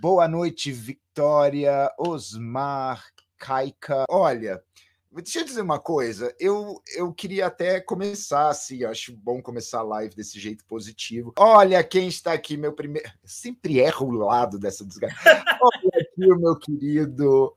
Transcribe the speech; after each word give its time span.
Boa 0.00 0.26
noite, 0.26 0.72
Victoria, 0.72 1.92
Osmar, 1.98 3.04
Kaika. 3.38 4.04
Olha, 4.08 4.62
deixa 5.12 5.40
eu 5.40 5.44
dizer 5.44 5.60
uma 5.60 5.78
coisa. 5.78 6.34
Eu, 6.40 6.82
eu 6.96 7.12
queria 7.12 7.46
até 7.46 7.80
começar 7.80 8.48
assim, 8.48 8.84
acho 8.84 9.16
bom 9.16 9.40
começar 9.40 9.80
a 9.80 9.84
live 9.84 10.14
desse 10.14 10.40
jeito 10.40 10.64
positivo. 10.64 11.32
Olha 11.38 11.84
quem 11.84 12.08
está 12.08 12.32
aqui, 12.32 12.56
meu 12.56 12.72
primeiro. 12.72 13.08
Sempre 13.24 13.78
erro 13.78 14.06
o 14.08 14.10
lado 14.10 14.58
dessa 14.58 14.84
desgraça. 14.84 15.14
Olha 15.62 16.00
aqui 16.00 16.32
o 16.32 16.38
meu 16.38 16.56
querido 16.58 17.56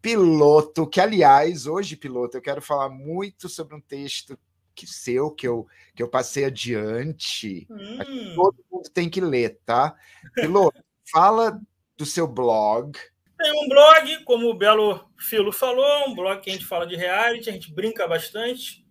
piloto, 0.00 0.86
que 0.86 1.00
aliás, 1.00 1.66
hoje, 1.66 1.96
piloto, 1.96 2.36
eu 2.36 2.42
quero 2.42 2.60
falar 2.60 2.90
muito 2.90 3.48
sobre 3.48 3.74
um 3.74 3.80
texto 3.80 4.38
que 4.74 4.86
seu 4.86 5.30
que 5.30 5.46
eu 5.46 5.66
que 5.94 6.02
eu 6.02 6.08
passei 6.08 6.44
adiante. 6.44 7.66
Hum. 7.70 8.34
Todo 8.34 8.64
mundo 8.70 8.90
tem 8.90 9.08
que 9.08 9.20
ler, 9.20 9.58
tá? 9.64 9.94
Piloto, 10.34 10.82
fala 11.10 11.60
do 11.96 12.06
seu 12.06 12.26
blog. 12.26 12.98
Tem 13.38 13.52
um 13.64 13.68
blog, 13.68 14.24
como 14.24 14.48
o 14.48 14.54
Belo 14.54 15.08
Filo 15.18 15.52
falou, 15.52 16.08
um 16.08 16.14
blog 16.14 16.40
que 16.40 16.50
a 16.50 16.52
gente 16.52 16.64
fala 16.64 16.86
de 16.86 16.96
reality, 16.96 17.50
a 17.50 17.52
gente 17.52 17.72
brinca 17.72 18.06
bastante. 18.06 18.86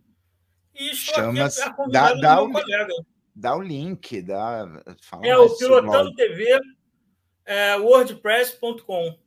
E 0.74 0.92
estou 0.92 1.16
Chama 1.16 1.46
aqui 1.46 1.62
a 1.62 1.86
dá, 1.88 2.14
dá, 2.14 2.42
o, 2.42 2.52
colega. 2.52 2.94
dá 3.36 3.56
o 3.56 3.62
link, 3.62 4.22
dá, 4.22 4.68
é 5.24 5.38
o 5.38 5.56
Pilotando 5.58 6.14
TV, 6.16 6.60
é, 7.46 7.76
wordpress.com. 7.78 9.18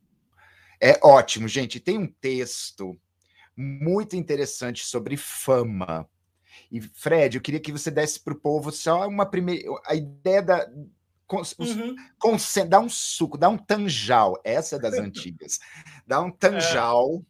É 0.81 0.99
ótimo, 1.03 1.47
gente. 1.47 1.79
Tem 1.79 1.97
um 1.97 2.07
texto 2.07 2.99
muito 3.55 4.15
interessante 4.15 4.85
sobre 4.85 5.15
fama. 5.17 6.07
E, 6.71 6.81
Fred, 6.81 7.37
eu 7.37 7.41
queria 7.41 7.59
que 7.59 7.71
você 7.71 7.89
desse 7.89 8.19
para 8.19 8.33
o 8.33 8.39
povo 8.39 8.71
só 8.71 9.07
uma 9.07 9.25
primeira. 9.25 9.63
A 9.85 9.95
ideia 9.95 10.41
da. 10.41 10.67
Uhum. 11.59 11.95
Com, 12.19 12.37
dá 12.67 12.79
um 12.79 12.89
suco, 12.89 13.37
dá 13.37 13.49
um 13.49 13.57
tanjal. 13.57 14.39
Essa 14.43 14.75
é 14.75 14.79
das 14.79 14.93
antigas. 14.99 15.59
Dá 16.05 16.21
um 16.21 16.31
tanjal, 16.31 17.23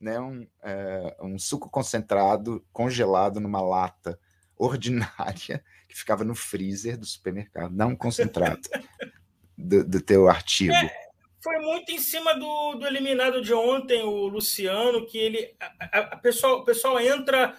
é. 0.00 0.04
né, 0.04 0.20
um, 0.20 0.46
é, 0.62 1.16
um 1.20 1.38
suco 1.38 1.68
concentrado, 1.68 2.64
congelado 2.72 3.40
numa 3.40 3.60
lata 3.60 4.18
ordinária, 4.56 5.62
que 5.88 5.96
ficava 5.96 6.24
no 6.24 6.34
freezer 6.34 6.96
do 6.98 7.06
supermercado. 7.06 7.74
Dá 7.74 7.86
um 7.86 7.96
concentrado 7.96 8.62
do, 9.56 9.84
do 9.84 10.00
teu 10.00 10.28
artigo. 10.28 10.72
É 10.72 11.04
foi 11.44 11.58
muito 11.58 11.92
em 11.92 11.98
cima 11.98 12.34
do, 12.34 12.76
do 12.76 12.86
eliminado 12.86 13.42
de 13.42 13.52
ontem, 13.52 14.02
o 14.02 14.28
Luciano, 14.28 15.04
que 15.04 15.18
ele. 15.18 15.54
A, 15.60 15.98
a, 15.98 16.00
a 16.14 16.16
pessoal, 16.16 16.60
o 16.60 16.64
pessoal 16.64 16.98
entra 16.98 17.54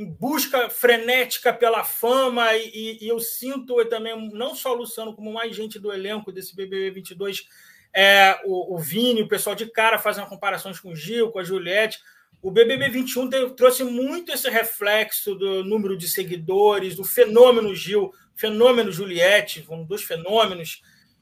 em 0.00 0.06
busca 0.06 0.70
frenética 0.70 1.52
pela 1.52 1.84
fama, 1.84 2.56
e, 2.56 2.98
e, 3.02 3.08
eu 3.08 3.20
sinto 3.20 3.84
também, 3.84 4.30
não 4.32 4.54
só 4.54 4.72
o 4.72 4.78
Luciano, 4.78 5.14
como 5.14 5.30
mais 5.30 5.54
gente 5.54 5.78
do 5.78 5.92
elenco 5.92 6.32
desse 6.32 6.56
BBB 6.56 6.90
22, 6.92 7.46
é, 7.92 8.40
o, 8.46 8.74
o 8.74 8.78
Vini, 8.78 9.20
o 9.20 9.28
pessoal 9.28 9.54
de 9.54 9.66
cara 9.66 9.98
fazendo 9.98 10.26
comparações 10.26 10.80
com 10.80 10.92
o 10.92 10.96
Gil, 10.96 11.30
com 11.30 11.38
a 11.38 11.44
Juliette. 11.44 11.98
O 12.40 12.50
BBB 12.50 12.88
21 12.88 13.28
tem, 13.28 13.50
trouxe 13.50 13.84
muito 13.84 14.32
esse 14.32 14.48
reflexo 14.48 15.34
do 15.34 15.62
número 15.64 15.98
de 15.98 16.08
seguidores, 16.08 16.96
do 16.96 17.04
fenômeno 17.04 17.74
Gil, 17.74 18.10
fenômeno 18.34 18.90
Juliette, 18.90 19.66
um 19.68 19.84
dos 19.84 20.02
fenômenos, 20.02 20.80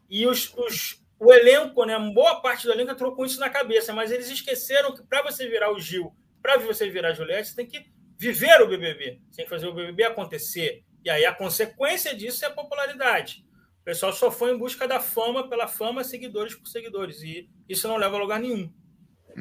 e 0.09 0.25
os, 0.25 0.55
os, 0.57 1.03
o 1.19 1.33
elenco, 1.33 1.85
né, 1.85 1.99
boa 2.15 2.41
parte 2.41 2.65
do 2.65 2.73
elenco 2.73 2.93
entrou 2.93 3.11
com 3.17 3.25
isso 3.27 3.41
na 3.41 3.51
cabeça, 3.51 3.93
mas 3.93 4.13
eles 4.13 4.31
esqueceram 4.31 4.95
que 4.95 5.03
para 5.03 5.23
você 5.23 5.49
virar 5.49 5.73
o 5.73 5.81
Gil, 5.81 6.15
para 6.41 6.59
você 6.59 6.89
virar 6.89 7.09
a 7.09 7.15
Juliette, 7.15 7.49
você 7.49 7.57
tem 7.57 7.67
que 7.67 7.98
viver 8.19 8.61
o 8.61 8.69
BBB, 8.69 9.21
tem 9.35 9.45
que 9.45 9.51
fazer 9.51 9.67
o 9.67 9.75
BBB 9.75 10.05
acontecer. 10.05 10.85
E 11.05 11.09
aí 11.09 11.25
a 11.25 11.33
consequência 11.33 12.15
disso 12.15 12.45
é 12.45 12.49
a 12.49 12.53
popularidade. 12.53 13.45
O 13.81 13.85
pessoal 13.85 14.13
só 14.13 14.31
foi 14.31 14.53
em 14.53 14.59
busca 14.59 14.87
da 14.87 15.01
fama 15.01 15.49
pela 15.49 15.67
fama, 15.67 16.05
seguidores 16.05 16.55
por 16.55 16.67
seguidores. 16.67 17.23
E 17.23 17.49
isso 17.69 17.89
não 17.89 17.97
leva 17.97 18.17
a 18.17 18.21
lugar 18.21 18.41
nenhum. 18.41 18.71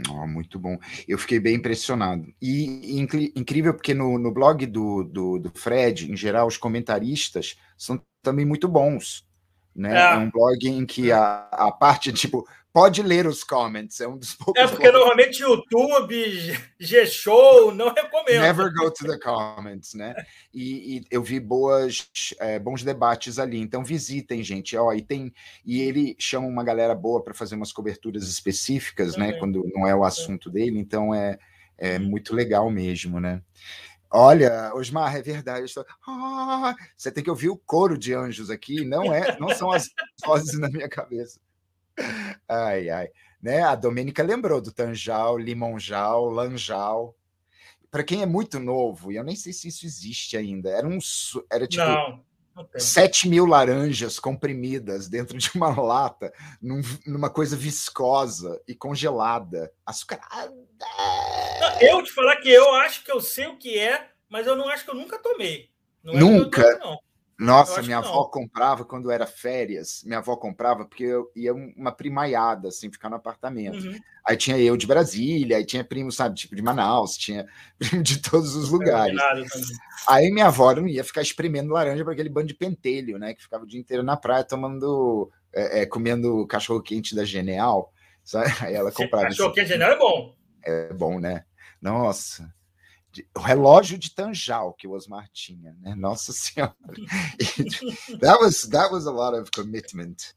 Oh, 0.09 0.27
muito 0.27 0.59
bom. 0.59 0.77
Eu 1.07 1.17
fiquei 1.17 1.39
bem 1.39 1.55
impressionado. 1.55 2.31
E 2.41 2.99
incrível 3.35 3.73
porque 3.73 3.93
no, 3.93 4.17
no 4.19 4.31
blog 4.31 4.65
do, 4.65 5.03
do, 5.03 5.39
do, 5.39 5.51
Fred, 5.53 6.11
em 6.11 6.15
geral, 6.15 6.47
os 6.47 6.57
comentaristas 6.57 7.57
são 7.75 8.01
também 8.21 8.45
muito 8.45 8.67
bons. 8.67 9.26
Né? 9.77 9.95
É. 9.95 10.13
é 10.13 10.17
um 10.17 10.31
blog 10.31 10.67
em 10.67 10.85
que 10.85 11.11
a, 11.11 11.47
a 11.51 11.71
parte, 11.71 12.11
tipo, 12.11 12.47
pode 12.73 13.03
ler 13.03 13.27
os 13.27 13.43
comments, 13.43 14.01
é 14.01 14.07
um 14.07 14.17
dos 14.17 14.33
poucos. 14.33 14.61
É, 14.61 14.67
porque 14.67 14.91
normalmente 14.91 15.41
YouTube, 15.41 16.57
G-Show, 16.79 17.73
não 17.73 17.93
recomendo. 17.93 18.41
Never 18.41 18.73
go 18.73 18.91
to 18.91 19.05
the 19.05 19.19
comments, 19.19 19.93
né? 19.93 20.15
E, 20.53 20.97
e 20.97 21.03
eu 21.11 21.21
vi 21.21 21.39
boas, 21.39 22.09
é, 22.39 22.57
bons 22.57 22.83
debates 22.83 23.37
ali, 23.37 23.59
então 23.59 23.83
visitem, 23.83 24.43
gente. 24.43 24.75
Ó, 24.75 24.91
e, 24.93 25.01
tem, 25.01 25.31
e 25.63 25.81
ele 25.81 26.15
chama 26.19 26.47
uma 26.47 26.63
galera 26.63 26.95
boa 26.95 27.23
para 27.23 27.33
fazer 27.33 27.55
umas 27.55 27.71
coberturas 27.71 28.27
específicas, 28.27 29.15
né? 29.15 29.33
Quando 29.33 29.63
não 29.75 29.87
é 29.87 29.95
o 29.95 30.03
assunto 30.03 30.49
dele, 30.49 30.79
então 30.79 31.13
é, 31.13 31.37
é 31.77 31.99
muito 31.99 32.35
legal 32.35 32.69
mesmo, 32.71 33.19
né? 33.19 33.41
Olha, 34.09 34.71
Osmar, 34.73 35.15
é 35.15 35.21
verdade. 35.21 35.65
Estou... 35.65 35.85
Ah, 36.07 36.75
você 36.95 37.11
tem 37.11 37.23
que 37.23 37.29
ouvir 37.29 37.49
o 37.49 37.57
coro 37.57 37.97
de 37.97 38.13
anjos 38.13 38.49
aqui, 38.49 38.85
não 38.85 39.13
é, 39.13 39.37
não 39.39 39.49
são 39.49 39.71
as 39.71 39.89
vozes 40.25 40.57
na 40.59 40.69
minha 40.69 40.87
cabeça. 40.87 41.39
Ai, 42.47 42.89
ai. 42.89 43.09
Né? 43.41 43.61
A 43.61 43.75
Domênica 43.75 44.23
lembrou 44.23 44.61
do 44.61 44.71
Tanjal, 44.71 45.37
Limonjal, 45.37 46.29
Lanjal. 46.29 47.15
Para 47.89 48.03
quem 48.03 48.21
é 48.21 48.25
muito 48.25 48.59
novo, 48.59 49.11
e 49.11 49.15
eu 49.15 49.23
nem 49.23 49.35
sei 49.35 49.53
se 49.53 49.69
isso 49.69 49.85
existe 49.85 50.35
ainda, 50.35 50.69
era 50.69 50.87
um 50.87 50.99
era 51.49 51.65
tipo 51.65 51.85
não, 51.85 52.21
7 52.77 53.27
mil 53.27 53.45
laranjas 53.45 54.19
comprimidas 54.19 55.07
dentro 55.07 55.37
de 55.37 55.49
uma 55.55 55.69
lata, 55.81 56.33
num, 56.61 56.81
numa 57.05 57.29
coisa 57.29 57.55
viscosa 57.55 58.61
e 58.67 58.75
congelada, 58.75 59.71
açucarada. 59.85 60.53
Eu 61.81 62.03
te 62.03 62.11
falar 62.11 62.37
que 62.37 62.49
eu 62.49 62.73
acho 62.75 63.03
que 63.03 63.11
eu 63.11 63.21
sei 63.21 63.47
o 63.47 63.57
que 63.57 63.77
é, 63.77 64.09
mas 64.29 64.47
eu 64.47 64.55
não 64.55 64.69
acho 64.69 64.83
que 64.83 64.91
eu 64.91 64.95
nunca 64.95 65.19
tomei. 65.19 65.69
Não 66.03 66.13
é 66.13 66.19
nunca? 66.19 66.61
É 66.61 66.79
não. 66.79 66.97
Nossa, 67.39 67.83
minha 67.83 67.99
avó 67.99 68.23
não. 68.23 68.31
comprava 68.31 68.83
quando 68.83 69.11
era 69.11 69.27
férias. 69.27 70.01
Minha 70.03 70.17
avó 70.17 70.35
comprava 70.35 70.85
porque 70.85 71.03
eu 71.03 71.31
ia 71.35 71.53
uma 71.53 71.91
primaiada, 71.91 72.69
assim, 72.69 72.91
ficar 72.91 73.09
no 73.09 73.15
apartamento. 73.15 73.85
Uhum. 73.85 73.99
Aí 74.25 74.35
tinha 74.35 74.57
eu 74.57 74.75
de 74.75 74.87
Brasília, 74.87 75.57
aí 75.57 75.65
tinha 75.65 75.83
primo, 75.83 76.11
sabe, 76.11 76.35
tipo 76.35 76.55
de 76.55 76.63
Manaus, 76.63 77.15
tinha 77.15 77.45
primo 77.77 78.01
de 78.01 78.19
todos 78.19 78.55
os 78.55 78.69
lugares. 78.69 79.15
Aí 80.07 80.31
minha 80.31 80.47
avó 80.47 80.73
não 80.73 80.87
ia 80.87 81.03
ficar 81.03 81.21
espremendo 81.21 81.73
laranja 81.73 82.03
para 82.03 82.13
aquele 82.13 82.29
bando 82.29 82.47
de 82.47 82.55
pentelho, 82.55 83.19
né? 83.19 83.35
Que 83.35 83.43
ficava 83.43 83.63
o 83.63 83.67
dia 83.67 83.79
inteiro 83.79 84.01
na 84.01 84.17
praia 84.17 84.43
tomando, 84.43 85.29
é, 85.53 85.81
é, 85.81 85.85
comendo 85.85 86.47
cachorro 86.47 86.81
quente 86.81 87.15
da 87.15 87.23
Genial. 87.23 87.93
Sabe? 88.23 88.45
Aí 88.61 88.73
ela 88.73 88.91
comprava. 88.91 89.25
Cachorro 89.25 89.53
quente 89.53 89.69
Genial 89.69 89.91
é 89.91 89.97
bom. 89.97 90.35
É 90.65 90.93
bom, 90.93 91.19
né? 91.19 91.45
Nossa 91.79 92.51
o 93.35 93.39
relógio 93.39 93.97
de 93.97 94.13
Tanjal 94.13 94.73
que 94.73 94.87
o 94.87 94.91
Osmar 94.91 95.29
tinha, 95.31 95.75
né? 95.81 95.95
Nossa 95.95 96.33
Senhora. 96.33 96.75
that, 98.19 98.39
was, 98.41 98.61
that 98.69 98.91
was 98.91 99.05
a 99.05 99.11
lot 99.11 99.37
of 99.37 99.49
commitment. 99.51 100.33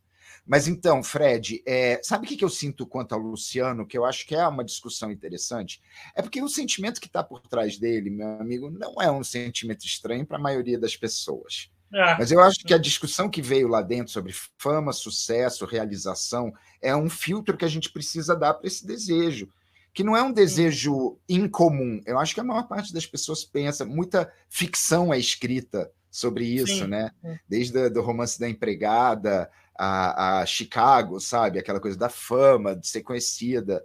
Mas 0.46 0.66
então, 0.66 1.02
Fred, 1.02 1.62
é, 1.66 2.00
sabe 2.02 2.24
o 2.24 2.28
que, 2.28 2.36
que 2.36 2.44
eu 2.44 2.48
sinto 2.48 2.86
quanto 2.86 3.14
ao 3.14 3.20
Luciano, 3.20 3.86
que 3.86 3.96
eu 3.96 4.04
acho 4.04 4.26
que 4.26 4.34
é 4.34 4.46
uma 4.46 4.64
discussão 4.64 5.10
interessante? 5.10 5.80
É 6.14 6.22
porque 6.22 6.42
o 6.42 6.48
sentimento 6.48 7.00
que 7.00 7.06
está 7.06 7.22
por 7.22 7.40
trás 7.40 7.78
dele, 7.78 8.10
meu 8.10 8.40
amigo, 8.40 8.70
não 8.70 9.00
é 9.00 9.10
um 9.10 9.22
sentimento 9.22 9.84
estranho 9.84 10.26
para 10.26 10.38
a 10.38 10.40
maioria 10.40 10.78
das 10.78 10.96
pessoas. 10.96 11.70
É. 11.92 12.18
Mas 12.18 12.30
eu 12.30 12.40
acho 12.40 12.60
que 12.60 12.72
a 12.72 12.78
discussão 12.78 13.28
que 13.28 13.42
veio 13.42 13.68
lá 13.68 13.82
dentro 13.82 14.12
sobre 14.12 14.32
fama, 14.56 14.92
sucesso, 14.92 15.66
realização, 15.66 16.52
é 16.80 16.94
um 16.94 17.10
filtro 17.10 17.56
que 17.56 17.64
a 17.64 17.68
gente 17.68 17.90
precisa 17.90 18.36
dar 18.36 18.54
para 18.54 18.66
esse 18.66 18.86
desejo 18.86 19.48
que 19.92 20.04
não 20.04 20.16
é 20.16 20.22
um 20.22 20.32
desejo 20.32 21.18
incomum. 21.28 22.00
Eu 22.06 22.18
acho 22.18 22.34
que 22.34 22.40
a 22.40 22.44
maior 22.44 22.66
parte 22.68 22.92
das 22.92 23.06
pessoas 23.06 23.44
pensa, 23.44 23.84
muita 23.84 24.32
ficção 24.48 25.12
é 25.12 25.18
escrita 25.18 25.90
sobre 26.10 26.44
isso, 26.44 26.84
Sim. 26.84 26.86
né? 26.88 27.10
Desde 27.48 27.78
o 27.98 28.02
romance 28.02 28.38
da 28.38 28.48
empregada 28.48 29.50
a, 29.78 30.40
a, 30.40 30.46
Chicago, 30.46 31.20
sabe? 31.20 31.58
Aquela 31.58 31.80
coisa 31.80 31.96
da 31.96 32.08
fama, 32.08 32.76
de 32.76 32.86
ser 32.86 33.02
conhecida. 33.02 33.84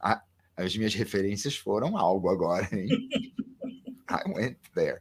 A, 0.00 0.22
as 0.56 0.76
minhas 0.76 0.94
referências 0.94 1.56
foram 1.56 1.96
algo 1.96 2.28
agora, 2.28 2.68
hein? 2.72 2.88
I 4.10 4.30
went 4.30 4.56
there. 4.74 5.00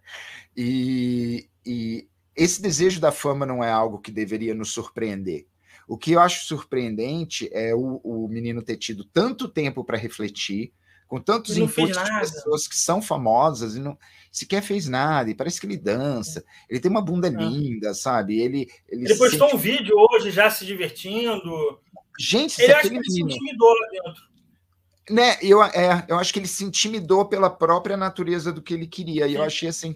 E, 0.55 1.49
e 1.65 2.07
esse 2.35 2.61
desejo 2.61 2.99
da 2.99 3.11
fama 3.11 3.45
não 3.45 3.63
é 3.63 3.71
algo 3.71 3.99
que 3.99 4.11
deveria 4.11 4.53
nos 4.53 4.71
surpreender. 4.71 5.47
O 5.87 5.97
que 5.97 6.11
eu 6.11 6.19
acho 6.19 6.45
surpreendente 6.45 7.49
é 7.53 7.73
o, 7.73 8.01
o 8.03 8.27
menino 8.27 8.61
ter 8.61 8.75
tido 8.75 9.05
tanto 9.05 9.47
tempo 9.47 9.83
para 9.83 9.97
refletir, 9.97 10.73
com 11.07 11.21
tantos 11.21 11.57
inputs 11.57 11.97
de 11.97 12.19
pessoas 12.19 12.67
que 12.67 12.75
são 12.75 13.01
famosas 13.01 13.75
e 13.75 13.79
não 13.79 13.97
sequer 14.29 14.61
fez 14.61 14.87
nada, 14.87 15.29
e 15.29 15.33
parece 15.33 15.59
que 15.59 15.65
ele 15.65 15.77
dança, 15.77 16.43
ele 16.69 16.79
tem 16.79 16.91
uma 16.91 17.01
bunda 17.01 17.27
é. 17.27 17.31
linda, 17.31 17.93
sabe? 17.93 18.39
Ele, 18.39 18.69
ele, 18.87 19.05
ele 19.05 19.15
postou 19.15 19.49
sente... 19.49 19.55
um 19.55 19.57
vídeo 19.57 19.95
hoje 19.97 20.29
já 20.29 20.49
se 20.51 20.65
divertindo. 20.65 21.79
Gente, 22.19 22.61
ele 22.61 22.73
acha 22.73 22.89
que 22.89 22.95
ele 22.95 22.99
menino... 22.99 23.29
se 23.29 23.37
intimidou 23.37 23.69
lá 23.69 23.87
dentro. 23.89 24.27
Né, 25.09 25.37
eu, 25.41 25.63
é, 25.63 26.05
eu 26.09 26.19
acho 26.19 26.33
que 26.33 26.39
ele 26.39 26.47
se 26.47 26.65
intimidou 26.65 27.25
pela 27.25 27.49
própria 27.49 27.95
natureza 27.95 28.51
do 28.51 28.61
que 28.61 28.73
ele 28.73 28.85
queria, 28.85 29.25
e 29.25 29.35
eu 29.35 29.43
achei 29.43 29.69
assim. 29.69 29.95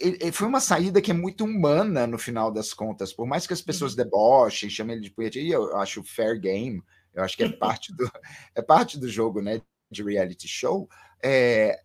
Ele, 0.00 0.32
foi 0.32 0.46
uma 0.46 0.60
saída 0.60 1.00
que 1.00 1.10
é 1.10 1.14
muito 1.14 1.44
humana 1.44 2.06
no 2.06 2.18
final 2.18 2.52
das 2.52 2.72
contas, 2.72 3.12
por 3.12 3.26
mais 3.26 3.46
que 3.46 3.52
as 3.52 3.62
pessoas 3.62 3.92
uhum. 3.92 3.98
debochem, 3.98 4.70
chamem 4.70 4.96
ele 4.96 5.04
de 5.04 5.10
punhetinho, 5.10 5.52
eu 5.54 5.76
acho 5.76 6.02
fair 6.04 6.38
game, 6.38 6.82
eu 7.12 7.22
acho 7.22 7.36
que 7.36 7.42
é 7.42 7.48
parte 7.50 7.94
do, 7.94 8.10
é 8.54 8.62
parte 8.62 8.98
do 8.98 9.08
jogo, 9.08 9.40
né, 9.42 9.60
de 9.90 10.02
reality 10.02 10.46
show. 10.46 10.88
É, 11.22 11.80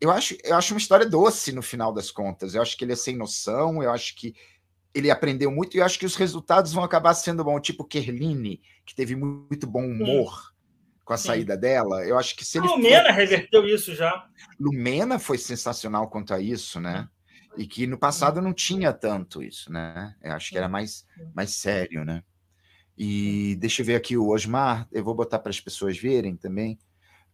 eu 0.00 0.10
acho, 0.10 0.36
eu 0.42 0.56
acho 0.56 0.74
uma 0.74 0.80
história 0.80 1.06
doce 1.06 1.52
no 1.52 1.62
final 1.62 1.92
das 1.92 2.10
contas. 2.10 2.54
Eu 2.54 2.62
acho 2.62 2.76
que 2.76 2.84
ele 2.84 2.92
é 2.92 2.96
sem 2.96 3.16
noção, 3.16 3.82
eu 3.82 3.92
acho 3.92 4.16
que 4.16 4.34
ele 4.94 5.10
aprendeu 5.10 5.50
muito 5.50 5.76
e 5.76 5.80
eu 5.80 5.84
acho 5.84 5.98
que 5.98 6.06
os 6.06 6.16
resultados 6.16 6.72
vão 6.72 6.82
acabar 6.82 7.14
sendo 7.14 7.44
bons, 7.44 7.60
tipo 7.60 7.84
Kerline, 7.84 8.60
que 8.84 8.94
teve 8.94 9.14
muito 9.14 9.66
bom 9.66 9.84
humor 9.84 10.32
Sim. 10.32 10.54
com 11.04 11.12
a 11.12 11.16
Sim. 11.18 11.26
saída 11.28 11.56
dela. 11.56 12.04
Eu 12.04 12.18
acho 12.18 12.34
que 12.34 12.44
se 12.44 12.58
ele 12.58 12.66
Lumena 12.66 13.04
for... 13.04 13.12
reverteu 13.12 13.66
isso 13.66 13.94
já. 13.94 14.26
Lumena 14.58 15.18
foi 15.18 15.38
sensacional 15.38 16.08
quanto 16.08 16.32
a 16.32 16.40
isso, 16.40 16.80
né? 16.80 17.08
E 17.56 17.66
que 17.66 17.86
no 17.86 17.98
passado 17.98 18.40
não 18.40 18.52
tinha 18.52 18.92
tanto 18.92 19.42
isso, 19.42 19.72
né? 19.72 20.14
Eu 20.22 20.32
acho 20.32 20.50
que 20.50 20.58
era 20.58 20.68
mais, 20.68 21.06
mais 21.34 21.50
sério, 21.50 22.04
né? 22.04 22.22
E 22.96 23.56
deixa 23.56 23.82
eu 23.82 23.86
ver 23.86 23.94
aqui 23.96 24.16
o 24.16 24.28
Osmar, 24.28 24.88
eu 24.90 25.04
vou 25.04 25.14
botar 25.14 25.38
para 25.38 25.50
as 25.50 25.60
pessoas 25.60 25.98
verem 25.98 26.36
também. 26.36 26.78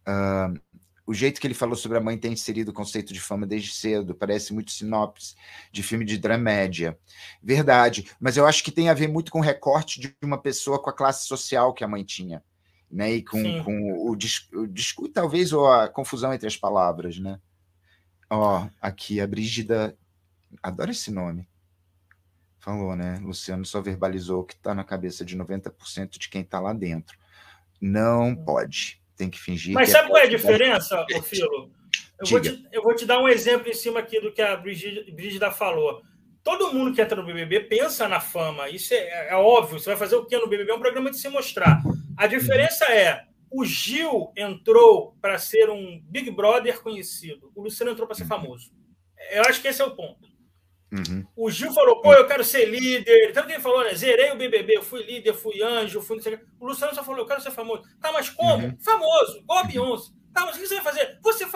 Uh, 0.07 0.59
o 1.05 1.13
jeito 1.13 1.39
que 1.39 1.47
ele 1.47 1.53
falou 1.53 1.75
sobre 1.75 1.97
a 1.97 2.01
mãe 2.01 2.17
ter 2.17 2.29
inserido 2.29 2.69
o 2.69 2.73
conceito 2.73 3.13
de 3.13 3.19
fama 3.19 3.45
desde 3.45 3.71
cedo 3.71 4.15
parece 4.15 4.53
muito 4.53 4.71
sinopse 4.71 5.35
de 5.71 5.83
filme 5.83 6.05
de 6.05 6.17
dramédia. 6.17 6.97
Verdade, 7.41 8.09
mas 8.19 8.37
eu 8.37 8.45
acho 8.45 8.63
que 8.63 8.71
tem 8.71 8.89
a 8.89 8.93
ver 8.93 9.07
muito 9.07 9.31
com 9.31 9.39
o 9.39 9.43
recorte 9.43 9.99
de 9.99 10.15
uma 10.21 10.37
pessoa 10.37 10.81
com 10.81 10.89
a 10.89 10.95
classe 10.95 11.27
social 11.27 11.73
que 11.73 11.83
a 11.83 11.87
mãe 11.87 12.03
tinha, 12.03 12.43
né? 12.89 13.11
E 13.11 13.23
com, 13.23 13.63
com 13.63 13.93
o, 13.93 14.11
o, 14.13 15.09
talvez, 15.09 15.51
ou 15.51 15.69
a 15.69 15.89
confusão 15.89 16.33
entre 16.33 16.47
as 16.47 16.55
palavras, 16.55 17.19
né? 17.19 17.39
Ó, 18.29 18.67
aqui 18.81 19.19
a 19.19 19.27
Brígida, 19.27 19.97
adoro 20.61 20.91
esse 20.91 21.11
nome. 21.11 21.47
Falou, 22.59 22.95
né? 22.95 23.19
Luciano 23.21 23.65
só 23.65 23.81
verbalizou 23.81 24.41
o 24.41 24.45
que 24.45 24.53
está 24.53 24.73
na 24.73 24.83
cabeça 24.83 25.25
de 25.25 25.37
90% 25.37 26.17
de 26.17 26.29
quem 26.29 26.41
está 26.41 26.59
lá 26.59 26.73
dentro. 26.73 27.17
Não 27.81 28.35
pode 28.35 29.03
tem 29.15 29.29
que 29.29 29.39
fingir. 29.39 29.73
Mas 29.73 29.89
que 29.89 29.95
é 29.95 29.99
sabe 29.99 30.07
é 30.07 30.11
qual 30.11 30.21
é 30.21 30.25
a 30.25 30.29
diferença, 30.29 31.05
ô 31.15 31.21
Filo? 31.21 31.71
Eu 32.19 32.27
vou, 32.27 32.39
te, 32.39 32.67
eu 32.71 32.83
vou, 32.83 32.95
te, 32.95 33.05
dar 33.05 33.19
um 33.19 33.27
exemplo 33.27 33.67
em 33.67 33.73
cima 33.73 33.99
aqui 33.99 34.19
do 34.19 34.31
que 34.31 34.41
a 34.41 34.55
Brígida 34.55 35.51
falou. 35.51 36.01
Todo 36.43 36.73
mundo 36.73 36.93
que 36.93 37.01
entra 37.01 37.19
no 37.19 37.25
BBB 37.25 37.61
pensa 37.61 38.07
na 38.07 38.19
fama. 38.19 38.69
Isso 38.69 38.93
é, 38.93 39.29
é, 39.29 39.35
óbvio. 39.35 39.79
Você 39.79 39.89
vai 39.89 39.97
fazer 39.97 40.15
o 40.15 40.25
que 40.25 40.37
no 40.37 40.47
BBB? 40.47 40.71
É 40.71 40.75
um 40.75 40.79
programa 40.79 41.09
de 41.09 41.17
se 41.17 41.27
mostrar. 41.27 41.81
A 42.15 42.27
diferença 42.27 42.85
é: 42.85 43.25
o 43.49 43.65
Gil 43.65 44.31
entrou 44.37 45.17
para 45.21 45.37
ser 45.37 45.69
um 45.69 46.01
Big 46.05 46.29
Brother 46.31 46.81
conhecido. 46.81 47.51
O 47.55 47.63
Luciano 47.63 47.91
entrou 47.91 48.07
para 48.07 48.15
ser 48.15 48.25
famoso. 48.25 48.71
Eu 49.31 49.43
acho 49.43 49.61
que 49.61 49.67
esse 49.67 49.81
é 49.81 49.85
o 49.85 49.95
ponto. 49.95 50.27
Uhum. 50.93 51.25
O 51.35 51.49
Gil 51.49 51.73
falou, 51.73 52.01
pô, 52.01 52.13
eu 52.13 52.27
quero 52.27 52.43
ser 52.43 52.65
líder. 52.65 53.33
Tanto 53.33 53.47
que 53.47 53.53
ele 53.53 53.61
falou, 53.61 53.83
né? 53.83 53.95
Zerei 53.95 54.31
o 54.31 54.37
BBB, 54.37 54.77
eu 54.77 54.83
fui 54.83 55.01
líder, 55.01 55.33
fui 55.33 55.59
anjo, 55.61 56.01
fui 56.01 56.17
não 56.17 56.23
sei 56.23 56.35
o 56.35 56.39
O 56.59 56.67
Luciano 56.67 56.93
só 56.93 57.03
falou, 57.03 57.21
eu 57.21 57.25
quero 57.25 57.41
ser 57.41 57.49
famoso. 57.49 57.81
Tá, 57.99 58.11
mas 58.11 58.29
como? 58.29 58.67
Uhum. 58.67 58.77
Famoso, 58.79 59.39
igual 59.39 59.59
a 59.59 59.63
Beyoncé. 59.63 60.11
Tá, 60.31 60.45
mas 60.45 60.55
o 60.55 60.59
que 60.59 60.67
você 60.67 60.75
vai 60.75 60.83
fazer? 60.83 61.19
Você 61.23 61.47
ser 61.47 61.49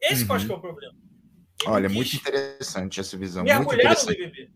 Esse 0.00 0.22
uhum. 0.22 0.26
que 0.26 0.32
eu 0.32 0.36
acho 0.36 0.46
que 0.46 0.52
é 0.52 0.56
o 0.56 0.60
problema. 0.60 0.94
Ele 1.62 1.72
Olha, 1.72 1.88
muito 1.88 2.16
interessante 2.16 2.98
essa 2.98 3.16
visão. 3.16 3.44
Mergulhar 3.44 3.96
no 3.96 4.06
BBB. 4.06 4.50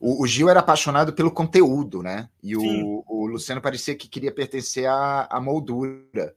O, 0.00 0.22
o, 0.22 0.26
Gil 0.26 0.48
era 0.48 0.60
apaixonado 0.60 1.12
pelo 1.12 1.30
conteúdo, 1.30 2.02
né? 2.02 2.28
E 2.42 2.56
o, 2.56 3.04
o, 3.06 3.26
Luciano 3.26 3.60
parecia 3.60 3.96
que 3.96 4.08
queria 4.08 4.32
pertencer 4.32 4.86
à, 4.86 5.26
à 5.30 5.40
moldura 5.40 6.34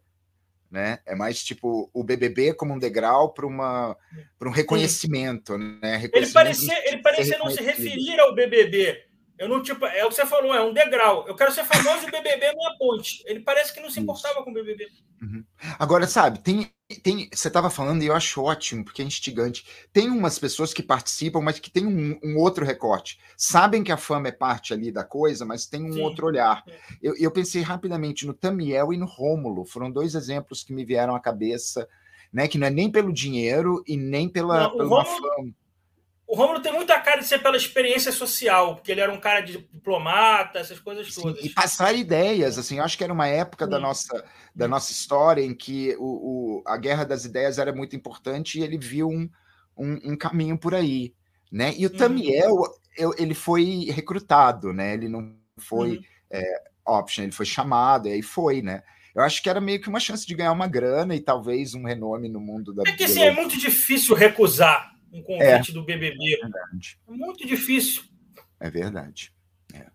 né? 0.75 1.00
É 1.06 1.16
mais 1.16 1.42
tipo 1.42 1.89
o 1.94 2.04
BBB 2.04 2.54
como 2.54 2.74
um 2.74 2.80
degrau 2.80 3.33
para 3.33 3.48
uma 3.48 3.95
para 4.38 4.50
um 4.50 4.51
reconhecimento, 4.51 5.57
né? 5.57 5.95
Reconhecimento 5.95 6.18
ele 6.18 6.31
parecia, 6.33 6.89
ele 6.89 7.01
parecia 7.01 7.38
não 7.38 7.50
se 7.50 7.63
referir 7.63 8.19
ao 8.19 8.36
BBB. 8.36 9.06
Eu 9.38 9.48
não 9.50 9.63
tipo, 9.63 9.86
é 9.86 10.06
o 10.06 10.10
que 10.10 10.16
você 10.16 10.25
falou, 10.25 10.54
é 10.54 10.62
um 10.62 10.74
degrau. 10.74 11.25
Eu 11.27 11.36
quero 11.36 11.51
ser 11.54 11.63
famoso 11.63 12.06
e 12.06 12.10
o 12.10 12.12
BBB 12.12 12.45
é 12.45 12.54
minha 12.54 12.77
ponte. 12.77 13.24
Ele 13.25 13.39
parece 13.39 13.74
que 13.74 13.80
não 13.80 13.89
se 13.89 14.00
importava 14.00 14.44
com 14.44 14.51
o 14.51 14.54
BBB. 14.54 14.88
Uhum. 15.22 15.44
Agora, 15.80 16.07
sabe, 16.07 16.39
tem 16.39 16.69
tem, 17.01 17.27
você 17.33 17.47
estava 17.47 17.69
falando 17.69 18.03
e 18.03 18.05
eu 18.05 18.13
acho 18.13 18.43
ótimo, 18.43 18.85
porque 18.85 19.01
é 19.01 19.05
instigante. 19.05 19.65
Tem 19.91 20.07
umas 20.09 20.37
pessoas 20.37 20.71
que 20.71 20.83
participam, 20.83 21.41
mas 21.41 21.57
que 21.57 21.71
tem 21.71 21.85
um, 21.85 22.19
um, 22.23 22.37
outro 22.37 22.63
recorte. 22.63 23.19
Sabem 23.35 23.83
que 23.83 23.91
a 23.91 23.97
fama 23.97 24.27
é 24.27 24.31
parte 24.31 24.71
ali 24.71 24.91
da 24.91 25.03
coisa, 25.03 25.45
mas 25.45 25.65
tem 25.65 25.83
um 25.83 25.93
Sim. 25.93 26.01
outro 26.01 26.27
olhar. 26.27 26.63
Eu, 27.01 27.15
eu, 27.17 27.31
pensei 27.31 27.63
rapidamente 27.63 28.27
no 28.27 28.35
Tamiel 28.35 28.93
e 28.93 28.97
no 28.97 29.07
Rômulo. 29.07 29.65
Foram 29.65 29.89
dois 29.89 30.13
exemplos 30.13 30.63
que 30.63 30.73
me 30.73 30.85
vieram 30.85 31.15
à 31.15 31.19
cabeça, 31.19 31.87
né? 32.31 32.47
Que 32.47 32.59
não 32.59 32.67
é 32.67 32.69
nem 32.69 32.91
pelo 32.91 33.11
dinheiro 33.11 33.83
e 33.88 33.97
nem 33.97 34.29
pela, 34.29 34.69
não, 34.69 34.77
pela 34.77 35.05
fama. 35.05 35.53
O 36.27 36.36
Romulo 36.36 36.60
tem 36.60 36.74
muita 36.74 37.00
cara 37.00 37.19
de 37.19 37.27
ser 37.27 37.42
pela 37.42 37.56
experiência 37.56 38.12
social, 38.12 38.75
porque 38.75 38.92
ele 38.92 39.01
era 39.01 39.13
um 39.13 39.19
cara 39.19 39.42
de 39.42 39.60
diplomata, 39.60 40.57
essas 40.57 40.80
coisas 40.80 41.13
todas. 41.13 41.39
Sim, 41.39 41.45
e 41.45 41.50
passar 41.50 41.94
ideias, 41.94 42.57
assim, 42.57 42.80
eu 42.80 42.83
acho 42.83 42.98
que 42.98 43.04
era 43.04 43.13
uma 43.13 43.27
época 43.27 43.68
da 43.68 43.80
nossa, 43.80 44.25
da 44.54 44.68
nossa 44.68 44.92
história 44.92 45.44
em 45.44 45.54
que 45.54 45.95
o, 46.00 46.62
o, 46.62 46.63
a 46.66 46.77
guerra 46.77 47.04
das 47.04 47.25
ideias 47.25 47.60
era 47.60 47.72
muito 47.72 47.95
importante 47.95 48.60
e 48.60 48.63
ele 48.63 48.77
viu 48.77 49.07
um, 49.07 49.30
um, 49.77 50.13
um 50.13 50.18
caminho 50.18 50.57
por 50.57 50.74
aí, 50.74 51.13
né? 51.51 51.74
E 51.77 51.86
o 51.86 51.92
uhum. 51.92 51.98
Tamiel, 51.98 52.63
eu, 52.98 53.13
ele 53.19 53.36
foi 53.36 53.92
recrutado, 53.92 54.74
né? 54.74 54.95
Ele 54.95 55.07
não 55.07 55.36
foi 55.60 55.98
uhum. 55.98 56.04
é, 56.31 56.63
option, 56.83 57.24
ele 57.24 57.33
foi 57.33 57.45
chamado, 57.45 58.07
e 58.07 58.13
aí 58.13 58.24
foi, 58.24 58.63
né? 58.63 58.81
Eu 59.13 59.22
acho 59.22 59.44
que 59.44 59.50
era 59.50 59.62
meio 59.62 59.80
que 59.80 59.88
uma 59.88 60.00
chance 60.00 60.25
de 60.25 60.33
ganhar 60.33 60.51
uma 60.51 60.68
grana 60.68 61.16
e 61.16 61.22
talvez 61.22 61.75
um 61.75 61.86
renome 61.86 62.27
no 62.27 62.39
mundo 62.39 62.74
da. 62.74 62.83
É 62.88 62.92
que 62.92 63.04
assim, 63.04 63.22
é 63.22 63.31
muito 63.31 63.57
difícil 63.57 64.16
recusar 64.16 64.94
um 65.15 65.23
convite 65.23 65.71
é, 65.71 65.73
do 65.73 65.83
BBB. 65.83 66.35
É 66.35 66.41
verdade. 66.41 67.00
É 67.07 67.12
muito 67.12 67.47
difícil. 67.47 68.03
É 68.59 68.69
verdade. 68.69 69.33
É. 69.73 69.88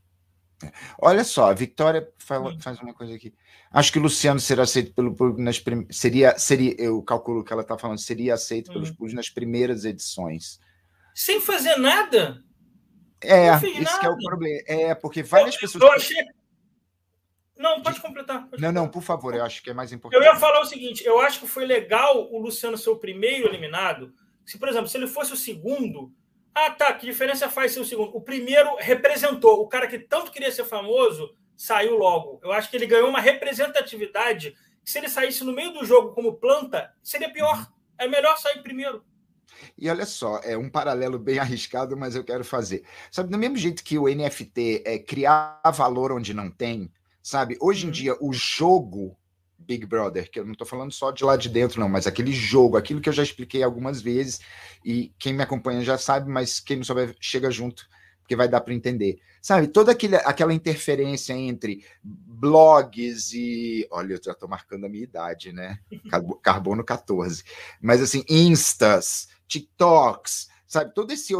É. 0.64 0.72
Olha 0.98 1.24
só, 1.24 1.50
a 1.50 1.54
Vitória 1.54 2.08
fala, 2.18 2.58
faz 2.60 2.80
uma 2.80 2.94
coisa 2.94 3.14
aqui. 3.14 3.32
Acho 3.72 3.92
que 3.92 3.98
o 3.98 4.02
Luciano 4.02 4.40
será 4.40 4.64
aceito 4.64 4.92
pelo 4.94 5.14
público 5.14 5.40
nas 5.40 5.58
prim... 5.58 5.86
seria 5.90 6.38
seria 6.38 6.74
eu 6.78 7.00
calculo 7.02 7.44
que 7.44 7.52
ela 7.52 7.62
está 7.62 7.78
falando 7.78 7.98
seria 7.98 8.34
aceito 8.34 8.72
pelos 8.72 8.90
hum. 8.90 8.94
públicos 8.94 9.14
nas 9.14 9.28
primeiras 9.28 9.84
edições. 9.84 10.58
Sem 11.14 11.40
fazer 11.40 11.76
nada. 11.76 12.42
É, 13.20 13.50
nada. 13.50 13.60
que 14.00 14.06
é 14.06 14.08
o 14.08 14.16
problema. 14.16 14.62
É 14.66 14.94
porque 14.94 15.22
várias 15.22 15.54
eu, 15.54 15.60
pessoas. 15.60 15.82
Eu 15.82 15.92
achei... 15.92 16.16
Não, 17.60 17.82
pode 17.82 18.00
completar. 18.00 18.48
Pode 18.48 18.62
não, 18.62 18.72
não, 18.72 18.88
por 18.88 19.02
favor, 19.02 19.34
eu 19.34 19.44
acho 19.44 19.62
que 19.62 19.68
é 19.68 19.74
mais 19.74 19.92
importante. 19.92 20.18
Eu 20.18 20.32
ia 20.32 20.38
falar 20.38 20.60
o 20.60 20.64
seguinte: 20.64 21.04
eu 21.04 21.20
acho 21.20 21.40
que 21.40 21.46
foi 21.46 21.66
legal 21.66 22.32
o 22.32 22.38
Luciano 22.38 22.78
ser 22.78 22.88
o 22.88 22.96
primeiro 22.96 23.48
eliminado, 23.48 24.14
se, 24.44 24.58
por 24.58 24.68
exemplo, 24.68 24.88
se 24.88 24.96
ele 24.96 25.06
fosse 25.06 25.32
o 25.32 25.36
segundo, 25.36 26.12
ah, 26.54 26.70
tá, 26.70 26.92
que 26.92 27.06
diferença 27.06 27.48
faz 27.48 27.72
ser 27.72 27.80
o 27.80 27.84
segundo? 27.84 28.16
O 28.16 28.20
primeiro 28.20 28.76
representou, 28.76 29.60
o 29.60 29.68
cara 29.68 29.86
que 29.86 29.98
tanto 29.98 30.32
queria 30.32 30.50
ser 30.50 30.64
famoso 30.64 31.34
saiu 31.56 31.96
logo. 31.96 32.40
Eu 32.42 32.52
acho 32.52 32.70
que 32.70 32.76
ele 32.76 32.86
ganhou 32.86 33.08
uma 33.08 33.20
representatividade 33.20 34.54
que 34.84 34.90
se 34.90 34.98
ele 34.98 35.08
saísse 35.08 35.44
no 35.44 35.52
meio 35.52 35.72
do 35.72 35.84
jogo 35.84 36.12
como 36.14 36.34
planta, 36.34 36.92
seria 37.02 37.32
pior. 37.32 37.70
É 37.98 38.08
melhor 38.08 38.36
sair 38.38 38.62
primeiro. 38.62 39.04
E 39.76 39.88
olha 39.90 40.06
só, 40.06 40.38
é 40.38 40.56
um 40.56 40.70
paralelo 40.70 41.18
bem 41.18 41.38
arriscado, 41.38 41.96
mas 41.96 42.14
eu 42.14 42.24
quero 42.24 42.44
fazer. 42.44 42.84
Sabe, 43.10 43.30
do 43.30 43.38
mesmo 43.38 43.56
jeito 43.56 43.84
que 43.84 43.98
o 43.98 44.08
NFT 44.08 44.82
é 44.86 44.98
criar 44.98 45.60
valor 45.74 46.12
onde 46.12 46.32
não 46.32 46.50
tem, 46.50 46.90
sabe? 47.22 47.56
Hoje 47.60 47.84
em 47.84 47.86
uhum. 47.86 47.92
dia, 47.92 48.16
o 48.20 48.32
jogo 48.32 49.16
Big 49.70 49.86
Brother, 49.86 50.28
que 50.28 50.40
eu 50.40 50.44
não 50.44 50.50
estou 50.50 50.66
falando 50.66 50.90
só 50.90 51.12
de 51.12 51.22
lá 51.22 51.36
de 51.36 51.48
dentro, 51.48 51.78
não, 51.78 51.88
mas 51.88 52.04
aquele 52.04 52.32
jogo, 52.32 52.76
aquilo 52.76 53.00
que 53.00 53.08
eu 53.08 53.12
já 53.12 53.22
expliquei 53.22 53.62
algumas 53.62 54.02
vezes, 54.02 54.40
e 54.84 55.12
quem 55.16 55.32
me 55.32 55.44
acompanha 55.44 55.80
já 55.84 55.96
sabe, 55.96 56.28
mas 56.28 56.58
quem 56.58 56.78
não 56.78 56.82
souber, 56.82 57.14
chega 57.20 57.52
junto, 57.52 57.88
porque 58.20 58.34
vai 58.34 58.48
dar 58.48 58.62
para 58.62 58.74
entender. 58.74 59.20
Sabe, 59.40 59.68
toda 59.68 59.92
aquele, 59.92 60.16
aquela 60.16 60.52
interferência 60.52 61.34
entre 61.34 61.84
blogs 62.02 63.32
e. 63.32 63.86
Olha, 63.92 64.14
eu 64.14 64.20
já 64.22 64.32
estou 64.32 64.48
marcando 64.48 64.86
a 64.86 64.88
minha 64.88 65.04
idade, 65.04 65.52
né? 65.52 65.78
Carbono 66.42 66.82
14. 66.82 67.44
Mas 67.80 68.02
assim, 68.02 68.24
Instas, 68.28 69.28
TikToks, 69.46 70.48
sabe, 70.66 70.92
todo 70.92 71.12
esse, 71.12 71.32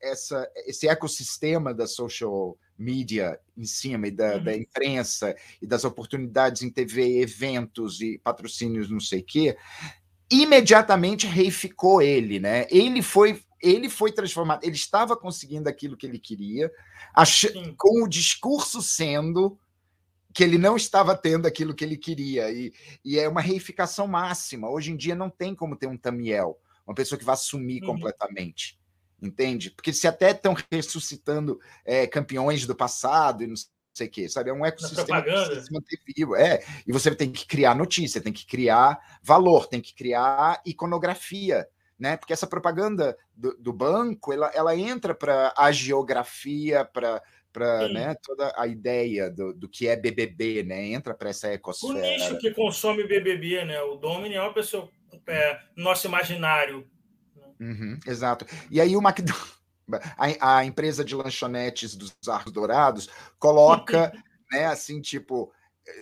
essa, 0.00 0.50
esse 0.66 0.88
ecossistema 0.88 1.74
da 1.74 1.86
social 1.86 2.56
mídia 2.78 3.38
em 3.56 3.64
cima 3.64 4.06
e 4.06 4.10
da, 4.10 4.36
uhum. 4.36 4.44
da, 4.44 4.56
imprensa 4.56 5.34
e 5.60 5.66
das 5.66 5.84
oportunidades 5.84 6.62
em 6.62 6.70
TV, 6.70 7.20
eventos 7.20 8.00
e 8.00 8.18
patrocínios, 8.18 8.88
não 8.88 9.00
sei 9.00 9.20
o 9.20 9.24
quê, 9.24 9.56
imediatamente 10.30 11.26
reificou 11.26 12.00
ele, 12.00 12.38
né? 12.38 12.66
Ele 12.70 13.02
foi 13.02 13.42
ele 13.60 13.90
foi 13.90 14.12
transformado, 14.12 14.62
ele 14.62 14.76
estava 14.76 15.16
conseguindo 15.16 15.68
aquilo 15.68 15.96
que 15.96 16.06
ele 16.06 16.20
queria, 16.20 16.70
ach... 17.12 17.44
com 17.76 18.04
o 18.04 18.08
discurso 18.08 18.80
sendo 18.80 19.58
que 20.32 20.44
ele 20.44 20.58
não 20.58 20.76
estava 20.76 21.16
tendo 21.16 21.46
aquilo 21.46 21.74
que 21.74 21.82
ele 21.82 21.96
queria. 21.96 22.52
E, 22.52 22.72
e, 23.04 23.18
é 23.18 23.28
uma 23.28 23.40
reificação 23.40 24.06
máxima. 24.06 24.70
Hoje 24.70 24.92
em 24.92 24.96
dia 24.96 25.16
não 25.16 25.28
tem 25.28 25.56
como 25.56 25.74
ter 25.74 25.88
um 25.88 25.96
Tamiel, 25.96 26.56
uma 26.86 26.94
pessoa 26.94 27.18
que 27.18 27.24
vai 27.24 27.32
assumir 27.32 27.82
uhum. 27.82 27.94
completamente 27.94 28.77
entende? 29.20 29.70
Porque 29.70 29.92
se 29.92 30.06
até 30.06 30.30
estão 30.30 30.54
ressuscitando 30.70 31.60
é, 31.84 32.06
campeões 32.06 32.66
do 32.66 32.74
passado 32.74 33.42
e 33.42 33.46
não 33.46 33.56
sei 33.94 34.06
o 34.06 34.10
quê, 34.10 34.28
sabe? 34.28 34.50
É 34.50 34.52
um 34.52 34.64
ecossistema 34.64 35.22
que 35.22 35.30
precisa 35.30 35.60
se 35.62 35.72
manter 35.72 35.98
vivo. 36.16 36.36
É, 36.36 36.62
e 36.86 36.92
você 36.92 37.14
tem 37.14 37.30
que 37.30 37.46
criar 37.46 37.74
notícia, 37.74 38.20
tem 38.20 38.32
que 38.32 38.46
criar 38.46 38.98
valor, 39.22 39.66
tem 39.66 39.80
que 39.80 39.94
criar 39.94 40.60
iconografia, 40.64 41.66
né? 41.98 42.16
Porque 42.16 42.32
essa 42.32 42.46
propaganda 42.46 43.16
do, 43.34 43.56
do 43.58 43.72
banco, 43.72 44.32
ela, 44.32 44.50
ela 44.54 44.76
entra 44.76 45.14
para 45.14 45.52
a 45.56 45.72
geografia, 45.72 46.84
para 46.84 47.22
para 47.50 47.88
né, 47.88 48.14
toda 48.22 48.52
a 48.56 48.66
ideia 48.66 49.30
do, 49.30 49.52
do 49.52 49.68
que 49.68 49.88
é 49.88 49.96
BBB, 49.96 50.62
né? 50.62 50.88
Entra 50.88 51.14
para 51.14 51.30
essa 51.30 51.52
ecosfera. 51.52 51.98
O 51.98 52.00
nicho 52.00 52.38
que 52.38 52.52
consome 52.52 53.04
BBB, 53.04 53.64
né? 53.64 53.82
O 53.82 53.96
Domini 53.96 54.34
é 54.34 54.40
uma 54.40 54.52
pessoa 54.52 54.88
é, 55.26 55.58
nosso 55.74 56.06
imaginário. 56.06 56.88
Uhum, 57.60 57.98
exato. 58.06 58.46
E 58.70 58.80
aí 58.80 58.96
o 58.96 59.02
McDonald's, 59.02 59.58
a, 60.40 60.58
a, 60.58 60.64
empresa 60.64 61.04
de 61.04 61.14
lanchonetes 61.14 61.94
dos 61.94 62.14
Arcos 62.28 62.52
Dourados 62.52 63.08
coloca, 63.38 64.12
né, 64.52 64.66
assim, 64.66 65.00
tipo, 65.00 65.52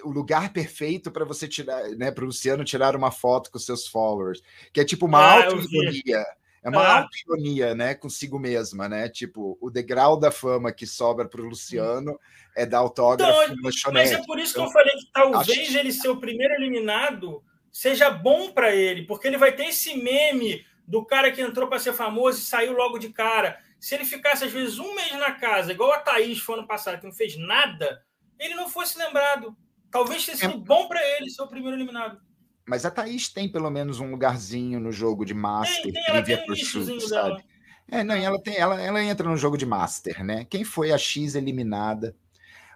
o 0.05 0.11
lugar 0.11 0.53
perfeito 0.53 1.11
para 1.11 1.25
você 1.25 1.47
tirar, 1.47 1.89
né, 1.91 2.11
para 2.11 2.25
o 2.25 2.27
Luciano 2.27 2.65
tirar 2.65 2.97
uma 2.97 3.11
foto 3.11 3.51
com 3.51 3.59
seus 3.59 3.87
followers, 3.87 4.43
que 4.73 4.81
é 4.81 4.85
tipo 4.85 5.07
uma 5.07 5.19
ah, 5.19 5.45
auto-ironia. 5.45 6.25
É 6.63 6.69
uma 6.69 6.81
ah. 6.81 6.99
auto-ironia, 6.99 7.75
né, 7.75 7.95
consigo 7.95 8.39
mesma, 8.39 8.89
né? 8.89 9.09
Tipo, 9.09 9.57
o 9.61 9.71
degrau 9.71 10.19
da 10.19 10.33
fama 10.33 10.73
que 10.73 10.85
sobra 10.85 11.29
para 11.29 11.41
o 11.41 11.49
Luciano 11.49 12.19
é 12.57 12.67
dar 12.67 12.79
autógrafo 12.79 13.45
então, 13.45 13.57
lanchonete. 13.63 14.11
Mas 14.11 14.21
é 14.21 14.27
por 14.27 14.39
isso 14.41 14.53
então, 14.53 14.65
que 14.65 14.69
eu 14.69 14.73
falei 14.73 14.93
que 14.95 15.13
talvez 15.13 15.69
acho... 15.69 15.79
ele 15.79 15.93
ser 15.93 16.09
o 16.09 16.17
primeiro 16.17 16.55
eliminado 16.55 17.43
seja 17.71 18.11
bom 18.11 18.51
para 18.51 18.75
ele, 18.75 19.05
porque 19.07 19.29
ele 19.29 19.37
vai 19.37 19.53
ter 19.53 19.67
esse 19.67 19.95
meme 19.95 20.65
do 20.87 21.05
cara 21.05 21.33
que 21.33 21.41
entrou 21.41 21.69
para 21.69 21.79
ser 21.79 21.93
famoso 21.93 22.39
e 22.39 22.45
saiu 22.45 22.73
logo 22.73 22.99
de 22.99 23.11
cara. 23.11 23.59
Se 23.81 23.95
ele 23.95 24.05
ficasse, 24.05 24.45
às 24.45 24.53
vezes, 24.53 24.79
um 24.79 24.95
mês 24.95 25.13
na 25.13 25.33
casa, 25.33 25.73
igual 25.73 25.93
a 25.93 25.99
Thaís 25.99 26.39
foi 26.39 26.59
ano 26.59 26.67
passado, 26.67 26.99
que 26.99 27.07
não 27.07 27.13
fez 27.13 27.37
nada, 27.37 28.03
ele 28.39 28.55
não 28.55 28.69
fosse 28.69 28.99
lembrado. 28.99 29.57
Talvez 29.91 30.25
tenha 30.25 30.37
sido 30.37 30.55
é... 30.55 30.59
bom 30.59 30.89
para 30.89 31.01
ele 31.17 31.31
ser 31.31 31.43
o 31.43 31.49
primeiro 31.49 31.77
eliminado. 31.77 32.21
Mas 32.67 32.85
a 32.85 32.91
Thaís 32.91 33.29
tem 33.29 33.49
pelo 33.49 33.71
menos 33.71 34.01
um 34.01 34.11
lugarzinho 34.11 34.81
no 34.81 34.91
jogo 34.91 35.25
de 35.25 35.35
Master. 35.35 35.83
Tem, 35.83 35.93
tem, 35.93 36.05
ela 36.09 36.23
tem 36.23 36.97
um 36.97 37.01
sabe? 37.01 37.45
É, 37.89 38.03
não, 38.03 38.17
ela, 38.17 38.41
tem, 38.43 38.57
ela, 38.57 38.81
ela 38.81 39.03
entra 39.03 39.29
no 39.29 39.37
jogo 39.37 39.57
de 39.57 39.65
Master, 39.65 40.25
né? 40.25 40.45
Quem 40.51 40.65
foi 40.65 40.91
a 40.91 40.99
X 40.99 41.37
eliminada? 41.37 42.17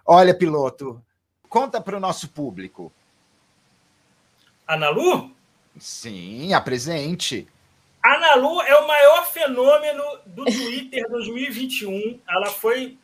Olha, 0.05 0.33
piloto, 0.33 1.03
conta 1.49 1.81
para 1.81 1.97
o 1.97 1.99
nosso 1.99 2.29
público. 2.29 2.91
Ana 4.65 4.89
Lu? 4.89 5.31
Sim, 5.77 6.53
apresente. 6.53 7.47
Ana 8.03 8.35
Lu 8.35 8.61
é 8.61 8.75
o 8.77 8.87
maior 8.87 9.31
fenômeno 9.31 10.03
do 10.25 10.45
Twitter 10.45 11.07
2021. 11.09 12.19
Ela 12.27 12.47
foi. 12.47 12.97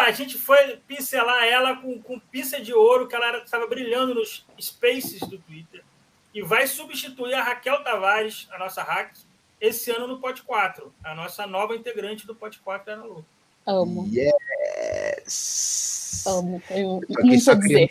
A 0.00 0.10
gente 0.12 0.38
foi 0.38 0.78
pincelar 0.88 1.44
ela 1.44 1.76
com, 1.76 2.00
com 2.00 2.18
pinça 2.18 2.58
de 2.58 2.72
ouro, 2.72 3.06
que 3.06 3.14
ela 3.14 3.36
estava 3.38 3.66
brilhando 3.66 4.14
nos 4.14 4.46
spaces 4.58 5.20
do 5.20 5.36
Twitter. 5.38 5.84
E 6.32 6.40
vai 6.40 6.66
substituir 6.66 7.34
a 7.34 7.42
Raquel 7.42 7.84
Tavares, 7.84 8.48
a 8.50 8.58
nossa 8.58 8.82
hack, 8.82 9.12
esse 9.60 9.90
ano 9.90 10.06
no 10.06 10.18
Pod 10.18 10.40
4. 10.42 10.90
A 11.04 11.14
nossa 11.14 11.46
nova 11.46 11.76
integrante 11.76 12.26
do 12.26 12.34
Pod 12.34 12.58
4 12.60 12.90
é 12.90 12.94
Ana 12.94 13.04
Lu. 13.04 13.24
Amo. 13.66 14.08
Yes! 14.10 16.24
Amo. 16.26 16.62
Eu, 16.70 17.02
muito 17.20 17.50
a 17.50 17.54
dizer. 17.54 17.90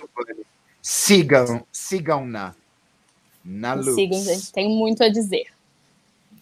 Sigam, 0.82 1.64
sigam-na. 1.72 2.56
Na 3.46 3.76
luz. 3.76 3.94
Sigam, 3.94 4.20
gente. 4.20 4.52
Tem 4.52 4.68
muito 4.68 5.04
a 5.04 5.10
dizer. 5.10 5.46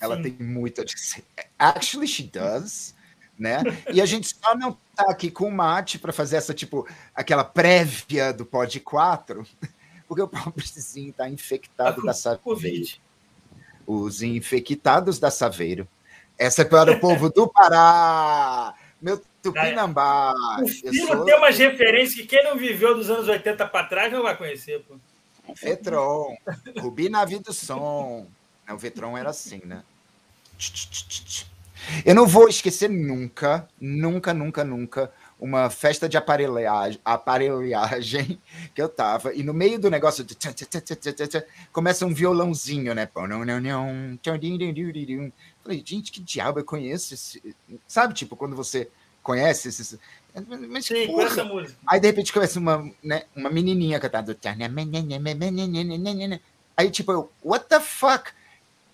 Ela 0.05 0.17
Sim. 0.17 0.23
tem 0.23 0.47
muito 0.47 0.81
a 0.81 0.85
dizer. 0.85 1.23
Actually, 1.57 2.07
she 2.07 2.23
does. 2.23 2.95
Né? 3.37 3.57
E 3.91 4.01
a 4.01 4.05
gente 4.05 4.29
só 4.29 4.55
não 4.55 4.77
tá 4.95 5.05
aqui 5.09 5.29
com 5.29 5.49
o 5.49 5.51
Mate 5.51 5.99
para 5.99 6.13
fazer 6.13 6.37
essa, 6.37 6.53
tipo, 6.53 6.87
aquela 7.13 7.43
prévia 7.43 8.31
do 8.31 8.45
Pod 8.45 8.79
4, 8.79 9.45
porque 10.07 10.21
o 10.21 10.27
pobrezinho 10.27 11.11
tá 11.11 11.29
infectado 11.29 12.01
da 12.01 12.13
Saveiro. 12.13 12.97
Os 13.85 14.21
infectados 14.21 15.19
da 15.19 15.29
Saveiro. 15.29 15.85
Essa 16.37 16.61
é 16.61 16.65
para 16.65 16.93
o 16.93 16.99
povo 16.99 17.29
do 17.29 17.47
Pará. 17.47 18.73
Meu 19.01 19.21
Tupinambá. 19.41 20.33
O 20.61 20.67
filho 20.67 21.05
sou... 21.05 21.25
tem 21.25 21.35
umas 21.35 21.57
referências 21.57 22.15
que 22.15 22.25
quem 22.25 22.43
não 22.43 22.57
viveu 22.57 22.95
dos 22.95 23.09
anos 23.09 23.27
80 23.27 23.67
para 23.67 23.87
trás 23.87 24.11
não 24.11 24.23
vai 24.23 24.35
conhecer, 24.35 24.81
pô. 24.83 24.95
Vetron, 25.61 26.35
Rubi 26.79 27.09
Navi 27.09 27.39
do 27.39 27.53
Som. 27.53 28.27
O 28.67 28.77
Vetron 28.77 29.15
era 29.17 29.29
assim, 29.29 29.61
né? 29.63 29.83
Eu 32.05 32.15
não 32.15 32.27
vou 32.27 32.47
esquecer 32.49 32.89
nunca, 32.89 33.67
nunca, 33.79 34.33
nunca, 34.33 34.63
nunca, 34.63 35.11
uma 35.39 35.69
festa 35.69 36.09
de 36.09 36.17
aparelhagem, 36.17 36.99
aparelhagem 37.05 38.41
que 38.73 38.81
eu 38.81 38.89
tava, 38.89 39.33
e 39.33 39.43
no 39.43 39.53
meio 39.53 39.77
do 39.79 39.89
negócio 39.89 40.23
de 40.23 40.35
começa 41.71 42.05
um 42.05 42.13
violãozinho, 42.13 42.95
né? 42.95 43.07
Falei, 45.63 45.83
gente, 45.85 46.11
que 46.11 46.21
diabo 46.21 46.59
eu 46.59 46.65
conheço 46.65 47.13
esse. 47.13 47.55
Sabe, 47.87 48.13
tipo, 48.13 48.35
quando 48.35 48.55
você 48.55 48.89
conhece 49.21 49.69
esses. 49.69 49.97
Mas, 50.69 50.85
Sim, 50.85 51.07
porra. 51.07 51.23
essa 51.23 51.43
música. 51.43 51.77
Aí 51.87 51.99
de 51.99 52.07
repente 52.07 52.31
começa 52.31 52.59
uma, 52.59 52.91
né, 53.03 53.23
uma 53.35 53.49
menininha 53.49 53.99
cantando. 53.99 54.37
Aí 56.77 56.91
tipo, 56.91 57.11
eu, 57.11 57.31
what 57.43 57.65
the 57.67 57.79
fuck? 57.79 58.31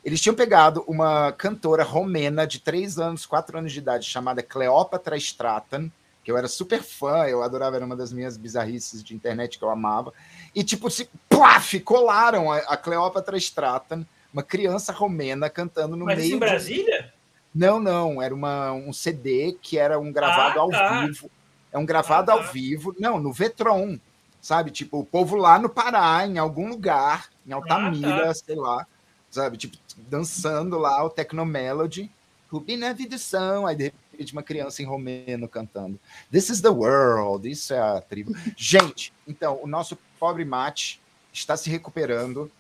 Eles 0.04 0.20
tinham 0.20 0.36
pegado 0.36 0.84
uma 0.88 1.32
cantora 1.32 1.84
romena 1.84 2.48
de 2.48 2.60
três 2.60 2.98
anos, 2.98 3.26
quatro 3.26 3.58
anos 3.58 3.72
de 3.72 3.80
idade, 3.80 4.10
chamada 4.10 4.42
Cleópatra 4.42 5.16
Stratan, 5.16 5.92
que 6.24 6.32
eu 6.32 6.38
era 6.38 6.48
super 6.48 6.82
fã, 6.82 7.26
eu 7.28 7.44
adorava, 7.44 7.76
era 7.76 7.86
uma 7.86 7.96
das 7.96 8.12
minhas 8.12 8.38
bizarrices 8.38 9.04
de 9.04 9.16
internet 9.16 9.58
que 9.58 9.64
eu 9.64 9.70
amava. 9.70 10.14
E 10.56 10.64
tipo, 10.64 10.90
se, 10.90 11.10
plaf, 11.30 11.80
colaram 11.82 12.52
a, 12.52 12.58
a 12.58 12.78
Cleópatra 12.78 13.38
Stratan, 13.38 14.06
uma 14.34 14.44
criança 14.44 14.92
romena 14.92 15.50
cantando 15.50 15.96
no 15.96 16.06
Mas 16.06 16.18
meio. 16.18 16.30
Mas 16.30 16.36
em 16.36 16.40
Brasília? 16.40 17.02
De... 17.04 17.14
Não, 17.54 17.80
não, 17.80 18.22
era 18.22 18.34
uma, 18.34 18.72
um 18.72 18.94
CD 18.94 19.58
que 19.62 19.78
era 19.78 20.00
um 20.00 20.12
gravado 20.12 20.60
ah, 20.60 20.62
ao 20.62 20.70
tá. 20.70 21.06
vivo. 21.06 21.30
É 21.72 21.78
um 21.78 21.86
gravado 21.86 22.32
ah, 22.32 22.38
tá. 22.38 22.42
ao 22.42 22.52
vivo, 22.52 22.96
não, 23.00 23.20
no 23.20 23.32
Vetron, 23.32 24.00
sabe? 24.42 24.72
Tipo, 24.72 25.00
o 25.00 25.06
povo 25.06 25.36
lá 25.36 25.60
no 25.60 25.70
Pará, 25.70 26.26
em 26.26 26.38
algum 26.38 26.70
lugar, 26.70 27.30
em 27.46 27.52
Altamira, 27.52 28.24
ah, 28.24 28.28
tá. 28.28 28.34
sei 28.34 28.56
lá, 28.56 28.86
sabe? 29.32 29.58
Tipo, 29.58 29.78
dançando 29.98 30.78
lá 30.78 31.04
o 31.04 31.10
Tecnomelody, 31.10 32.12
Rubina 32.50 32.94
Vidição, 32.94 33.66
aí 33.66 33.76
de 33.76 33.84
repente 33.86 34.34
uma 34.34 34.44
criança 34.44 34.82
em 34.82 34.86
romeno 34.86 35.48
cantando. 35.48 35.98
This 36.30 36.50
is 36.50 36.62
the 36.62 36.70
world, 36.70 37.50
isso 37.50 37.74
é 37.74 37.80
a 37.80 38.02
tribo. 38.02 38.36
Gente, 38.58 39.14
então, 39.26 39.60
o 39.64 39.68
nosso 39.68 39.98
pobre 40.20 40.44
mate 40.44 41.02
está 41.32 41.56
se 41.56 41.70
recuperando 41.70 42.52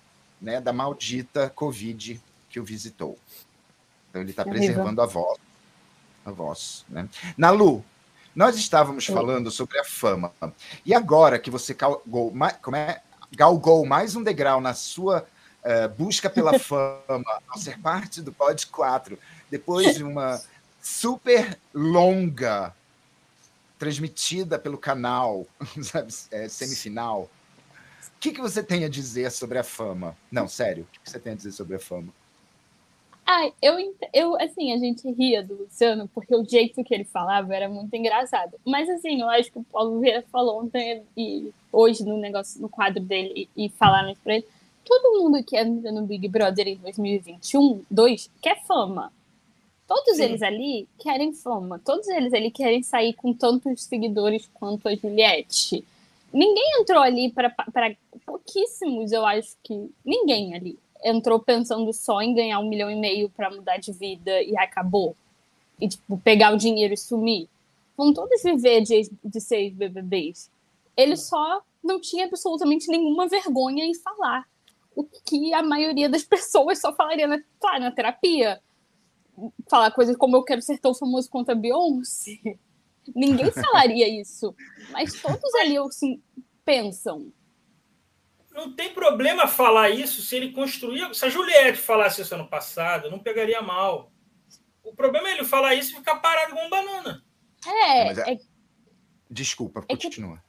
né, 0.42 0.62
da 0.62 0.72
maldita 0.72 1.52
Covid 1.54 2.22
que 2.50 2.60
o 2.60 2.64
visitou. 2.64 3.18
Então 4.10 4.22
ele 4.22 4.32
está 4.32 4.46
preservando 4.46 5.02
a 5.02 5.06
voz. 5.06 5.38
A 6.26 6.32
voz, 6.32 6.86
né? 6.88 7.10
Nalu, 7.38 7.84
nós 8.36 8.56
estávamos 8.56 9.06
falando 9.06 9.52
sobre 9.52 9.78
a 9.80 9.84
fama. 9.84 10.34
E 10.86 10.94
agora 10.94 11.38
que 11.38 11.50
você 11.50 11.74
galgou, 11.74 12.34
como 12.62 12.78
é, 12.78 13.02
galgou 13.32 13.86
mais 13.86 14.16
um 14.16 14.24
degrau 14.24 14.62
na 14.62 14.74
sua 14.74 15.28
uh, 15.64 15.90
busca 15.98 16.30
pela 16.30 16.58
fama, 16.60 17.42
ao 17.48 17.58
ser 17.58 17.80
parte 17.80 18.22
do 18.22 18.32
Pod 18.32 18.68
4, 18.68 19.18
depois 19.50 19.96
de 19.96 20.04
uma 20.04 20.42
super 20.82 21.58
longa 21.74 22.74
transmitida 23.78 24.60
pelo 24.60 24.78
canal, 24.78 25.46
sabe, 25.82 26.14
é, 26.32 26.48
semifinal. 26.48 27.24
O 27.24 28.20
que, 28.20 28.32
que 28.32 28.42
você 28.42 28.62
tem 28.62 28.86
a 28.86 28.90
dizer 28.90 29.32
sobre 29.32 29.58
a 29.58 29.64
fama? 29.64 30.16
Não, 30.32 30.48
sério, 30.48 30.84
o 30.84 31.00
que 31.04 31.10
você 31.10 31.20
tem 31.20 31.34
a 31.34 31.36
dizer 31.36 31.52
sobre 31.52 31.76
a 31.76 31.80
fama? 31.80 32.14
Ah, 33.26 33.50
eu, 33.62 33.96
eu, 34.14 34.36
assim, 34.42 34.74
a 34.74 34.78
gente 34.78 35.10
ria 35.12 35.42
do 35.42 35.56
Luciano 35.56 36.08
porque 36.14 36.36
o 36.36 36.44
jeito 36.44 36.84
que 36.84 36.94
ele 36.94 37.06
falava 37.06 37.56
era 37.56 37.70
muito 37.70 37.96
engraçado. 37.96 38.58
Mas, 38.66 38.90
assim, 38.90 39.22
eu 39.22 39.30
acho 39.30 39.52
que 39.52 39.60
o 39.60 39.64
Paulo 39.64 40.00
Vieira 40.00 40.24
falou 40.32 40.62
ontem 40.62 41.04
e 41.16 41.52
hoje 41.72 42.04
no 42.04 42.18
negócio, 42.18 42.62
no 42.62 42.68
quadro 42.68 43.02
dele, 43.02 43.48
e, 43.56 43.66
e 43.66 43.70
falaram 43.70 44.14
pra 44.24 44.36
ele. 44.36 44.46
Todo 44.92 45.24
mundo 45.24 45.42
que 45.42 45.56
entra 45.56 45.90
no 45.90 46.06
Big 46.06 46.28
Brother 46.28 46.68
em 46.68 46.76
2021, 46.76 47.82
2, 47.90 48.30
quer 48.42 48.62
fama. 48.66 49.10
Todos 49.88 50.18
Sim. 50.18 50.24
eles 50.24 50.42
ali 50.42 50.86
querem 51.00 51.32
fama. 51.32 51.80
Todos 51.80 52.10
eles 52.10 52.34
ali 52.34 52.52
querem 52.52 52.84
sair 52.84 53.14
com 53.14 53.34
tantos 53.34 53.84
seguidores 53.84 54.50
quanto 54.54 54.90
a 54.90 54.94
Juliette. 54.94 55.86
Ninguém 56.34 56.82
entrou 56.82 57.02
ali 57.02 57.32
para 57.32 57.56
pouquíssimos, 58.26 59.14
eu 59.14 59.26
acho 59.26 59.56
que. 59.64 59.90
Ninguém 60.04 60.56
ali 60.56 60.78
entrou 61.02 61.40
pensando 61.40 61.94
só 61.94 62.22
em 62.22 62.36
ganhar 62.36 62.60
um 62.60 62.68
milhão 62.68 62.92
e 62.92 62.96
meio 62.98 63.30
para 63.30 63.50
mudar 63.50 63.78
de 63.78 63.94
vida 63.94 64.42
e 64.42 64.58
acabou. 64.58 65.16
E, 65.80 65.88
tipo, 65.88 66.18
pegar 66.18 66.54
o 66.54 66.58
dinheiro 66.58 66.94
e 66.94 66.98
sumir. 66.98 67.48
Vão 67.96 68.14
todos 68.14 68.44
viver 68.44 68.82
de, 68.82 69.10
de 69.24 69.40
ser 69.40 69.70
BBBs. 69.72 70.50
Ele 70.98 71.16
só 71.16 71.62
não 71.82 71.98
tinha 71.98 72.26
absolutamente 72.26 72.90
nenhuma 72.90 73.30
vergonha 73.30 73.86
em 73.86 73.94
falar. 73.94 74.51
O 74.96 75.04
que 75.04 75.54
a 75.54 75.64
maioria 75.64 76.10
das 76.10 76.24
pessoas 76.26 76.80
só 76.80 76.94
falaria 76.94 77.28
na, 77.28 77.40
claro, 77.60 77.82
na 77.82 77.92
terapia. 77.92 78.62
Falar 79.70 79.92
coisas 79.92 80.16
como 80.16 80.36
eu 80.36 80.44
quero 80.44 80.62
ser 80.62 80.80
tão 80.80 80.94
famoso 80.94 81.30
quanto 81.30 81.52
a 81.52 81.56
Beyoncé. 81.56 82.40
Ninguém 83.16 83.50
falaria 83.52 84.08
isso. 84.08 84.56
Mas 84.92 85.14
todos 85.22 85.56
ali 85.56 85.78
assim, 85.78 86.22
pensam 86.64 87.32
não 88.52 88.74
tem 88.74 88.94
problema 88.94 89.48
falar 89.48 89.90
isso 89.90 90.22
se 90.22 90.36
ele 90.36 90.52
construir. 90.52 91.14
Se 91.16 91.26
a 91.26 91.30
Juliette 91.30 91.80
falasse 91.80 92.22
isso 92.22 92.36
ano 92.36 92.48
passado, 92.48 93.10
não 93.10 93.20
pegaria 93.20 93.62
mal. 93.62 94.12
O 94.84 94.94
problema 94.94 95.30
é 95.30 95.34
ele 95.34 95.46
falar 95.46 95.74
isso 95.74 95.94
e 95.94 95.96
ficar 95.96 96.18
parado 96.18 96.54
com 96.54 96.66
um 96.66 96.70
banana. 96.70 97.24
É, 97.66 98.08
é... 98.10 98.34
é... 98.34 98.38
Desculpa, 99.30 99.86
é 99.88 99.96
continua. 99.96 100.44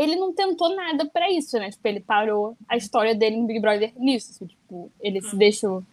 Ele 0.00 0.16
não 0.16 0.32
tentou 0.32 0.74
nada 0.74 1.04
para 1.04 1.30
isso, 1.30 1.58
né? 1.58 1.70
Tipo, 1.70 1.86
ele 1.86 2.00
parou 2.00 2.56
a 2.66 2.74
história 2.74 3.14
dele 3.14 3.36
no 3.36 3.46
Big 3.46 3.60
Brother 3.60 3.92
nisso. 3.98 4.46
Tipo, 4.46 4.90
ele 4.98 5.20
se 5.20 5.34
hum. 5.34 5.38
deixou 5.38 5.84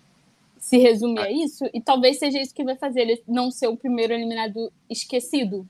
se 0.60 0.78
resumir 0.78 1.20
a 1.20 1.24
ah. 1.24 1.32
isso, 1.32 1.66
e 1.74 1.80
talvez 1.80 2.18
seja 2.18 2.42
isso 2.42 2.54
que 2.54 2.64
vai 2.64 2.76
fazer 2.76 3.02
ele 3.02 3.24
não 3.28 3.52
ser 3.52 3.68
o 3.68 3.78
primeiro 3.78 4.14
eliminado 4.14 4.72
esquecido 4.90 5.68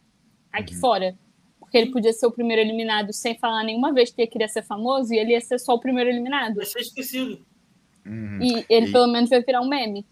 aqui 0.52 0.74
uhum. 0.76 0.80
fora. 0.80 1.16
Porque 1.60 1.78
ele 1.78 1.92
podia 1.92 2.14
ser 2.14 2.26
o 2.26 2.32
primeiro 2.32 2.62
eliminado 2.62 3.12
sem 3.12 3.38
falar 3.38 3.64
nenhuma 3.64 3.92
vez 3.92 4.12
que 4.12 4.22
ele 4.22 4.32
queria 4.32 4.48
ser 4.48 4.64
famoso 4.64 5.14
e 5.14 5.18
ele 5.18 5.32
ia 5.32 5.42
ser 5.42 5.60
só 5.60 5.74
o 5.74 5.80
primeiro 5.80 6.10
eliminado. 6.10 6.56
Vai 6.56 6.66
ser 6.66 6.80
esquecido. 6.80 7.46
Uhum. 8.06 8.40
E 8.42 8.66
ele 8.70 8.88
e... 8.88 8.92
pelo 8.92 9.08
menos 9.08 9.30
vai 9.30 9.42
virar 9.42 9.62
um 9.62 9.68
meme. 9.68 10.06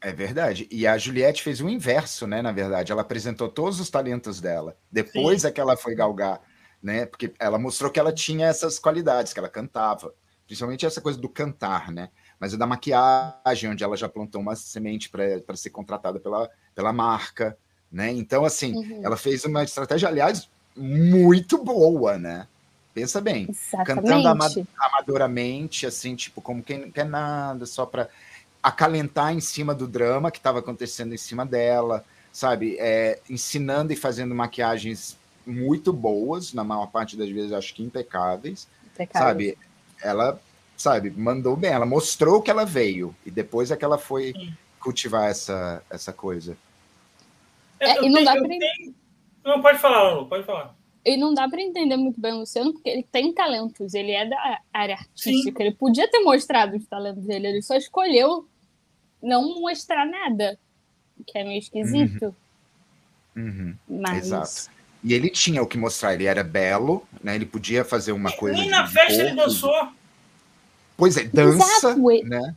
É 0.00 0.12
verdade. 0.12 0.66
E 0.70 0.86
a 0.86 0.96
Juliette 0.96 1.42
fez 1.42 1.60
o 1.60 1.68
inverso, 1.68 2.26
né? 2.26 2.40
Na 2.40 2.52
verdade, 2.52 2.92
ela 2.92 3.02
apresentou 3.02 3.48
todos 3.48 3.80
os 3.80 3.90
talentos 3.90 4.40
dela. 4.40 4.76
Depois 4.90 5.42
Sim. 5.42 5.48
é 5.48 5.50
que 5.50 5.60
ela 5.60 5.76
foi 5.76 5.94
galgar, 5.94 6.40
né? 6.84 7.06
Porque 7.06 7.32
ela 7.38 7.58
mostrou 7.58 7.90
que 7.90 7.98
ela 7.98 8.12
tinha 8.12 8.46
essas 8.46 8.78
qualidades, 8.78 9.32
que 9.32 9.38
ela 9.38 9.48
cantava. 9.48 10.14
Principalmente 10.46 10.84
essa 10.84 11.00
coisa 11.00 11.18
do 11.18 11.30
cantar, 11.30 11.90
né? 11.90 12.10
Mas 12.38 12.52
é 12.52 12.58
da 12.58 12.66
maquiagem, 12.66 13.70
onde 13.70 13.82
ela 13.82 13.96
já 13.96 14.06
plantou 14.06 14.42
uma 14.42 14.54
semente 14.54 15.08
para 15.08 15.56
ser 15.56 15.70
contratada 15.70 16.20
pela, 16.20 16.50
pela 16.74 16.92
marca, 16.92 17.56
né? 17.90 18.12
Então, 18.12 18.44
assim, 18.44 18.74
uhum. 18.74 19.00
ela 19.02 19.16
fez 19.16 19.46
uma 19.46 19.64
estratégia, 19.64 20.08
aliás, 20.08 20.46
muito 20.76 21.64
boa, 21.64 22.18
né? 22.18 22.46
Pensa 22.92 23.18
bem, 23.18 23.48
Exatamente. 23.48 23.86
cantando 23.86 24.28
amadoramente, 24.78 25.86
assim, 25.86 26.14
tipo, 26.14 26.42
como 26.42 26.62
quem 26.62 26.78
não 26.78 26.90
quer 26.90 27.06
nada, 27.06 27.64
só 27.64 27.86
para 27.86 28.10
acalentar 28.62 29.32
em 29.32 29.40
cima 29.40 29.74
do 29.74 29.88
drama 29.88 30.30
que 30.30 30.38
estava 30.38 30.58
acontecendo 30.58 31.14
em 31.14 31.18
cima 31.18 31.46
dela, 31.46 32.04
sabe? 32.30 32.76
É, 32.78 33.20
ensinando 33.28 33.90
e 33.92 33.96
fazendo 33.96 34.34
maquiagens 34.34 35.16
muito 35.46 35.92
boas, 35.92 36.52
na 36.52 36.64
maior 36.64 36.86
parte 36.86 37.16
das 37.16 37.28
vezes 37.28 37.52
acho 37.52 37.74
que 37.74 37.82
impecáveis, 37.82 38.68
impecáveis. 38.94 39.52
sabe? 39.52 39.58
Ela, 40.02 40.40
sabe, 40.76 41.10
mandou 41.10 41.56
bem, 41.56 41.70
ela 41.70 41.86
mostrou 41.86 42.42
que 42.42 42.50
ela 42.50 42.64
veio 42.64 43.14
e 43.24 43.30
depois 43.30 43.70
é 43.70 43.76
que 43.76 43.84
ela 43.84 43.98
foi 43.98 44.32
Sim. 44.32 44.54
cultivar 44.80 45.30
essa, 45.30 45.82
essa 45.90 46.12
coisa. 46.12 46.56
É, 47.80 48.04
e 48.04 48.08
não 48.08 48.14
tenho, 48.14 48.24
dá 48.24 48.32
pra... 48.32 48.48
Tenho... 48.48 48.94
Não, 49.44 49.62
pode 49.62 49.78
falar, 49.78 50.14
Lu, 50.14 50.26
pode 50.26 50.44
falar. 50.44 50.74
E 51.04 51.16
não 51.18 51.34
dá 51.34 51.46
para 51.48 51.60
entender 51.60 51.96
muito 51.96 52.18
bem 52.18 52.32
o 52.32 52.38
Luciano, 52.38 52.72
porque 52.72 52.88
ele 52.88 53.02
tem 53.02 53.32
talentos, 53.32 53.92
ele 53.92 54.12
é 54.12 54.26
da 54.26 54.60
área 54.72 54.94
artística, 54.94 55.58
Sim. 55.58 55.66
ele 55.66 55.74
podia 55.74 56.10
ter 56.10 56.20
mostrado 56.20 56.76
os 56.76 56.86
talentos 56.86 57.24
dele, 57.24 57.48
ele 57.48 57.62
só 57.62 57.76
escolheu 57.76 58.48
não 59.22 59.60
mostrar 59.60 60.06
nada, 60.06 60.58
que 61.26 61.38
é 61.38 61.44
meio 61.44 61.58
esquisito. 61.58 62.34
Uhum. 63.36 63.44
Uhum. 63.44 63.76
Mas... 63.88 64.26
Exato. 64.26 64.73
E 65.04 65.12
ele 65.12 65.28
tinha 65.28 65.62
o 65.62 65.66
que 65.66 65.76
mostrar, 65.76 66.14
ele 66.14 66.24
era 66.24 66.42
belo, 66.42 67.06
né? 67.22 67.34
Ele 67.34 67.44
podia 67.44 67.84
fazer 67.84 68.12
uma 68.12 68.32
coisa. 68.32 68.56
Nem 68.56 68.70
na 68.70 68.86
festa 68.86 69.22
ele 69.22 69.36
dançou. 69.36 69.88
Pois 70.96 71.18
é, 71.18 71.24
dança, 71.24 71.90
Exato. 71.90 72.00
né? 72.24 72.56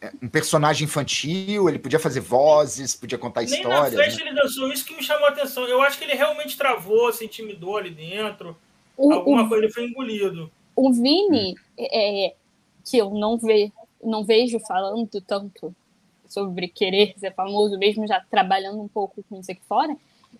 É, 0.00 0.12
um 0.20 0.28
personagem 0.28 0.84
infantil, 0.84 1.68
ele 1.68 1.78
podia 1.78 2.00
fazer 2.00 2.18
vozes, 2.18 2.96
podia 2.96 3.16
contar 3.16 3.42
Nem 3.42 3.54
histórias. 3.54 3.92
Na 3.92 4.04
festa 4.04 4.24
né? 4.24 4.30
ele 4.30 4.40
dançou, 4.40 4.72
isso 4.72 4.84
que 4.84 4.96
me 4.96 5.02
chamou 5.02 5.26
a 5.26 5.28
atenção. 5.28 5.62
Eu 5.68 5.80
acho 5.80 5.96
que 5.96 6.02
ele 6.02 6.14
realmente 6.14 6.56
travou, 6.56 7.12
se 7.12 7.24
intimidou 7.24 7.76
ali 7.76 7.90
dentro. 7.90 8.56
O, 8.96 9.12
Alguma 9.12 9.44
o, 9.44 9.48
coisa 9.48 9.64
ele 9.64 9.72
foi 9.72 9.84
engolido. 9.84 10.50
O 10.74 10.92
Vini, 10.92 11.52
hum. 11.52 11.54
é, 11.78 12.34
que 12.84 12.98
eu 12.98 13.10
não, 13.10 13.38
ve, 13.38 13.72
não 14.02 14.24
vejo 14.24 14.58
falando 14.58 15.20
tanto 15.20 15.72
sobre 16.26 16.66
querer 16.66 17.14
ser 17.16 17.32
famoso, 17.32 17.78
mesmo 17.78 18.08
já 18.08 18.20
trabalhando 18.28 18.80
um 18.80 18.88
pouco 18.88 19.22
com 19.28 19.38
isso 19.38 19.52
aqui 19.52 19.62
fora, 19.68 19.94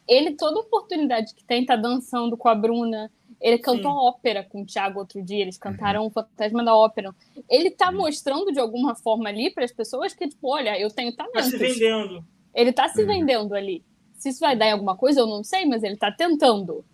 ele, 0.06 0.32
toda 0.32 0.61
oportunidade 0.61 1.34
que 1.34 1.44
tem, 1.44 1.64
tá 1.64 1.76
dançando 1.76 2.37
com 2.37 2.49
a 2.49 2.54
Bruna, 2.54 3.11
ele 3.40 3.59
cantou 3.59 3.90
Sim. 3.90 3.98
ópera 3.98 4.44
com 4.44 4.62
o 4.62 4.66
Thiago 4.66 5.00
outro 5.00 5.22
dia, 5.22 5.40
eles 5.40 5.59
cantaram 5.59 6.02
uhum. 6.02 6.07
o 6.07 6.11
Fantasma 6.11 6.64
da 6.64 6.76
Ópera. 6.76 7.12
Ele 7.50 7.70
tá 7.70 7.90
uhum. 7.90 7.98
mostrando 7.98 8.52
de 8.52 8.61
alguma 8.61 8.94
forma 8.94 9.28
ali 9.28 9.50
para 9.50 9.64
as 9.64 9.72
pessoas 9.72 10.14
que, 10.14 10.28
tipo, 10.28 10.48
olha, 10.48 10.78
eu 10.78 10.88
tenho 10.88 11.14
talento. 11.14 11.35
Tá 11.35 11.42
se 11.42 11.57
vendendo. 11.57 12.24
Ele 12.55 12.72
tá 12.72 12.88
se 12.88 13.00
uhum. 13.00 13.09
vendendo 13.09 13.55
ali. 13.55 13.85
Se 14.14 14.28
isso 14.28 14.38
vai 14.38 14.57
dar 14.57 14.66
em 14.66 14.72
alguma 14.72 14.96
coisa, 14.96 15.20
eu 15.20 15.26
não 15.26 15.42
sei, 15.42 15.66
mas 15.66 15.83
ele 15.83 15.96
tá 15.96 16.12
tentando. 16.12 16.85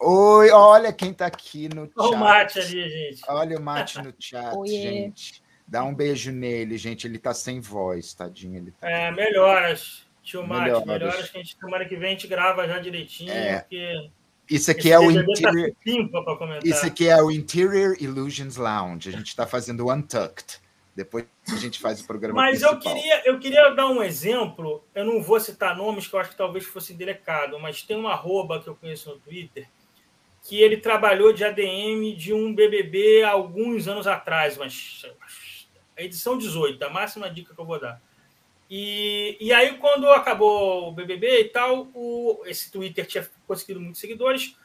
Oi, 0.00 0.50
olha 0.50 0.92
quem 0.92 1.12
tá 1.12 1.26
aqui 1.26 1.68
no 1.68 1.84
chat. 1.84 1.92
Olha 1.98 2.16
o 2.16 2.18
mate 2.18 2.58
ali, 2.58 2.88
gente. 2.88 3.22
Olha 3.28 3.58
o 3.58 3.62
mate 3.62 4.02
no 4.02 4.14
chat, 4.18 4.56
gente. 4.66 5.42
Dá 5.68 5.84
um 5.84 5.94
beijo 5.94 6.32
nele, 6.32 6.76
gente. 6.76 7.06
Ele 7.06 7.18
tá 7.18 7.32
sem 7.32 7.60
voz, 7.60 8.12
tadinho. 8.12 8.56
Ele 8.56 8.72
tá... 8.72 8.90
É, 8.90 9.12
melhoras, 9.12 10.04
tio 10.30 10.46
Mate. 10.46 10.86
Melhoras. 10.86 11.30
que 11.30 11.38
a 11.38 11.42
gente, 11.42 11.56
semana 11.58 11.84
que 11.84 11.96
vem 11.96 12.08
a 12.08 12.10
gente 12.12 12.26
grava 12.26 12.66
já 12.66 12.78
direitinho, 12.78 13.32
é. 13.32 13.60
porque 13.60 14.10
isso 14.48 14.70
aqui 14.70 14.90
é 14.90 14.98
o 14.98 15.12
tá 15.12 15.20
interior. 15.20 15.72
Isso 16.64 16.86
aqui 16.86 17.08
é 17.08 17.22
o 17.22 17.30
Interior 17.30 17.96
Illusions 18.00 18.56
Lounge. 18.56 19.08
A 19.08 19.12
gente 19.12 19.28
está 19.28 19.46
fazendo 19.46 19.88
Untucked. 19.88 20.58
Depois 20.94 21.24
a 21.48 21.56
gente 21.56 21.78
faz 21.78 22.00
o 22.00 22.06
programa. 22.06 22.34
Mas 22.34 22.58
principal. 22.58 22.74
eu 22.74 22.80
queria, 22.80 23.28
eu 23.28 23.38
queria 23.38 23.70
dar 23.70 23.86
um 23.86 24.02
exemplo. 24.02 24.84
Eu 24.92 25.04
não 25.04 25.22
vou 25.22 25.38
citar 25.38 25.76
nomes 25.76 26.08
que 26.08 26.14
eu 26.14 26.18
acho 26.18 26.30
que 26.30 26.36
talvez 26.36 26.64
fosse 26.64 26.92
delicado, 26.92 27.60
mas 27.60 27.82
tem 27.82 27.96
uma 27.96 28.10
arroba 28.10 28.60
que 28.60 28.68
eu 28.68 28.74
conheço 28.74 29.10
no 29.10 29.18
Twitter 29.20 29.68
que 30.42 30.60
ele 30.60 30.78
trabalhou 30.78 31.32
de 31.32 31.44
ADM 31.44 32.16
de 32.16 32.32
um 32.32 32.54
BBB 32.54 33.22
alguns 33.22 33.86
anos 33.86 34.06
atrás, 34.06 34.56
mas 34.56 35.06
a 35.96 36.02
edição 36.02 36.38
18, 36.38 36.82
a 36.82 36.90
máxima 36.90 37.30
dica 37.30 37.54
que 37.54 37.60
eu 37.60 37.64
vou 37.64 37.78
dar. 37.78 38.00
E, 38.70 39.36
e 39.40 39.52
aí, 39.52 39.76
quando 39.78 40.08
acabou 40.10 40.88
o 40.88 40.92
BBB 40.92 41.40
e 41.40 41.44
tal, 41.46 41.88
o, 41.92 42.40
esse 42.46 42.70
Twitter 42.70 43.04
tinha 43.04 43.28
conseguido 43.44 43.80
muitos 43.80 44.00
seguidores. 44.00 44.56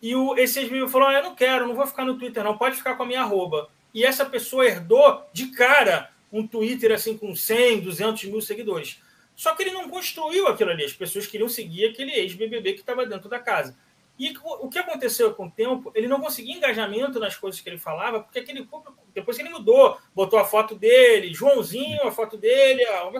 E 0.00 0.16
o, 0.16 0.34
esse 0.38 0.60
ex 0.60 0.90
falou: 0.90 1.08
ah, 1.08 1.14
Eu 1.14 1.24
não 1.24 1.34
quero, 1.34 1.66
não 1.66 1.74
vou 1.74 1.86
ficar 1.86 2.06
no 2.06 2.18
Twitter, 2.18 2.42
não, 2.42 2.56
pode 2.56 2.76
ficar 2.76 2.94
com 2.94 3.02
a 3.02 3.06
minha 3.06 3.20
arroba. 3.20 3.68
E 3.92 4.02
essa 4.02 4.24
pessoa 4.24 4.64
herdou 4.64 5.28
de 5.32 5.48
cara 5.48 6.10
um 6.32 6.46
Twitter 6.46 6.92
assim 6.92 7.18
com 7.18 7.34
100, 7.34 7.80
200 7.80 8.24
mil 8.24 8.40
seguidores. 8.40 9.02
Só 9.36 9.54
que 9.54 9.62
ele 9.62 9.72
não 9.72 9.90
construiu 9.90 10.46
aquilo 10.46 10.70
ali. 10.70 10.84
As 10.84 10.92
pessoas 10.92 11.26
queriam 11.26 11.48
seguir 11.48 11.86
aquele 11.86 12.12
ex-BBB 12.12 12.74
que 12.74 12.80
estava 12.80 13.04
dentro 13.04 13.28
da 13.28 13.38
casa. 13.38 13.76
E 14.18 14.34
o 14.42 14.68
que 14.68 14.78
aconteceu 14.78 15.32
com 15.34 15.46
o 15.46 15.50
tempo, 15.50 15.90
ele 15.94 16.06
não 16.06 16.20
conseguia 16.20 16.54
engajamento 16.54 17.18
nas 17.18 17.36
coisas 17.36 17.58
que 17.58 17.68
ele 17.68 17.78
falava, 17.78 18.20
porque 18.20 18.38
aquele 18.38 18.66
público, 18.66 19.02
depois 19.14 19.36
que 19.36 19.42
ele 19.42 19.48
mudou, 19.48 19.98
botou 20.14 20.38
a 20.38 20.44
foto 20.44 20.74
dele, 20.74 21.32
Joãozinho, 21.32 22.06
a 22.06 22.12
foto 22.12 22.36
dele, 22.36 22.84
a 22.84 23.10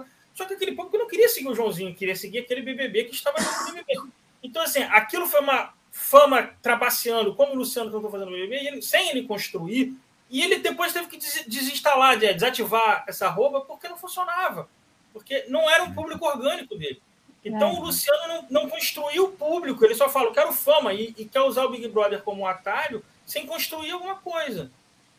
só 0.41 0.47
que 0.47 0.55
aquele 0.55 0.73
público 0.73 0.97
não 0.97 1.07
queria 1.07 1.29
seguir 1.29 1.49
o 1.49 1.55
Joãozinho, 1.55 1.95
queria 1.95 2.17
seguir 2.17 2.39
aquele 2.39 2.63
BBB 2.63 3.05
que 3.05 3.15
estava 3.15 3.37
no 3.39 3.75
BBB. 3.75 4.11
Então, 4.43 4.63
assim, 4.63 4.83
aquilo 4.85 5.27
foi 5.27 5.41
uma 5.41 5.75
fama 5.93 6.55
trapaceando, 6.63 7.35
como 7.35 7.53
o 7.53 7.57
Luciano 7.57 7.91
tentou 7.91 8.11
fazer 8.11 8.25
no 8.25 8.31
BBB, 8.31 8.57
ele, 8.57 8.81
sem 8.81 9.11
ele 9.11 9.25
construir, 9.25 9.95
e 10.31 10.41
ele 10.41 10.57
depois 10.57 10.95
teve 10.95 11.09
que 11.09 11.19
desinstalar, 11.47 12.19
desativar 12.19 13.05
essa 13.07 13.29
roupa, 13.29 13.61
porque 13.61 13.87
não 13.87 13.99
funcionava. 13.99 14.67
Porque 15.13 15.45
não 15.49 15.69
era 15.69 15.85
um 15.85 15.93
público 15.93 16.25
orgânico 16.25 16.75
dele. 16.75 17.03
Então, 17.45 17.69
é. 17.69 17.73
o 17.75 17.81
Luciano 17.81 18.29
não, 18.29 18.63
não, 18.63 18.71
construiu 18.71 19.25
o 19.27 19.33
público, 19.33 19.85
ele 19.85 19.95
só 19.95 20.09
fala, 20.09 20.33
quero 20.33 20.55
fama, 20.55 20.95
e, 20.95 21.15
e, 21.19 21.27
quer 21.27 21.43
usar 21.43 21.67
o 21.67 21.71
Big 21.71 21.87
Brother 21.89 22.23
como 22.23 22.43
um 22.43 22.47
atalho 22.47 23.05
sem 23.27 23.45
construir 23.45 23.91
alguma 23.91 24.17
coisa. 24.17 24.71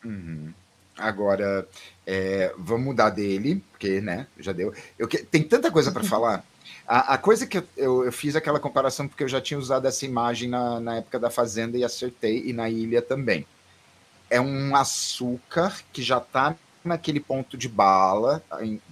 Uhum. 0.04 0.52
Agora, 0.98 1.68
é, 2.06 2.52
vamos 2.58 2.86
mudar 2.86 3.10
dele, 3.10 3.62
porque, 3.70 4.00
né, 4.00 4.26
já 4.38 4.52
deu. 4.52 4.74
Eu, 4.98 5.08
tem 5.08 5.42
tanta 5.42 5.70
coisa 5.70 5.90
para 5.92 6.02
falar. 6.04 6.44
A, 6.86 7.14
a, 7.14 7.18
coisa 7.18 7.46
que 7.46 7.58
eu, 7.58 7.64
eu, 7.76 8.04
eu, 8.04 8.12
fiz 8.12 8.34
aquela 8.34 8.58
comparação 8.58 9.06
porque 9.06 9.22
eu 9.22 9.28
já 9.28 9.40
tinha 9.40 9.58
usado 9.58 9.86
essa 9.86 10.04
imagem 10.04 10.48
na, 10.48 10.80
na 10.80 10.96
época 10.96 11.18
da 11.18 11.30
Fazenda 11.30 11.78
e 11.78 11.84
acertei, 11.84 12.42
e 12.46 12.52
na 12.52 12.68
ilha 12.68 13.00
também. 13.00 13.46
É 14.28 14.40
um 14.40 14.74
açúcar 14.74 15.80
que 15.92 16.02
já 16.02 16.18
está 16.18 16.56
naquele 16.84 17.20
ponto 17.20 17.56
de 17.56 17.68
bala, 17.68 18.42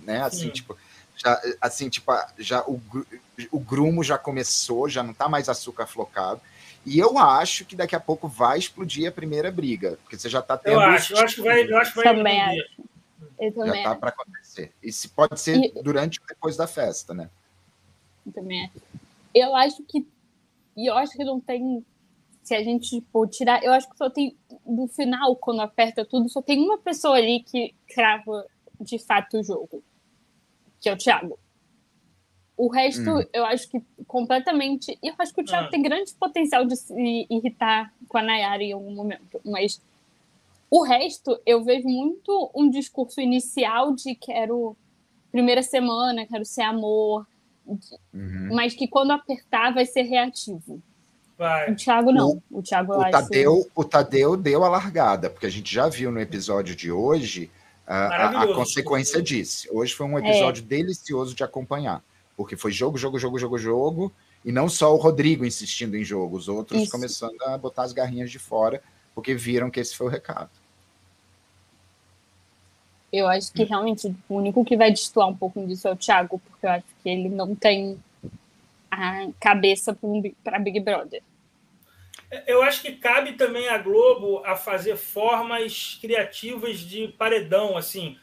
né? 0.04 0.22
Assim, 0.22 0.46
Sim. 0.46 0.50
tipo, 0.50 0.76
já, 1.16 1.40
assim, 1.60 1.88
tipo, 1.88 2.12
já 2.38 2.62
o, 2.62 2.80
o 3.50 3.58
grumo 3.58 4.04
já 4.04 4.16
começou, 4.16 4.88
já 4.88 5.02
não 5.02 5.10
está 5.10 5.28
mais 5.28 5.48
açúcar 5.48 5.86
flocado. 5.86 6.40
E 6.84 6.98
eu 6.98 7.18
acho 7.18 7.64
que 7.64 7.76
daqui 7.76 7.94
a 7.94 8.00
pouco 8.00 8.26
vai 8.26 8.58
explodir 8.58 9.08
a 9.08 9.12
primeira 9.12 9.50
briga, 9.50 9.98
porque 10.02 10.18
você 10.18 10.28
já 10.28 10.40
está 10.40 10.56
tendo. 10.56 10.74
Eu 10.74 10.80
acho, 10.80 11.12
eu 11.12 11.18
acho 11.18 11.34
que 11.36 11.42
vai, 11.42 11.62
eu 11.64 11.78
acho 11.78 11.92
que 11.92 12.02
vai 12.02 12.14
também 12.14 12.40
acho. 12.40 12.90
Eu 13.38 13.52
também 13.52 13.72
já 13.72 13.78
está 13.78 13.94
para 13.96 14.10
acontecer. 14.10 14.72
E 14.82 14.92
se 14.92 15.08
pode 15.08 15.40
ser 15.40 15.56
e... 15.56 15.82
durante 15.82 16.20
ou 16.20 16.26
depois 16.26 16.56
da 16.56 16.66
festa, 16.66 17.14
né? 17.14 17.30
Eu 18.26 18.32
também 18.32 18.64
acho. 18.64 18.80
Eu 19.34 19.54
acho 19.54 19.82
que. 19.84 20.06
E 20.76 20.86
eu 20.86 20.96
acho 20.96 21.12
que 21.12 21.24
não 21.24 21.40
tem. 21.40 21.84
Se 22.42 22.54
a 22.54 22.62
gente 22.62 22.90
tipo, 22.90 23.26
tirar. 23.26 23.62
Eu 23.62 23.72
acho 23.72 23.88
que 23.88 23.96
só 23.96 24.10
tem. 24.10 24.36
No 24.66 24.88
final, 24.88 25.34
quando 25.36 25.60
aperta 25.60 26.04
tudo, 26.04 26.28
só 26.28 26.42
tem 26.42 26.58
uma 26.58 26.78
pessoa 26.78 27.16
ali 27.16 27.42
que 27.42 27.74
crava 27.88 28.46
de 28.80 28.98
fato 28.98 29.38
o 29.38 29.42
jogo. 29.42 29.82
Que 30.80 30.88
é 30.88 30.92
o 30.92 30.98
Thiago. 30.98 31.38
O 32.56 32.68
resto, 32.68 33.10
hum. 33.10 33.24
eu 33.32 33.44
acho 33.46 33.68
que 33.70 33.82
completamente. 34.06 34.98
E 35.02 35.08
eu 35.08 35.14
acho 35.18 35.32
que 35.32 35.40
o 35.40 35.44
Thiago 35.44 35.68
ah. 35.68 35.70
tem 35.70 35.82
grande 35.82 36.12
potencial 36.14 36.64
de 36.66 36.76
se 36.76 37.26
irritar 37.30 37.92
com 38.08 38.18
a 38.18 38.22
Nayara 38.22 38.62
em 38.62 38.72
algum 38.72 38.94
momento. 38.94 39.40
Mas 39.44 39.80
O 40.70 40.84
resto, 40.84 41.40
eu 41.44 41.64
vejo 41.64 41.88
muito 41.88 42.50
um 42.54 42.70
discurso 42.70 43.20
inicial 43.20 43.92
de 43.92 44.14
quero 44.14 44.76
primeira 45.32 45.62
semana, 45.62 46.26
quero 46.26 46.44
ser 46.44 46.62
amor, 46.62 47.26
uhum. 47.66 48.48
mas 48.52 48.74
que 48.74 48.86
quando 48.86 49.10
apertar 49.10 49.74
vai 49.74 49.84
ser 49.84 50.02
reativo. 50.02 50.80
Vai. 51.36 51.72
O 51.72 51.76
Thiago 51.76 52.12
não. 52.12 52.42
O, 52.50 52.58
o 52.58 52.62
Thiago 52.62 52.92
o 52.92 53.10
Tadeu, 53.10 53.70
o 53.74 53.84
Tadeu 53.84 54.36
deu 54.36 54.64
a 54.64 54.68
largada, 54.68 55.30
porque 55.30 55.46
a 55.46 55.50
gente 55.50 55.72
já 55.74 55.88
viu 55.88 56.12
no 56.12 56.20
episódio 56.20 56.76
de 56.76 56.92
hoje 56.92 57.50
a, 57.86 58.42
a, 58.42 58.54
consequência 58.54 59.20
disso. 59.20 59.66
Hoje 59.72 59.94
foi 59.94 60.06
um 60.06 60.18
episódio 60.18 60.62
é. 60.62 60.66
delicioso 60.66 61.34
de 61.34 61.42
acompanhar, 61.42 62.04
porque 62.36 62.56
foi 62.56 62.70
jogo, 62.70 62.96
jogo, 62.96 63.18
jogo, 63.18 63.38
jogo, 63.38 63.58
jogo, 63.58 64.12
e 64.44 64.52
não 64.52 64.68
só 64.68 64.94
o 64.94 64.98
Rodrigo 64.98 65.44
insistindo 65.44 65.96
em 65.96 66.04
jogo, 66.04 66.36
os 66.36 66.48
outros 66.48 66.82
Isso. 66.82 66.92
começando 66.92 67.40
a 67.42 67.58
botar 67.58 67.82
as 67.82 67.92
garrinhas 67.92 68.30
de 68.30 68.38
fora, 68.38 68.82
porque 69.14 69.34
viram 69.34 69.70
que 69.70 69.80
esse 69.80 69.96
foi 69.96 70.06
o 70.06 70.10
recado. 70.10 70.59
Eu 73.12 73.26
acho 73.26 73.52
que 73.52 73.64
realmente 73.64 74.14
o 74.28 74.36
único 74.36 74.64
que 74.64 74.76
vai 74.76 74.90
destoar 74.90 75.28
um 75.28 75.36
pouco 75.36 75.66
disso 75.66 75.88
é 75.88 75.92
o 75.92 75.96
Thiago, 75.96 76.38
porque 76.38 76.66
eu 76.66 76.70
acho 76.70 76.86
que 77.02 77.08
ele 77.08 77.28
não 77.28 77.54
tem 77.54 77.98
a 78.90 79.28
cabeça 79.40 79.96
para 80.44 80.58
Big 80.58 80.80
Brother. 80.80 81.22
Eu 82.46 82.62
acho 82.62 82.82
que 82.82 82.92
cabe 82.92 83.32
também 83.32 83.68
a 83.68 83.78
Globo 83.78 84.42
a 84.44 84.54
fazer 84.54 84.96
formas 84.96 85.98
criativas 86.00 86.78
de 86.78 87.08
paredão, 87.08 87.76
assim. 87.76 88.16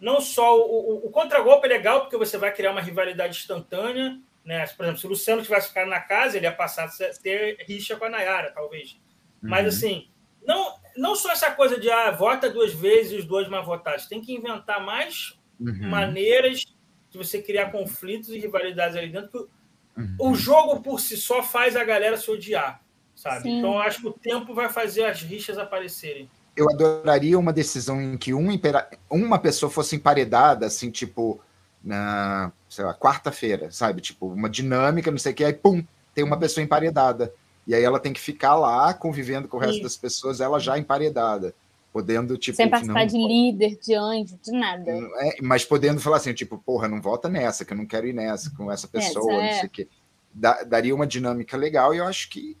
Não 0.00 0.20
só 0.20 0.58
o, 0.58 1.04
o, 1.04 1.06
o 1.06 1.10
contragolpe 1.10 1.66
é 1.66 1.68
legal, 1.68 2.00
porque 2.00 2.16
você 2.16 2.36
vai 2.36 2.52
criar 2.52 2.72
uma 2.72 2.80
rivalidade 2.80 3.36
instantânea. 3.36 4.18
Né? 4.44 4.66
Por 4.76 4.82
exemplo, 4.82 5.00
se 5.00 5.06
o 5.06 5.10
Luciano 5.10 5.42
tivesse 5.42 5.68
ficado 5.68 5.88
na 5.88 6.00
casa, 6.00 6.36
ele 6.36 6.46
ia 6.46 6.52
passar 6.52 6.86
a 6.86 7.22
ter 7.22 7.64
rixa 7.68 7.94
com 7.96 8.04
a 8.04 8.10
Nayara, 8.10 8.50
talvez. 8.50 8.98
Uhum. 9.40 9.50
Mas, 9.50 9.66
assim, 9.68 10.08
não, 10.46 10.74
não 10.96 11.14
só 11.14 11.32
essa 11.32 11.50
coisa 11.50 11.78
de 11.78 11.90
ah, 11.90 12.10
vota 12.10 12.50
duas 12.50 12.72
vezes 12.72 13.12
e 13.12 13.16
os 13.16 13.24
dois 13.24 13.48
mais 13.48 13.64
votados. 13.64 14.06
Tem 14.06 14.20
que 14.20 14.34
inventar 14.34 14.84
mais 14.84 15.38
uhum. 15.60 15.88
maneiras 15.88 16.64
de 17.10 17.18
você 17.18 17.40
criar 17.40 17.70
conflitos 17.70 18.30
e 18.30 18.38
rivalidades 18.38 18.96
ali 18.96 19.10
dentro. 19.10 19.48
Uhum. 19.96 20.16
O 20.18 20.34
jogo 20.34 20.80
por 20.80 21.00
si 21.00 21.16
só 21.16 21.42
faz 21.42 21.76
a 21.76 21.84
galera 21.84 22.16
se 22.16 22.30
odiar 22.30 22.82
sabe? 23.14 23.42
Sim. 23.42 23.58
Então, 23.58 23.74
eu 23.74 23.80
acho 23.80 24.00
que 24.00 24.08
o 24.08 24.12
tempo 24.12 24.54
vai 24.54 24.68
fazer 24.68 25.04
as 25.04 25.22
rixas 25.22 25.58
aparecerem. 25.58 26.28
Eu 26.56 26.68
adoraria 26.70 27.38
uma 27.38 27.52
decisão 27.52 28.00
em 28.00 28.16
que 28.16 28.34
um 28.34 28.50
impera... 28.50 28.88
uma 29.08 29.38
pessoa 29.38 29.70
fosse 29.70 29.96
emparedada, 29.96 30.66
assim, 30.66 30.90
tipo, 30.90 31.40
na, 31.82 32.52
sei 32.68 32.84
lá, 32.84 32.94
quarta-feira, 32.94 33.70
sabe? 33.70 34.00
Tipo, 34.00 34.26
uma 34.26 34.50
dinâmica, 34.50 35.10
não 35.10 35.18
sei 35.18 35.32
o 35.32 35.34
que, 35.34 35.44
aí, 35.44 35.52
pum, 35.52 35.84
tem 36.14 36.24
uma 36.24 36.38
pessoa 36.38 36.62
emparedada. 36.62 37.32
E 37.66 37.74
aí 37.74 37.82
ela 37.82 38.00
tem 38.00 38.12
que 38.12 38.20
ficar 38.20 38.54
lá 38.54 38.92
convivendo 38.92 39.48
com 39.48 39.56
o 39.56 39.60
resto 39.60 39.76
Sim. 39.76 39.82
das 39.82 39.96
pessoas, 39.96 40.40
ela 40.40 40.58
já 40.58 40.78
emparedada. 40.78 41.54
Podendo, 41.92 42.38
tipo. 42.38 42.56
Sem 42.56 42.70
participar 42.70 43.00
não, 43.00 43.06
de 43.06 43.18
líder, 43.18 43.78
de 43.78 43.94
anjo, 43.94 44.38
de 44.42 44.50
nada. 44.50 44.90
É, 44.90 45.36
mas 45.42 45.64
podendo 45.64 46.00
falar 46.00 46.16
assim, 46.16 46.32
tipo, 46.32 46.56
porra, 46.56 46.88
não 46.88 47.02
volta 47.02 47.28
nessa, 47.28 47.66
que 47.66 47.72
eu 47.72 47.76
não 47.76 47.84
quero 47.84 48.06
ir 48.06 48.14
nessa 48.14 48.50
com 48.56 48.72
essa 48.72 48.88
pessoa, 48.88 49.30
essa 49.34 49.42
é. 49.42 49.50
não 49.50 49.58
sei 49.58 49.66
o 49.66 49.70
quê. 49.70 49.88
Da, 50.32 50.62
daria 50.62 50.94
uma 50.94 51.06
dinâmica 51.06 51.54
legal 51.54 51.94
e 51.94 51.98
eu 51.98 52.06
acho 52.06 52.30
que 52.30 52.56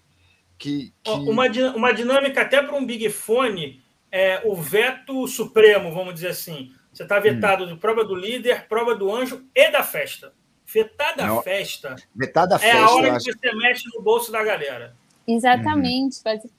que, 0.62 0.94
que... 1.02 1.10
Uma, 1.10 1.48
uma 1.74 1.92
dinâmica 1.92 2.42
até 2.42 2.62
para 2.62 2.76
um 2.76 2.86
Big 2.86 3.10
Fone, 3.10 3.82
é, 4.12 4.42
o 4.44 4.54
veto 4.54 5.26
supremo, 5.26 5.92
vamos 5.92 6.14
dizer 6.14 6.28
assim. 6.28 6.72
Você 6.92 7.02
está 7.02 7.18
vetado 7.18 7.64
hum. 7.64 7.68
de 7.68 7.76
prova 7.80 8.04
do 8.04 8.14
líder, 8.14 8.68
prova 8.68 8.94
do 8.94 9.12
anjo 9.12 9.44
e 9.52 9.70
da 9.72 9.82
festa. 9.82 10.32
Vetada 10.72 11.24
a 11.24 11.42
festa. 11.42 11.96
Vetada 12.14 12.56
a 12.56 12.58
festa. 12.58 12.76
É 12.76 12.80
a 12.80 12.90
hora 12.90 13.18
que 13.18 13.32
você 13.32 13.54
mexe 13.54 13.84
no 13.94 14.02
bolso 14.02 14.32
da 14.32 14.42
galera. 14.42 14.96
Exatamente. 15.26 16.20
Uhum. 16.26 16.50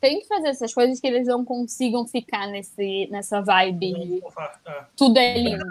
Tem 0.00 0.20
que 0.20 0.26
fazer 0.26 0.48
essas 0.48 0.74
coisas 0.74 1.00
que 1.00 1.06
eles 1.06 1.26
não 1.26 1.44
consigam 1.44 2.06
ficar 2.06 2.46
nesse, 2.48 3.08
nessa 3.10 3.40
vibe. 3.40 4.22
Tá. 4.62 4.88
Tudo 4.96 5.18
é 5.18 5.38
lindo. 5.38 5.64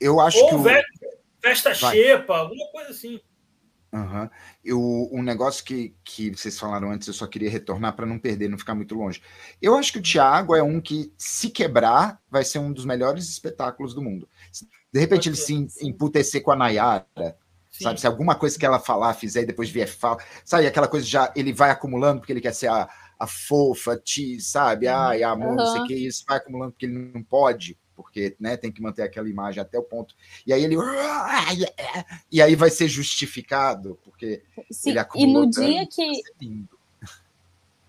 Eu 0.00 0.20
acho 0.20 0.38
Ou 0.38 0.48
que. 0.48 0.54
O... 0.54 1.08
Festa 1.40 1.72
Vai. 1.74 1.96
xepa, 1.96 2.36
alguma 2.36 2.66
coisa 2.72 2.90
assim. 2.90 3.20
Uhum. 3.92 4.28
Eu, 4.62 5.08
um 5.12 5.22
negócio 5.22 5.64
que, 5.64 5.94
que 6.04 6.30
vocês 6.30 6.58
falaram 6.58 6.90
antes, 6.90 7.08
eu 7.08 7.14
só 7.14 7.26
queria 7.26 7.48
retornar 7.48 7.96
para 7.96 8.04
não 8.04 8.18
perder, 8.18 8.48
não 8.48 8.58
ficar 8.58 8.74
muito 8.74 8.94
longe. 8.94 9.22
Eu 9.62 9.76
acho 9.76 9.92
que 9.92 9.98
o 9.98 10.02
Thiago 10.02 10.54
é 10.54 10.62
um 10.62 10.80
que, 10.80 11.12
se 11.16 11.48
quebrar, 11.48 12.20
vai 12.30 12.44
ser 12.44 12.58
um 12.58 12.72
dos 12.72 12.84
melhores 12.84 13.28
espetáculos 13.30 13.94
do 13.94 14.02
mundo. 14.02 14.28
De 14.98 15.02
repente 15.02 15.28
ele 15.28 15.36
se 15.36 15.54
emputecer 15.80 16.42
com 16.42 16.50
a 16.50 16.56
Nayara, 16.56 17.06
Sim. 17.70 17.84
sabe? 17.84 18.00
Se 18.00 18.06
alguma 18.08 18.34
coisa 18.34 18.58
que 18.58 18.66
ela 18.66 18.80
falar, 18.80 19.14
fizer 19.14 19.42
e 19.42 19.46
depois 19.46 19.70
vier 19.70 19.86
fala, 19.86 20.18
sabe? 20.44 20.66
Aquela 20.66 20.88
coisa 20.88 21.06
já 21.06 21.32
ele 21.36 21.52
vai 21.52 21.70
acumulando 21.70 22.18
porque 22.18 22.32
ele 22.32 22.40
quer 22.40 22.52
ser 22.52 22.66
a, 22.66 22.88
a 23.16 23.26
fofa, 23.28 23.96
ti, 23.96 24.40
sabe? 24.40 24.88
Ai, 24.88 25.22
amor, 25.22 25.50
uhum. 25.50 25.54
não 25.54 25.66
sei 25.66 25.80
o 25.82 25.86
que, 25.86 25.94
isso 25.94 26.24
vai 26.26 26.38
acumulando 26.38 26.72
porque 26.72 26.86
ele 26.86 27.12
não 27.14 27.22
pode 27.22 27.78
porque 27.94 28.36
né, 28.38 28.56
tem 28.56 28.70
que 28.70 28.80
manter 28.80 29.02
aquela 29.02 29.28
imagem 29.28 29.60
até 29.60 29.76
o 29.76 29.82
ponto. 29.82 30.14
E 30.46 30.52
aí 30.52 30.62
ele. 30.62 30.76
E 32.30 32.40
aí 32.40 32.54
vai 32.54 32.70
ser 32.70 32.86
justificado, 32.86 33.98
porque 34.04 34.40
Sim, 34.70 34.90
ele 34.90 35.00
E 35.16 35.26
no 35.26 35.50
dia 35.50 35.84
que. 35.84 36.22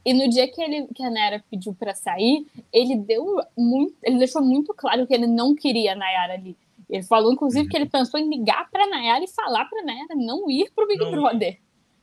E 0.04 0.14
no 0.14 0.28
dia 0.30 0.52
que, 0.52 0.62
ele, 0.62 0.88
que 0.88 1.04
a 1.04 1.10
Nayara 1.12 1.44
pediu 1.52 1.74
para 1.76 1.94
sair, 1.94 2.48
ele 2.74 2.96
deu 2.96 3.38
muito, 3.56 3.96
ele 4.02 4.18
deixou 4.18 4.42
muito 4.42 4.74
claro 4.74 5.06
que 5.06 5.14
ele 5.14 5.28
não 5.28 5.54
queria 5.54 5.94
a 5.94 5.96
Nayara 5.96 6.34
ali. 6.34 6.58
Ele 6.90 7.04
falou, 7.04 7.32
inclusive, 7.32 7.64
uhum. 7.64 7.70
que 7.70 7.78
ele 7.78 7.86
uhum. 7.86 7.92
pensou 7.92 8.20
em 8.20 8.30
ligar 8.30 8.70
para 8.72 8.88
Nayara 8.88 9.24
e 9.24 9.28
falar 9.28 9.66
para 9.66 9.84
Nayara 9.84 10.16
não 10.16 10.50
ir 10.50 10.72
para 10.74 10.84
o 10.84 10.88
Big 10.88 11.00
não. 11.00 11.12
Brother. 11.12 11.60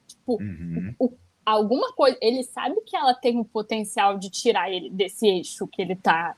Tipo, 0.07 0.41
uhum. 0.41 0.95
o, 0.99 1.13
alguma 1.45 1.93
coisa. 1.93 2.17
Ele 2.23 2.45
sabe 2.45 2.81
que 2.87 2.97
ela 2.97 3.13
tem 3.13 3.39
o 3.39 3.45
potencial 3.45 4.17
de 4.17 4.31
tirar 4.31 4.71
ele 4.71 4.89
desse 4.89 5.27
eixo 5.27 5.67
que 5.67 5.83
ele 5.83 5.97
tá. 5.97 6.37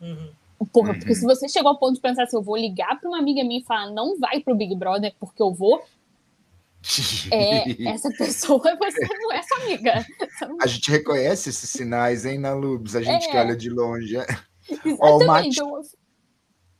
Uhum. 0.00 0.30
Porra, 0.72 0.92
uhum. 0.92 0.98
porque 0.98 1.14
se 1.14 1.24
você 1.24 1.48
chegou 1.48 1.70
ao 1.70 1.78
ponto 1.78 1.94
de 1.94 2.00
pensar 2.00 2.24
assim, 2.24 2.36
eu 2.36 2.42
vou 2.42 2.56
ligar 2.56 2.98
para 2.98 3.08
uma 3.08 3.18
amiga 3.18 3.44
minha 3.44 3.60
e 3.60 3.64
falar, 3.64 3.90
não 3.90 4.18
vai 4.18 4.40
pro 4.40 4.54
Big 4.54 4.74
Brother 4.74 5.14
porque 5.20 5.40
eu 5.40 5.52
vou. 5.52 5.84
É, 7.30 7.70
essa 7.88 8.10
pessoa 8.10 8.58
você 8.58 9.06
não 9.20 9.32
é 9.32 9.42
sua 9.42 9.58
amiga. 9.58 10.06
A 10.60 10.66
gente 10.66 10.90
reconhece 10.90 11.50
esses 11.50 11.70
sinais, 11.70 12.24
hein, 12.24 12.38
na 12.38 12.52
Lubs? 12.52 12.96
A 12.96 13.02
gente 13.02 13.26
é. 13.26 13.30
que 13.30 13.36
olha 13.36 13.56
de 13.56 13.70
longe. 13.70 14.16
Exatamente. 14.84 15.62
Ó, 15.62 15.82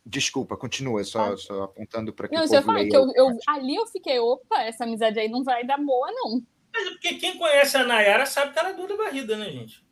Desculpa, 0.08 0.56
continua, 0.56 1.02
só, 1.02 1.32
ah. 1.32 1.36
só 1.36 1.64
apontando 1.64 2.12
para 2.12 2.28
que 2.28 2.34
não, 2.36 2.46
povo 2.46 2.62
fala 2.62 2.84
que 2.84 2.96
eu, 2.96 3.10
eu, 3.16 3.36
ali 3.48 3.74
eu 3.74 3.86
fiquei, 3.88 4.20
opa, 4.20 4.62
essa 4.62 4.84
amizade 4.84 5.18
aí 5.18 5.28
não 5.28 5.42
vai 5.42 5.66
dar 5.66 5.78
boa, 5.78 6.12
não. 6.12 6.40
Mas 6.72 6.86
é 6.86 6.90
porque 6.90 7.14
quem 7.14 7.36
conhece 7.36 7.76
a 7.76 7.84
Nayara 7.84 8.24
sabe 8.24 8.52
que 8.52 8.58
ela 8.58 8.68
é 8.68 8.74
dura 8.74 8.96
barrida, 8.96 9.36
né, 9.36 9.50
gente? 9.50 9.84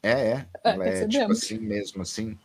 É, 0.00 0.10
é. 0.10 0.46
é 0.64 0.72
ela 0.72 0.88
é, 0.88 1.02
é 1.02 1.08
tipo 1.08 1.32
assim 1.32 1.58
mesmo, 1.58 2.02
assim. 2.02 2.38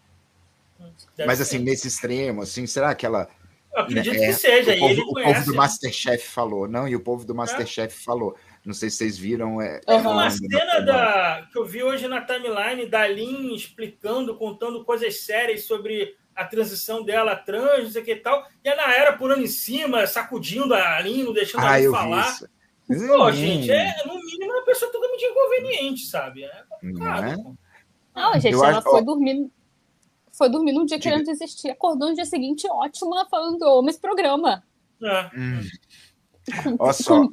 Deve 1.15 1.27
Mas 1.27 1.39
assim, 1.39 1.59
ser. 1.59 1.63
nesse 1.63 1.87
extremo, 1.87 2.41
assim, 2.41 2.65
será 2.65 2.95
que 2.95 3.05
ela. 3.05 3.29
Eu 3.71 3.81
acredito 3.81 4.17
né, 4.17 4.25
que 4.25 4.33
seja. 4.33 4.73
O, 4.73 4.79
povo, 4.79 5.01
o 5.01 5.23
povo 5.23 5.45
do 5.45 5.51
né? 5.51 5.57
Masterchef 5.57 6.27
falou, 6.27 6.67
não, 6.67 6.87
e 6.87 6.95
o 6.95 6.99
povo 6.99 7.23
do 7.23 7.33
é. 7.33 7.35
Masterchef 7.35 7.95
é. 7.95 8.03
falou. 8.03 8.35
Não 8.65 8.73
sei 8.73 8.89
se 8.89 8.97
vocês 8.97 9.15
viram. 9.15 9.61
É, 9.61 9.79
Teve 9.79 10.07
uma 10.07 10.29
cena 10.29 10.79
da, 10.79 11.47
que 11.51 11.57
eu 11.59 11.65
vi 11.65 11.83
hoje 11.83 12.07
na 12.07 12.21
timeline 12.21 12.87
da 12.87 13.05
Lin 13.05 13.53
explicando, 13.53 14.35
contando 14.37 14.83
coisas 14.83 15.19
sérias 15.21 15.65
sobre 15.65 16.15
a 16.35 16.45
transição 16.45 17.03
dela 17.03 17.35
trans, 17.35 17.85
não 17.85 17.91
sei 17.91 18.01
o 18.01 18.05
que 18.05 18.11
e 18.11 18.15
tal, 18.17 18.45
e 18.63 18.69
a 18.69 18.75
Naera 18.75 19.13
pulando 19.13 19.41
em 19.41 19.47
cima, 19.47 20.05
sacudindo 20.05 20.73
a 20.73 20.99
Lin, 20.99 21.23
não 21.23 21.33
deixando 21.33 21.65
ah, 21.65 21.79
ela 21.79 21.97
falar. 21.97 22.37
Pô, 22.87 23.31
gente, 23.31 23.71
é 23.71 24.05
no 24.05 24.15
mínimo 24.15 24.51
uma 24.51 24.65
pessoa 24.65 24.91
totalmente 24.91 25.23
inconveniente, 25.23 26.05
sabe? 26.05 26.43
É 26.43 26.63
complicado. 26.69 27.21
Não, 27.21 27.31
é? 27.31 28.33
não 28.33 28.39
gente, 28.39 28.53
eu 28.53 28.63
ela 28.63 28.77
acho... 28.79 28.89
foi 28.89 29.03
dormir 29.03 29.49
foi 30.37 30.49
dormir 30.49 30.73
num 30.73 30.85
dia 30.85 30.99
querendo 30.99 31.23
desistir, 31.23 31.69
acordou 31.69 32.09
no 32.09 32.15
dia 32.15 32.25
seguinte 32.25 32.67
ótima, 32.69 33.25
falando, 33.29 33.63
amo 33.63 33.89
esse 33.89 33.99
programa. 33.99 34.63
É. 35.01 35.31
Hum. 35.33 35.61
Olha 36.77 36.93
só. 36.93 37.29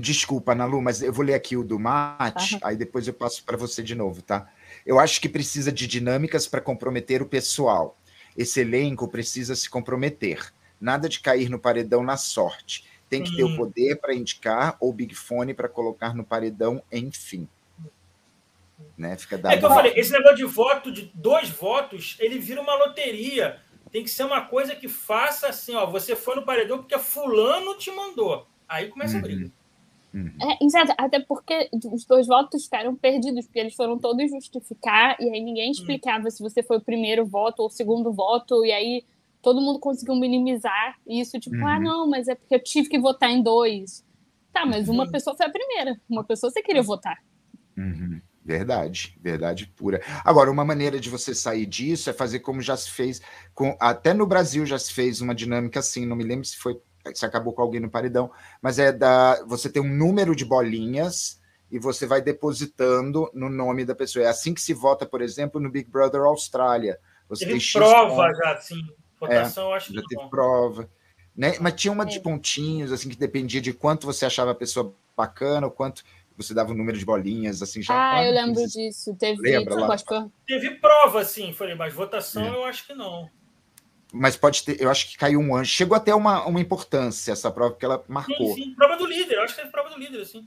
Desculpa, 0.00 0.54
Nalu, 0.54 0.80
mas 0.80 1.02
eu 1.02 1.12
vou 1.12 1.24
ler 1.24 1.34
aqui 1.34 1.56
o 1.56 1.62
do 1.62 1.78
Mate, 1.78 2.54
uhum. 2.54 2.60
aí 2.62 2.76
depois 2.76 3.06
eu 3.06 3.14
passo 3.14 3.44
para 3.44 3.56
você 3.56 3.82
de 3.82 3.94
novo, 3.94 4.20
tá? 4.22 4.48
Eu 4.90 4.98
acho 4.98 5.20
que 5.20 5.28
precisa 5.28 5.70
de 5.70 5.86
dinâmicas 5.86 6.48
para 6.48 6.60
comprometer 6.60 7.22
o 7.22 7.26
pessoal. 7.26 7.96
Esse 8.36 8.62
elenco 8.62 9.06
precisa 9.06 9.54
se 9.54 9.70
comprometer. 9.70 10.52
Nada 10.80 11.08
de 11.08 11.20
cair 11.20 11.48
no 11.48 11.60
paredão 11.60 12.02
na 12.02 12.16
sorte. 12.16 12.84
Tem 13.08 13.22
que 13.22 13.36
ter 13.36 13.44
o 13.44 13.56
poder 13.56 14.00
para 14.00 14.12
indicar 14.12 14.76
ou 14.80 14.92
Big 14.92 15.14
Fone 15.14 15.54
para 15.54 15.68
colocar 15.68 16.12
no 16.12 16.24
paredão, 16.24 16.82
enfim. 16.90 17.48
Né? 18.98 19.16
Fica 19.16 19.38
dado... 19.38 19.54
É 19.54 19.58
que 19.58 19.64
eu 19.64 19.68
falei, 19.68 19.92
esse 19.94 20.10
negócio 20.10 20.38
de 20.38 20.44
voto, 20.44 20.90
de 20.90 21.08
dois 21.14 21.48
votos, 21.48 22.16
ele 22.18 22.40
vira 22.40 22.60
uma 22.60 22.74
loteria. 22.74 23.60
Tem 23.92 24.02
que 24.02 24.10
ser 24.10 24.24
uma 24.24 24.40
coisa 24.40 24.74
que 24.74 24.88
faça 24.88 25.46
assim, 25.46 25.72
ó, 25.76 25.86
você 25.86 26.16
foi 26.16 26.34
no 26.34 26.44
paredão 26.44 26.78
porque 26.78 26.98
fulano 26.98 27.78
te 27.78 27.92
mandou. 27.92 28.44
Aí 28.68 28.88
começa 28.88 29.12
uhum. 29.12 29.20
a 29.20 29.22
briga. 29.22 29.52
Uhum. 30.12 30.32
É, 30.42 30.64
exato, 30.64 30.92
até 30.98 31.20
porque 31.20 31.70
os 31.72 32.04
dois 32.04 32.26
votos 32.26 32.64
ficaram 32.64 32.96
perdidos, 32.96 33.46
porque 33.46 33.60
eles 33.60 33.74
foram 33.74 33.98
todos 33.98 34.28
justificar, 34.30 35.16
e 35.20 35.30
aí 35.30 35.40
ninguém 35.40 35.70
explicava 35.70 36.24
uhum. 36.24 36.30
se 36.30 36.42
você 36.42 36.62
foi 36.62 36.78
o 36.78 36.80
primeiro 36.80 37.24
voto 37.24 37.60
ou 37.60 37.66
o 37.66 37.70
segundo 37.70 38.12
voto, 38.12 38.64
e 38.64 38.72
aí 38.72 39.04
todo 39.40 39.60
mundo 39.60 39.78
conseguiu 39.78 40.16
minimizar 40.16 40.98
isso, 41.06 41.38
tipo, 41.38 41.56
ah, 41.64 41.76
uhum. 41.76 41.82
não, 41.82 42.10
mas 42.10 42.28
é 42.28 42.34
porque 42.34 42.54
eu 42.54 42.62
tive 42.62 42.88
que 42.88 42.98
votar 42.98 43.30
em 43.30 43.42
dois. 43.42 44.04
Tá, 44.52 44.66
mas 44.66 44.88
uma 44.88 45.04
uhum. 45.04 45.10
pessoa 45.10 45.36
foi 45.36 45.46
a 45.46 45.50
primeira, 45.50 46.00
uma 46.08 46.24
pessoa 46.24 46.50
você 46.50 46.60
queria 46.60 46.82
votar. 46.82 47.18
Uhum. 47.76 48.20
Verdade, 48.44 49.16
verdade 49.20 49.66
pura. 49.76 50.02
Agora, 50.24 50.50
uma 50.50 50.64
maneira 50.64 50.98
de 50.98 51.08
você 51.08 51.34
sair 51.34 51.66
disso 51.66 52.10
é 52.10 52.12
fazer 52.12 52.40
como 52.40 52.60
já 52.60 52.76
se 52.76 52.90
fez, 52.90 53.20
com, 53.54 53.76
até 53.78 54.12
no 54.12 54.26
Brasil 54.26 54.66
já 54.66 54.78
se 54.78 54.92
fez 54.92 55.20
uma 55.20 55.34
dinâmica 55.34 55.78
assim, 55.78 56.04
não 56.04 56.16
me 56.16 56.24
lembro 56.24 56.44
se 56.44 56.56
foi 56.56 56.80
se 57.14 57.24
acabou 57.24 57.52
com 57.52 57.62
alguém 57.62 57.80
no 57.80 57.90
paredão, 57.90 58.30
mas 58.60 58.78
é 58.78 58.92
da 58.92 59.42
você 59.46 59.68
tem 59.68 59.82
um 59.82 59.88
número 59.94 60.34
de 60.34 60.44
bolinhas 60.44 61.40
e 61.70 61.78
você 61.78 62.06
vai 62.06 62.20
depositando 62.20 63.30
no 63.32 63.48
nome 63.48 63.84
da 63.84 63.94
pessoa. 63.94 64.24
É 64.24 64.28
assim 64.28 64.52
que 64.52 64.60
se 64.60 64.74
vota, 64.74 65.06
por 65.06 65.22
exemplo, 65.22 65.60
no 65.60 65.70
Big 65.70 65.88
Brother 65.88 66.22
Austrália. 66.22 66.98
Você 67.28 67.46
teve 67.46 67.60
tem 67.60 67.68
prova 67.72 68.32
já, 68.34 68.56
sim. 68.60 68.82
Votação, 69.20 69.64
é, 69.64 69.68
eu 69.68 69.74
acho 69.74 69.92
já 69.92 70.00
que 70.00 70.08
teve 70.08 70.22
não. 70.22 70.28
prova. 70.28 70.90
Né? 71.36 71.56
Mas 71.60 71.74
tinha 71.74 71.92
uma 71.92 72.02
É. 72.04 72.06
de 72.06 72.20
pontinhos, 72.20 72.90
assim, 72.90 73.08
que 73.08 73.16
dependia 73.16 73.60
de 73.60 73.72
quanto 73.72 74.06
você 74.06 74.26
achava 74.26 74.50
a 74.50 74.54
pessoa 74.54 74.92
bacana, 75.16 75.66
o 75.66 75.70
quanto 75.70 76.02
você 76.36 76.54
dava 76.54 76.72
o 76.72 76.74
número 76.74 76.98
de 76.98 77.04
bolinhas, 77.04 77.62
assim, 77.62 77.82
já. 77.82 77.94
Ah, 77.94 78.24
eu 78.24 78.34
lá 78.34 78.46
lembro 78.46 78.66
disso. 78.66 79.14
Teve. 79.16 79.40
Lembra 79.42 79.74
lá? 79.74 79.96
Teve 80.46 80.70
prova, 80.80 81.24
sim, 81.24 81.52
falei, 81.52 81.74
mas 81.74 81.92
votação 81.94 82.42
É. 82.42 82.48
eu 82.48 82.64
acho 82.64 82.86
que 82.86 82.94
não. 82.94 83.30
Mas 84.12 84.36
pode 84.36 84.64
ter, 84.64 84.80
eu 84.80 84.90
acho 84.90 85.08
que 85.10 85.16
caiu 85.18 85.40
um 85.40 85.54
anjo. 85.56 85.70
Chegou 85.70 85.96
até 85.96 86.14
uma, 86.14 86.44
uma 86.46 86.60
importância 86.60 87.32
essa 87.32 87.50
prova, 87.50 87.72
porque 87.72 87.84
ela 87.84 88.04
Sim, 88.26 88.38
marcou, 88.38 88.54
sim, 88.54 88.74
prova 88.74 88.96
do 88.96 89.06
líder, 89.06 89.36
eu 89.36 89.42
acho 89.42 89.54
que 89.54 89.60
teve 89.60 89.72
prova 89.72 89.90
do 89.90 89.98
líder, 89.98 90.20
assim. 90.22 90.44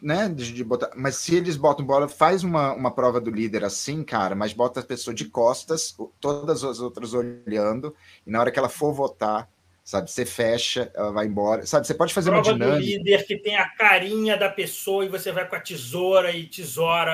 né? 0.00 0.28
De, 0.28 0.52
de 0.52 0.64
botar, 0.64 0.90
mas 0.96 1.16
se 1.16 1.34
eles 1.34 1.56
botam 1.56 1.84
bola, 1.84 2.08
faz 2.08 2.42
uma, 2.44 2.72
uma 2.74 2.90
prova 2.94 3.20
do 3.20 3.30
líder 3.30 3.64
assim, 3.64 4.02
cara, 4.04 4.34
mas 4.34 4.52
bota 4.52 4.80
a 4.80 4.84
pessoa 4.84 5.14
de 5.14 5.26
costas, 5.26 5.96
todas 6.20 6.62
as 6.64 6.80
outras 6.80 7.14
olhando, 7.14 7.94
e 8.26 8.30
na 8.30 8.40
hora 8.40 8.50
que 8.50 8.58
ela 8.58 8.68
for 8.68 8.92
votar, 8.92 9.48
sabe, 9.82 10.10
você 10.10 10.24
fecha, 10.26 10.90
ela 10.94 11.12
vai 11.12 11.26
embora. 11.26 11.66
Sabe, 11.66 11.86
você 11.86 11.94
pode 11.94 12.12
fazer 12.14 12.30
Prova 12.30 12.42
uma 12.42 12.42
do 12.52 12.52
dinâmica. 12.52 12.80
líder 12.80 13.26
que 13.26 13.36
tem 13.38 13.56
a 13.56 13.68
carinha 13.68 14.36
da 14.36 14.48
pessoa 14.50 15.04
e 15.04 15.08
você 15.08 15.30
vai 15.32 15.46
com 15.48 15.56
a 15.56 15.60
tesoura 15.60 16.32
e 16.32 16.46
tesoura 16.46 17.12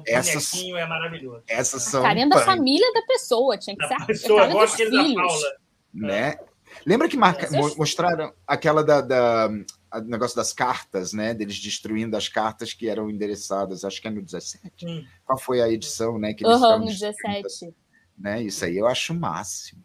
o 0.00 0.02
Essas- 0.06 0.50
bonequinho, 0.50 0.76
é 0.76 0.86
maravilhoso. 0.86 1.42
Essas 1.48 1.86
A 1.86 1.90
são. 1.90 2.02
carinha 2.02 2.28
da 2.28 2.36
punk, 2.36 2.44
família 2.46 2.92
da 2.92 3.02
pessoa. 3.02 3.56
Tinha 3.58 3.76
que 3.76 3.82
Da 3.82 3.88
ser 3.88 4.02
a 4.02 4.06
pessoa, 4.06 4.46
igual 4.48 4.64
dos 4.64 4.74
aquele 4.74 4.90
da 4.90 5.02
filhos. 5.04 5.26
Paula. 5.32 5.52
né? 5.92 6.36
Lembra 6.84 7.08
que 7.08 7.16
marca, 7.16 7.44
Essas- 7.44 7.76
mostraram 7.76 8.32
aquela 8.46 8.82
da, 8.82 9.00
da 9.00 9.48
a 9.90 10.00
negócio 10.00 10.34
das 10.34 10.52
cartas, 10.52 11.12
né? 11.12 11.32
Deles 11.32 11.56
destruindo 11.60 12.16
as 12.16 12.28
cartas 12.28 12.72
que 12.72 12.88
eram 12.88 13.08
endereçadas, 13.08 13.84
acho 13.84 14.02
que 14.02 14.08
é 14.08 14.10
no 14.10 14.20
17. 14.20 14.72
Sim. 14.80 15.06
Qual 15.24 15.38
foi 15.38 15.60
a 15.62 15.68
edição, 15.68 16.18
né? 16.18 16.34
Que 16.34 16.44
eles 16.44 16.56
ficavam 16.56 16.80
no 16.80 16.86
destruindo 16.86 17.42
17. 17.42 17.74
né? 18.18 18.42
Isso 18.42 18.64
aí 18.64 18.76
eu 18.76 18.88
acho 18.88 19.12
o 19.12 19.16
máximo. 19.16 19.84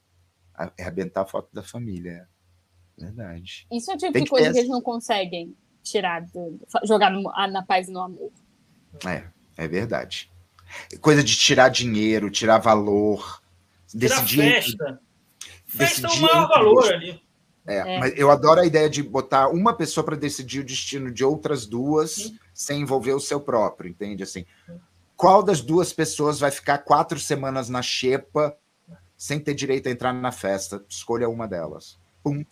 A- 0.55 0.71
Arrebentar 0.79 1.21
a 1.21 1.25
foto 1.27 1.47
da 1.53 1.61
família. 1.61 2.27
é 2.99 3.05
Verdade. 3.05 3.67
Isso 3.71 3.91
é 3.91 3.93
o 3.93 3.97
tipo 3.97 4.11
Tem 4.11 4.23
de 4.23 4.25
que 4.25 4.29
coisa 4.31 4.47
ter 4.47 4.53
que 4.53 4.59
eles 4.59 4.69
não 4.69 4.81
conseguem 4.81 5.55
tirar, 5.83 6.21
do, 6.25 6.59
jogar 6.85 7.09
no- 7.11 7.29
ah, 7.35 7.47
na 7.47 7.63
paz 7.63 7.87
e 7.87 7.91
no 7.91 8.01
amor. 8.01 8.31
É, 9.07 9.25
é 9.63 9.67
verdade. 9.67 10.31
Coisa 11.01 11.23
de 11.23 11.35
tirar 11.35 11.69
dinheiro, 11.69 12.29
tirar 12.29 12.59
valor, 12.59 13.41
Tira 13.87 14.15
decidir. 14.15 14.41
entre- 14.41 14.61
festa. 14.61 15.01
Festa 15.65 16.01
é 16.01 16.05
o 16.05 16.07
decidir 16.09 16.21
maior 16.21 16.43
entre 16.43 16.55
valor 16.57 16.93
ali. 16.93 17.21
É, 17.67 17.75
É. 17.77 17.99
Mas 17.99 18.13
eu 18.17 18.31
adoro 18.31 18.61
a 18.61 18.65
ideia 18.65 18.89
de 18.89 19.03
botar 19.03 19.49
uma 19.49 19.73
pessoa 19.73 20.03
para 20.03 20.15
decidir 20.15 20.61
o 20.61 20.63
destino 20.65 21.11
de 21.11 21.23
outras 21.23 21.65
duas 21.67 22.11
Sim. 22.15 22.39
sem 22.53 22.81
envolver 22.81 23.13
o 23.13 23.19
seu 23.19 23.39
próprio, 23.39 23.89
entende? 23.89 24.23
Assim, 24.23 24.45
qual 25.15 25.43
das 25.43 25.61
duas 25.61 25.93
pessoas 25.93 26.39
vai 26.39 26.49
ficar 26.51 26.79
quatro 26.79 27.19
semanas 27.19 27.69
na 27.69 27.81
xepa 27.81 28.55
sem 29.17 29.39
ter 29.39 29.53
direito 29.53 29.87
a 29.87 29.91
entrar 29.91 30.13
na 30.13 30.31
festa? 30.31 30.83
Escolha 30.89 31.29
uma 31.29 31.47
delas. 31.47 31.99
Pum. 32.23 32.43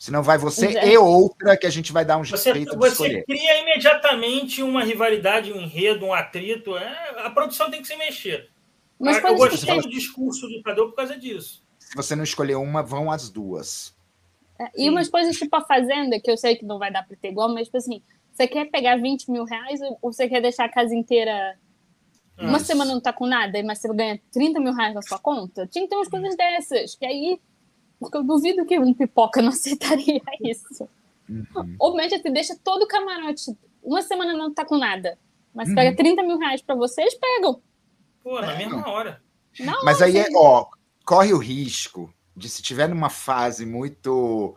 Senão 0.00 0.22
vai 0.22 0.38
você 0.38 0.78
é. 0.78 0.94
e 0.94 0.96
outra 0.96 1.58
que 1.58 1.66
a 1.66 1.70
gente 1.70 1.92
vai 1.92 2.06
dar 2.06 2.16
um 2.16 2.24
Você, 2.24 2.54
jeito 2.54 2.70
de 2.70 2.76
você 2.78 2.92
escolher. 2.92 3.24
cria 3.26 3.60
imediatamente 3.60 4.62
uma 4.62 4.82
rivalidade, 4.82 5.52
um 5.52 5.60
enredo, 5.60 6.06
um 6.06 6.14
atrito. 6.14 6.74
É, 6.74 7.16
a 7.18 7.28
produção 7.28 7.70
tem 7.70 7.82
que 7.82 7.86
se 7.86 7.94
mexer. 7.96 8.48
Mas 8.98 9.22
eu 9.22 9.36
gostei 9.36 9.78
do 9.78 9.90
discurso 9.90 10.48
do 10.48 10.62
Tadeu 10.62 10.88
por 10.88 10.96
causa 10.96 11.18
disso. 11.18 11.62
Se 11.78 11.94
você 11.94 12.16
não 12.16 12.24
escolher 12.24 12.54
uma, 12.54 12.82
vão 12.82 13.10
as 13.10 13.28
duas. 13.28 13.94
É, 14.58 14.70
E 14.74 14.88
umas 14.88 15.06
coisas 15.06 15.36
tipo 15.36 15.54
a 15.54 15.60
Fazenda, 15.60 16.18
que 16.18 16.30
eu 16.30 16.36
sei 16.38 16.56
que 16.56 16.64
não 16.64 16.78
vai 16.78 16.90
dar 16.90 17.06
pra 17.06 17.14
ter 17.20 17.28
igual, 17.28 17.52
mas 17.52 17.66
tipo 17.66 17.76
assim, 17.76 18.02
você 18.32 18.48
quer 18.48 18.70
pegar 18.70 18.96
20 18.96 19.30
mil 19.30 19.44
reais 19.44 19.80
ou 20.00 20.10
você 20.10 20.26
quer 20.30 20.40
deixar 20.40 20.64
a 20.64 20.72
casa 20.72 20.94
inteira. 20.94 21.58
Uma 22.38 22.56
Isso. 22.56 22.64
semana 22.64 22.94
não 22.94 23.02
tá 23.02 23.12
com 23.12 23.26
nada, 23.26 23.62
mas 23.62 23.80
você 23.80 23.88
ganha 23.94 24.18
30 24.32 24.60
mil 24.60 24.72
reais 24.72 24.94
na 24.94 25.02
sua 25.02 25.18
conta? 25.18 25.66
Tinha 25.66 25.84
que 25.84 25.90
ter 25.90 25.96
umas 25.96 26.08
coisas 26.08 26.34
dessas. 26.38 26.94
Que 26.94 27.04
aí. 27.04 27.38
Porque 28.00 28.16
eu 28.16 28.24
duvido 28.24 28.64
que 28.64 28.78
um 28.78 28.94
pipoca 28.94 29.40
não 29.42 29.50
aceitaria 29.52 30.20
isso. 30.42 30.88
Uhum. 31.28 31.76
Ou 31.78 31.94
média, 31.94 32.18
você 32.20 32.30
deixa 32.30 32.56
todo 32.64 32.82
o 32.82 32.88
camarote. 32.88 33.56
Uma 33.82 34.02
semana 34.02 34.32
não 34.32 34.52
tá 34.52 34.64
com 34.64 34.76
nada. 34.78 35.16
Mas 35.54 35.68
Uhum. 35.68 35.74
pega 35.74 35.96
30 35.96 36.22
mil 36.22 36.38
reais 36.38 36.62
pra 36.62 36.74
vocês, 36.74 37.14
pegam. 37.14 37.60
Pô, 38.22 38.40
na 38.40 38.52
É. 38.52 38.58
mesma 38.58 38.88
hora. 38.88 39.22
Não, 39.60 39.84
Mas 39.84 40.00
aí 40.00 40.16
é, 40.16 40.26
ó, 40.34 40.66
corre 41.04 41.32
o 41.32 41.38
risco 41.38 42.12
de 42.36 42.48
se 42.48 42.62
tiver 42.62 42.88
numa 42.88 43.10
fase 43.10 43.66
muito 43.66 44.56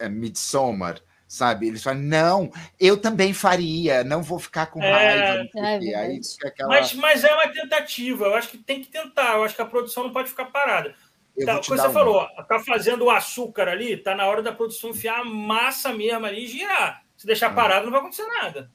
é, 0.00 0.08
Midsommar, 0.08 1.00
sabe? 1.28 1.68
Eles 1.68 1.82
falam, 1.82 2.00
não, 2.02 2.50
eu 2.78 2.96
também 3.00 3.32
faria, 3.32 4.02
não 4.04 4.22
vou 4.22 4.38
ficar 4.38 4.66
com 4.66 4.82
É. 4.82 4.90
raiva. 4.90 5.48
É 5.56 5.78
quê. 5.78 5.94
aí 5.94 6.20
aquela. 6.44 6.68
Mas, 6.68 6.92
mas 6.94 7.24
é 7.24 7.32
uma 7.32 7.48
tentativa. 7.48 8.26
Eu 8.26 8.34
acho 8.34 8.48
que 8.48 8.58
tem 8.58 8.80
que 8.82 8.88
tentar. 8.90 9.36
Eu 9.36 9.44
acho 9.44 9.54
que 9.54 9.62
a 9.62 9.66
produção 9.66 10.04
não 10.04 10.12
pode 10.12 10.28
ficar 10.28 10.46
parada. 10.46 10.94
Eu 11.36 11.46
Tá, 11.46 11.52
vou 11.52 11.60
o 11.60 11.62
te 11.64 11.70
que 11.70 11.76
dar 11.76 11.82
você 11.82 11.88
uma. 11.88 11.92
falou, 11.94 12.28
tá 12.48 12.58
fazendo 12.60 13.04
o 13.04 13.10
açúcar 13.10 13.68
ali, 13.68 13.96
tá 13.96 14.14
na 14.14 14.26
hora 14.26 14.42
da 14.42 14.52
produção 14.52 14.90
enfiar 14.90 15.20
a 15.20 15.24
massa 15.24 15.92
mesmo 15.92 16.24
ali 16.26 16.44
e 16.44 16.48
girar. 16.48 17.04
Se 17.16 17.26
deixar 17.26 17.50
É. 17.52 17.54
parado, 17.54 17.84
não 17.84 17.92
vai 17.92 18.00
acontecer 18.00 18.26
nada. 18.26 18.70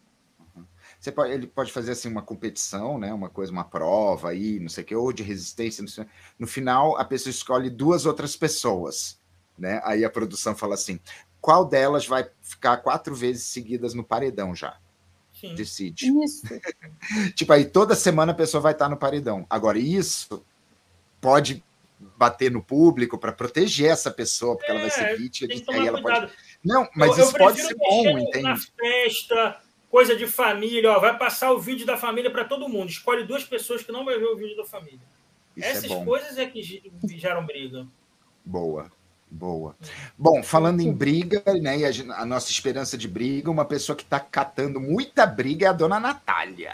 Você 0.99 1.11
pode, 1.13 1.31
ele 1.31 1.47
pode 1.47 1.71
fazer 1.71 1.91
assim 1.93 2.09
uma 2.09 2.21
competição, 2.21 2.97
né? 2.97 3.13
Uma 3.13 3.29
coisa, 3.29 3.51
uma 3.53 3.63
prova 3.63 4.29
aí, 4.31 4.59
não 4.59 4.67
sei 4.67 4.83
o 4.83 4.87
que, 4.87 4.95
ou 4.95 5.13
de 5.13 5.23
resistência. 5.23 5.81
Não 5.81 5.87
sei. 5.87 6.05
No 6.37 6.45
final, 6.45 6.97
a 6.97 7.05
pessoa 7.05 7.31
escolhe 7.31 7.69
duas 7.69 8.05
outras 8.05 8.35
pessoas, 8.35 9.17
né? 9.57 9.79
Aí 9.85 10.03
a 10.03 10.09
produção 10.09 10.53
fala 10.53 10.73
assim: 10.73 10.99
qual 11.39 11.63
delas 11.63 12.05
vai 12.05 12.29
ficar 12.41 12.77
quatro 12.77 13.15
vezes 13.15 13.43
seguidas 13.45 13.93
no 13.93 14.03
paredão 14.03 14.53
já? 14.53 14.77
Sim. 15.39 15.55
Decide. 15.55 16.11
Isso. 16.21 16.45
Tipo, 17.33 17.53
aí 17.53 17.63
toda 17.63 17.95
semana 17.95 18.33
a 18.33 18.35
pessoa 18.35 18.59
vai 18.59 18.73
estar 18.73 18.89
no 18.89 18.97
paredão. 18.97 19.45
Agora, 19.49 19.79
isso 19.79 20.45
pode 21.21 21.63
bater 21.99 22.49
no 22.49 22.63
público 22.63 23.17
para 23.17 23.31
proteger 23.31 23.91
essa 23.91 24.09
pessoa, 24.09 24.55
porque 24.55 24.71
ela 24.71 24.81
vai 24.81 24.89
ser 24.89 25.03
É, 25.03 25.15
vítima. 25.15 25.53
Aí 25.69 25.87
ela 25.87 26.01
pode... 26.01 26.31
Não, 26.63 26.87
mas 26.95 27.17
eu, 27.17 27.25
isso 27.25 27.35
eu 27.35 27.39
pode 27.39 27.61
ser 27.61 27.75
bom, 27.75 28.19
entende? 28.19 28.43
Na 28.43 28.55
festa, 28.57 29.61
coisa 29.89 30.15
de 30.15 30.27
família, 30.27 30.91
ó, 30.91 30.99
vai 30.99 31.17
passar 31.17 31.51
o 31.51 31.59
vídeo 31.59 31.85
da 31.85 31.97
família 31.97 32.31
para 32.31 32.45
todo 32.45 32.69
mundo. 32.69 32.89
Escolhe 32.89 33.25
duas 33.25 33.43
pessoas 33.43 33.83
que 33.83 33.91
não 33.91 34.05
vai 34.05 34.17
ver 34.17 34.25
o 34.25 34.37
vídeo 34.37 34.57
da 34.57 34.65
família. 34.65 34.99
Isso 35.55 35.67
Essas 35.67 35.91
é 35.91 36.05
coisas 36.05 36.37
é 36.37 36.45
que 36.45 36.61
ge- 36.63 36.83
geram 37.15 37.45
briga. 37.45 37.85
Boa, 38.45 38.91
boa. 39.29 39.75
Bom, 40.17 40.41
falando 40.41 40.79
em 40.81 40.91
briga, 40.91 41.43
né? 41.61 41.79
E 41.79 41.85
a, 41.85 41.89
a 42.21 42.25
nossa 42.25 42.49
esperança 42.49 42.97
de 42.97 43.07
briga, 43.07 43.51
uma 43.51 43.65
pessoa 43.65 43.95
que 43.95 44.03
está 44.03 44.19
catando 44.19 44.79
muita 44.79 45.25
briga 45.25 45.65
é 45.65 45.69
a 45.69 45.73
dona 45.73 45.99
Natália. 45.99 46.73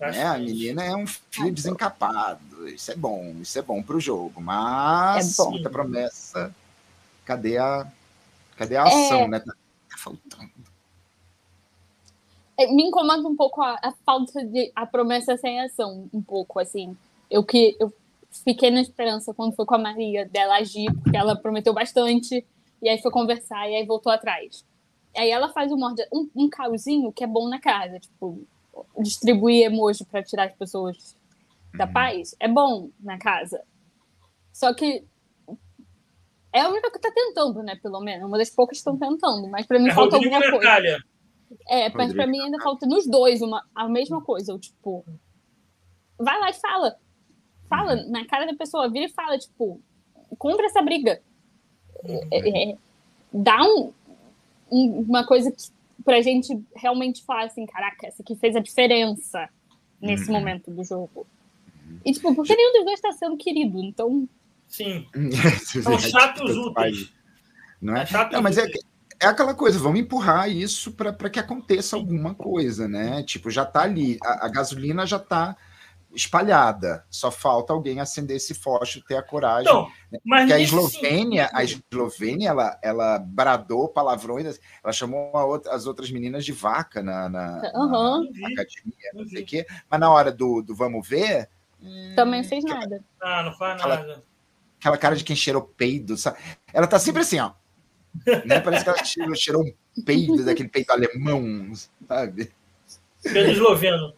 Né? 0.00 0.24
A 0.26 0.34
que- 0.34 0.40
menina 0.44 0.84
é 0.84 0.94
um 0.94 1.06
fio 1.06 1.44
Ai, 1.44 1.50
desencapado. 1.50 2.68
Isso 2.68 2.90
é 2.92 2.94
bom, 2.96 3.34
isso 3.40 3.58
é 3.58 3.62
bom 3.62 3.82
para 3.82 3.96
o 3.96 4.00
jogo. 4.00 4.40
Mas 4.40 5.38
É 5.38 5.42
bom. 5.42 5.50
muita 5.50 5.68
promessa. 5.70 6.54
Cadê 7.24 7.58
a, 7.58 7.86
cadê 8.56 8.76
a 8.76 8.84
ação, 8.84 9.26
né? 9.28 9.40
Tá, 9.40 9.52
tá 9.90 9.96
faltando. 9.98 10.50
É, 12.56 12.66
me 12.72 12.84
incomoda 12.84 13.26
um 13.28 13.36
pouco 13.36 13.62
a, 13.62 13.74
a 13.82 13.92
falta 14.04 14.44
de 14.44 14.72
a 14.74 14.84
promessa 14.86 15.36
sem 15.36 15.60
ação, 15.60 16.08
um 16.12 16.22
pouco 16.22 16.58
assim. 16.58 16.96
Eu 17.30 17.44
que 17.44 17.76
eu 17.78 17.92
fiquei 18.44 18.70
na 18.70 18.80
esperança 18.80 19.32
quando 19.34 19.54
foi 19.54 19.64
com 19.64 19.74
a 19.74 19.78
Maria 19.78 20.26
dela 20.26 20.56
agir, 20.56 20.92
porque 21.02 21.16
ela 21.16 21.36
prometeu 21.36 21.72
bastante 21.72 22.44
e 22.82 22.88
aí 22.88 23.00
foi 23.00 23.10
conversar 23.10 23.68
e 23.68 23.76
aí 23.76 23.86
voltou 23.86 24.10
atrás. 24.12 24.64
Aí 25.16 25.30
ela 25.30 25.48
faz 25.52 25.70
um, 25.72 25.78
um, 26.12 26.30
um 26.34 26.48
caosinho 26.48 27.12
que 27.12 27.22
é 27.24 27.26
bom 27.26 27.48
na 27.48 27.60
casa, 27.60 27.98
tipo 28.00 28.40
distribuir 29.00 29.66
emoji 29.66 30.04
para 30.04 30.22
tirar 30.22 30.44
as 30.48 30.54
pessoas 30.54 31.16
da 31.74 31.86
Uhum. 31.86 31.92
paz 31.92 32.34
é 32.40 32.48
bom 32.48 32.90
na 33.00 33.18
casa. 33.18 33.62
Só 34.52 34.72
que 34.74 35.04
é 36.52 36.60
a 36.62 36.68
única 36.68 36.90
que 36.90 36.98
tá 36.98 37.10
tentando, 37.14 37.62
né? 37.62 37.76
Pelo 37.76 38.00
menos, 38.00 38.26
uma 38.26 38.38
das 38.38 38.50
poucas 38.50 38.76
que 38.76 38.78
estão 38.80 38.96
tentando, 38.96 39.48
mas 39.48 39.66
para 39.66 39.78
mim 39.78 39.88
É 39.88 39.94
falta 39.94 40.16
Rodrigo 40.16 40.34
alguma 40.34 40.50
coisa. 40.58 41.04
É, 41.68 41.88
mas 41.90 42.12
pra 42.12 42.26
mim 42.26 42.40
ainda 42.42 42.60
falta 42.62 42.86
nos 42.86 43.06
dois 43.06 43.40
uma, 43.42 43.64
a 43.74 43.88
mesma 43.88 44.20
coisa. 44.22 44.52
Eu, 44.52 44.58
tipo, 44.58 45.04
vai 46.18 46.38
lá 46.40 46.50
e 46.50 46.54
fala. 46.54 46.96
Fala 47.68 47.96
na 48.06 48.24
cara 48.26 48.46
da 48.46 48.54
pessoa, 48.54 48.88
vira 48.88 49.04
e 49.06 49.10
fala, 49.10 49.38
tipo, 49.38 49.80
compra 50.38 50.66
essa 50.66 50.80
briga. 50.82 51.20
É, 52.30 52.70
é, 52.72 52.76
dá 53.32 53.62
um, 53.62 53.92
um- 54.70 55.00
uma 55.02 55.26
coisa 55.26 55.50
que, 55.52 55.62
pra 56.08 56.22
gente 56.22 56.58
realmente 56.74 57.22
falar 57.22 57.44
assim, 57.44 57.66
caraca, 57.66 58.06
essa 58.06 58.22
aqui 58.22 58.34
fez 58.34 58.56
a 58.56 58.60
diferença 58.60 59.46
nesse 60.00 60.30
Uhum. 60.30 60.38
momento 60.38 60.70
do 60.70 60.82
jogo. 60.82 61.26
E, 62.02 62.12
tipo, 62.12 62.34
porque 62.34 62.56
nenhum 62.56 62.72
dos 62.72 62.84
dois 62.86 62.98
tá 62.98 63.12
sendo 63.12 63.36
querido, 63.36 63.78
então. 63.78 64.26
Sim. 64.66 65.06
São 65.82 65.98
chatos 65.98 66.56
úteis. 66.56 67.12
Não 67.78 67.94
é? 67.94 68.04
É 68.04 68.06
chato 68.06 68.32
Não, 68.32 68.40
mas 68.40 68.56
é, 68.56 68.66
é 69.20 69.26
aquela 69.26 69.52
coisa, 69.54 69.78
vamos 69.78 70.00
empurrar 70.00 70.50
isso 70.50 70.92
para 70.92 71.28
que 71.28 71.38
aconteça 71.38 71.94
alguma 71.94 72.34
coisa, 72.34 72.88
né? 72.88 73.22
Tipo, 73.22 73.50
já 73.50 73.66
tá 73.66 73.82
ali, 73.82 74.16
a, 74.24 74.46
a 74.46 74.48
gasolina 74.48 75.04
já 75.04 75.18
tá 75.18 75.58
espalhada. 76.14 77.04
Só 77.10 77.30
falta 77.30 77.72
alguém 77.72 78.00
acender 78.00 78.36
esse 78.36 78.54
fósforo, 78.54 79.04
ter 79.06 79.16
a 79.16 79.22
coragem. 79.22 79.70
Então, 79.70 79.90
né? 80.10 80.18
mas 80.24 80.40
Porque 80.42 80.52
a 80.54 80.60
Eslovênia, 80.60 81.48
sentido... 81.48 81.56
a 81.56 81.64
Eslovênia, 81.64 82.48
ela, 82.48 82.78
ela 82.82 83.18
bradou 83.18 83.88
palavrões, 83.88 84.60
ela 84.82 84.92
chamou 84.92 85.30
outra, 85.34 85.72
as 85.72 85.86
outras 85.86 86.10
meninas 86.10 86.44
de 86.44 86.52
vaca 86.52 87.02
na, 87.02 87.28
na, 87.28 87.72
uhum. 87.74 88.30
na 88.40 88.48
academia, 88.48 89.10
não 89.14 89.26
sei 89.26 89.42
o 89.42 89.46
quê. 89.46 89.66
Mas 89.90 90.00
na 90.00 90.10
hora 90.10 90.32
do, 90.32 90.62
do 90.62 90.74
vamos 90.74 91.06
ver. 91.06 91.48
Também 92.16 92.42
fez 92.42 92.64
nada. 92.64 93.04
Ah, 93.20 93.42
não 93.42 93.52
faz 93.52 93.78
aquela, 93.80 93.96
nada. 93.96 94.24
Aquela 94.80 94.98
cara 94.98 95.16
de 95.16 95.24
quem 95.24 95.36
cheirou 95.36 95.62
peido, 95.62 96.16
sabe? 96.16 96.38
Ela 96.72 96.86
tá 96.86 96.98
sempre 96.98 97.22
assim, 97.22 97.38
ó. 97.38 97.52
Né? 98.44 98.60
Parece 98.60 98.84
que 98.84 98.90
ela 98.90 99.04
cheirou, 99.04 99.36
cheirou 99.36 99.62
um 99.62 100.02
peido 100.02 100.44
daquele 100.44 100.68
peito 100.68 100.90
alemão, 100.90 101.72
sabe? 102.08 102.50
Pelo 103.22 103.50
esloveno. 103.50 104.12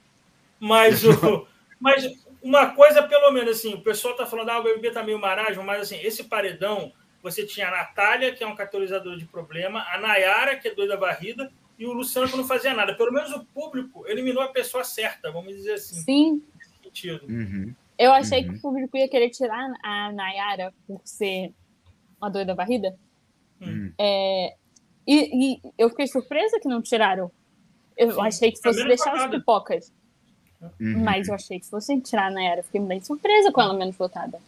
Mas 0.58 1.04
o. 1.04 1.46
Mas 1.80 2.04
uma 2.42 2.74
coisa, 2.74 3.02
pelo 3.02 3.32
menos, 3.32 3.58
assim, 3.58 3.74
o 3.74 3.80
pessoal 3.80 4.12
está 4.12 4.26
falando, 4.26 4.50
ah, 4.50 4.60
o 4.60 4.62
BBB 4.62 4.88
está 4.88 5.02
meio 5.02 5.18
marasmo, 5.18 5.64
mas 5.64 5.82
assim, 5.82 5.98
esse 6.02 6.24
paredão, 6.24 6.92
você 7.22 7.44
tinha 7.44 7.68
a 7.68 7.70
Natália, 7.70 8.32
que 8.32 8.44
é 8.44 8.46
um 8.46 8.54
catalisador 8.54 9.16
de 9.16 9.26
problema, 9.26 9.84
a 9.92 9.98
Nayara, 9.98 10.56
que 10.56 10.68
é 10.68 10.74
doida 10.74 10.96
varrida, 10.96 11.50
e 11.78 11.86
o 11.86 11.92
Luciano, 11.92 12.28
que 12.28 12.36
não 12.36 12.46
fazia 12.46 12.74
nada. 12.74 12.94
Pelo 12.94 13.12
menos 13.12 13.32
o 13.32 13.44
público 13.46 14.06
eliminou 14.06 14.42
a 14.42 14.48
pessoa 14.48 14.84
certa, 14.84 15.32
vamos 15.32 15.54
dizer 15.54 15.74
assim. 15.74 15.96
Sim. 15.96 16.42
sentido. 16.82 17.26
Uhum. 17.26 17.74
Eu 17.98 18.12
achei 18.12 18.42
uhum. 18.42 18.52
que 18.52 18.58
o 18.58 18.60
público 18.60 18.96
ia 18.96 19.08
querer 19.08 19.30
tirar 19.30 19.72
a 19.82 20.12
Nayara 20.12 20.74
por 20.86 21.00
ser 21.04 21.54
uma 22.20 22.30
doida 22.30 22.54
varrida. 22.54 22.94
Uhum. 23.60 23.92
É, 23.98 24.54
e, 25.06 25.54
e, 25.54 25.60
eu 25.78 25.90
fiquei 25.90 26.06
surpresa 26.06 26.58
que 26.60 26.68
não 26.68 26.82
tiraram. 26.82 27.30
Eu 27.96 28.12
Sim. 28.12 28.20
achei 28.20 28.52
que 28.52 28.60
fosse 28.60 28.84
deixar 28.84 29.14
as 29.14 29.30
pipocas. 29.30 29.92
Uhum. 30.80 31.02
Mas 31.02 31.28
eu 31.28 31.34
achei 31.34 31.58
que 31.58 31.64
se 31.64 31.70
fosse 31.70 31.98
tirar 32.00 32.30
na 32.30 32.42
era, 32.42 32.62
fiquei 32.62 32.80
bem 32.80 33.00
surpresa 33.00 33.50
com 33.50 33.60
ela 33.60 33.74
menos 33.74 33.96
votada. 33.96 34.38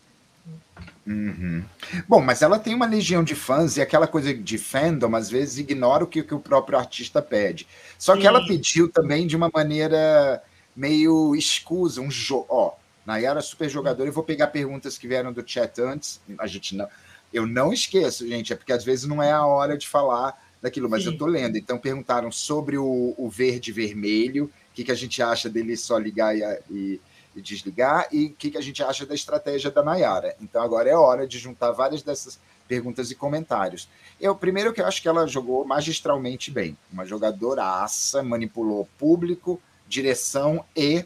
Uhum. 1.07 1.65
Bom, 2.09 2.21
mas 2.21 2.43
ela 2.43 2.59
tem 2.59 2.75
uma 2.75 2.87
legião 2.87 3.25
de 3.25 3.35
fãs 3.35 3.77
e 3.77 3.81
aquela 3.81 4.07
coisa 4.07 4.33
de 4.33 4.57
fandom 4.57 5.17
às 5.17 5.29
vezes 5.29 5.59
ignora 5.59 6.05
o 6.05 6.07
que, 6.07 6.23
que 6.23 6.35
o 6.35 6.41
próprio 6.41 6.79
artista 6.79 7.21
pede. 7.21 7.67
Só 7.99 8.15
que 8.15 8.23
Sim. 8.23 8.29
ela 8.29 8.47
pediu 8.47 8.89
também 8.89 9.27
de 9.27 9.37
uma 9.37 9.51
maneira 9.53 10.43
meio 10.77 11.35
escusa, 11.35 12.01
um 12.01 12.11
jogo. 12.11 12.47
Ó, 12.49 12.73
Nayara 13.05 13.41
é 13.41 13.43
super 13.43 13.69
jogadora, 13.69 14.09
e 14.09 14.13
vou 14.13 14.23
pegar 14.23 14.49
perguntas 14.49 14.97
que 14.97 15.09
vieram 15.09 15.33
do 15.33 15.43
chat 15.47 15.81
antes. 15.81 16.21
A 16.39 16.47
gente 16.47 16.77
não. 16.77 16.89
Eu 17.33 17.47
não 17.47 17.73
esqueço, 17.73 18.29
gente, 18.29 18.53
é 18.53 18.57
porque 18.57 18.73
às 18.73 18.85
vezes 18.85 19.07
não 19.07 19.23
é 19.23 19.33
a 19.33 19.45
hora 19.45 19.77
de 19.77 19.89
falar 19.89 20.39
daquilo, 20.61 20.89
mas 20.89 21.03
Sim. 21.03 21.11
eu 21.11 21.19
tô 21.19 21.27
lendo. 21.27 21.57
Então 21.57 21.79
perguntaram 21.79 22.31
sobre 22.31 22.77
o, 22.77 23.15
o 23.17 23.29
verde 23.29 23.71
e 23.71 23.75
vermelho 23.75 24.51
o 24.73 24.75
que, 24.75 24.85
que 24.85 24.93
a 24.93 24.97
gente 24.97 25.23
acha 25.23 25.51
dele 25.51 25.77
só 25.77 25.99
ligar 25.99 26.35
e, 26.35 26.43
e, 26.71 27.01
e 27.37 27.43
desligar, 27.43 28.09
e 28.11 28.27
o 28.27 28.31
que, 28.31 28.51
que 28.51 28.59
a 28.59 28.63
gente 28.63 28.83
acha 28.83 29.05
da 29.05 29.15
estratégia 29.15 29.71
da 29.71 29.83
Nayara. 29.83 30.35
Então 30.41 30.63
agora 30.63 30.89
é 30.89 30.97
hora 30.97 31.27
de 31.27 31.39
juntar 31.39 31.73
várias 31.73 32.03
dessas 32.03 32.41
perguntas 32.67 33.11
e 33.11 33.15
comentários. 33.15 33.87
Eu, 34.19 34.35
primeiro 34.35 34.73
que 34.73 34.81
eu 34.81 34.87
acho 34.87 35.03
que 35.03 35.09
ela 35.09 35.27
jogou 35.27 35.63
magistralmente 35.67 36.51
bem. 36.51 36.77
Uma 36.91 37.05
jogadoraça, 37.05 38.23
manipulou 38.23 38.89
público, 38.99 39.61
direção 39.87 40.65
e 40.75 41.05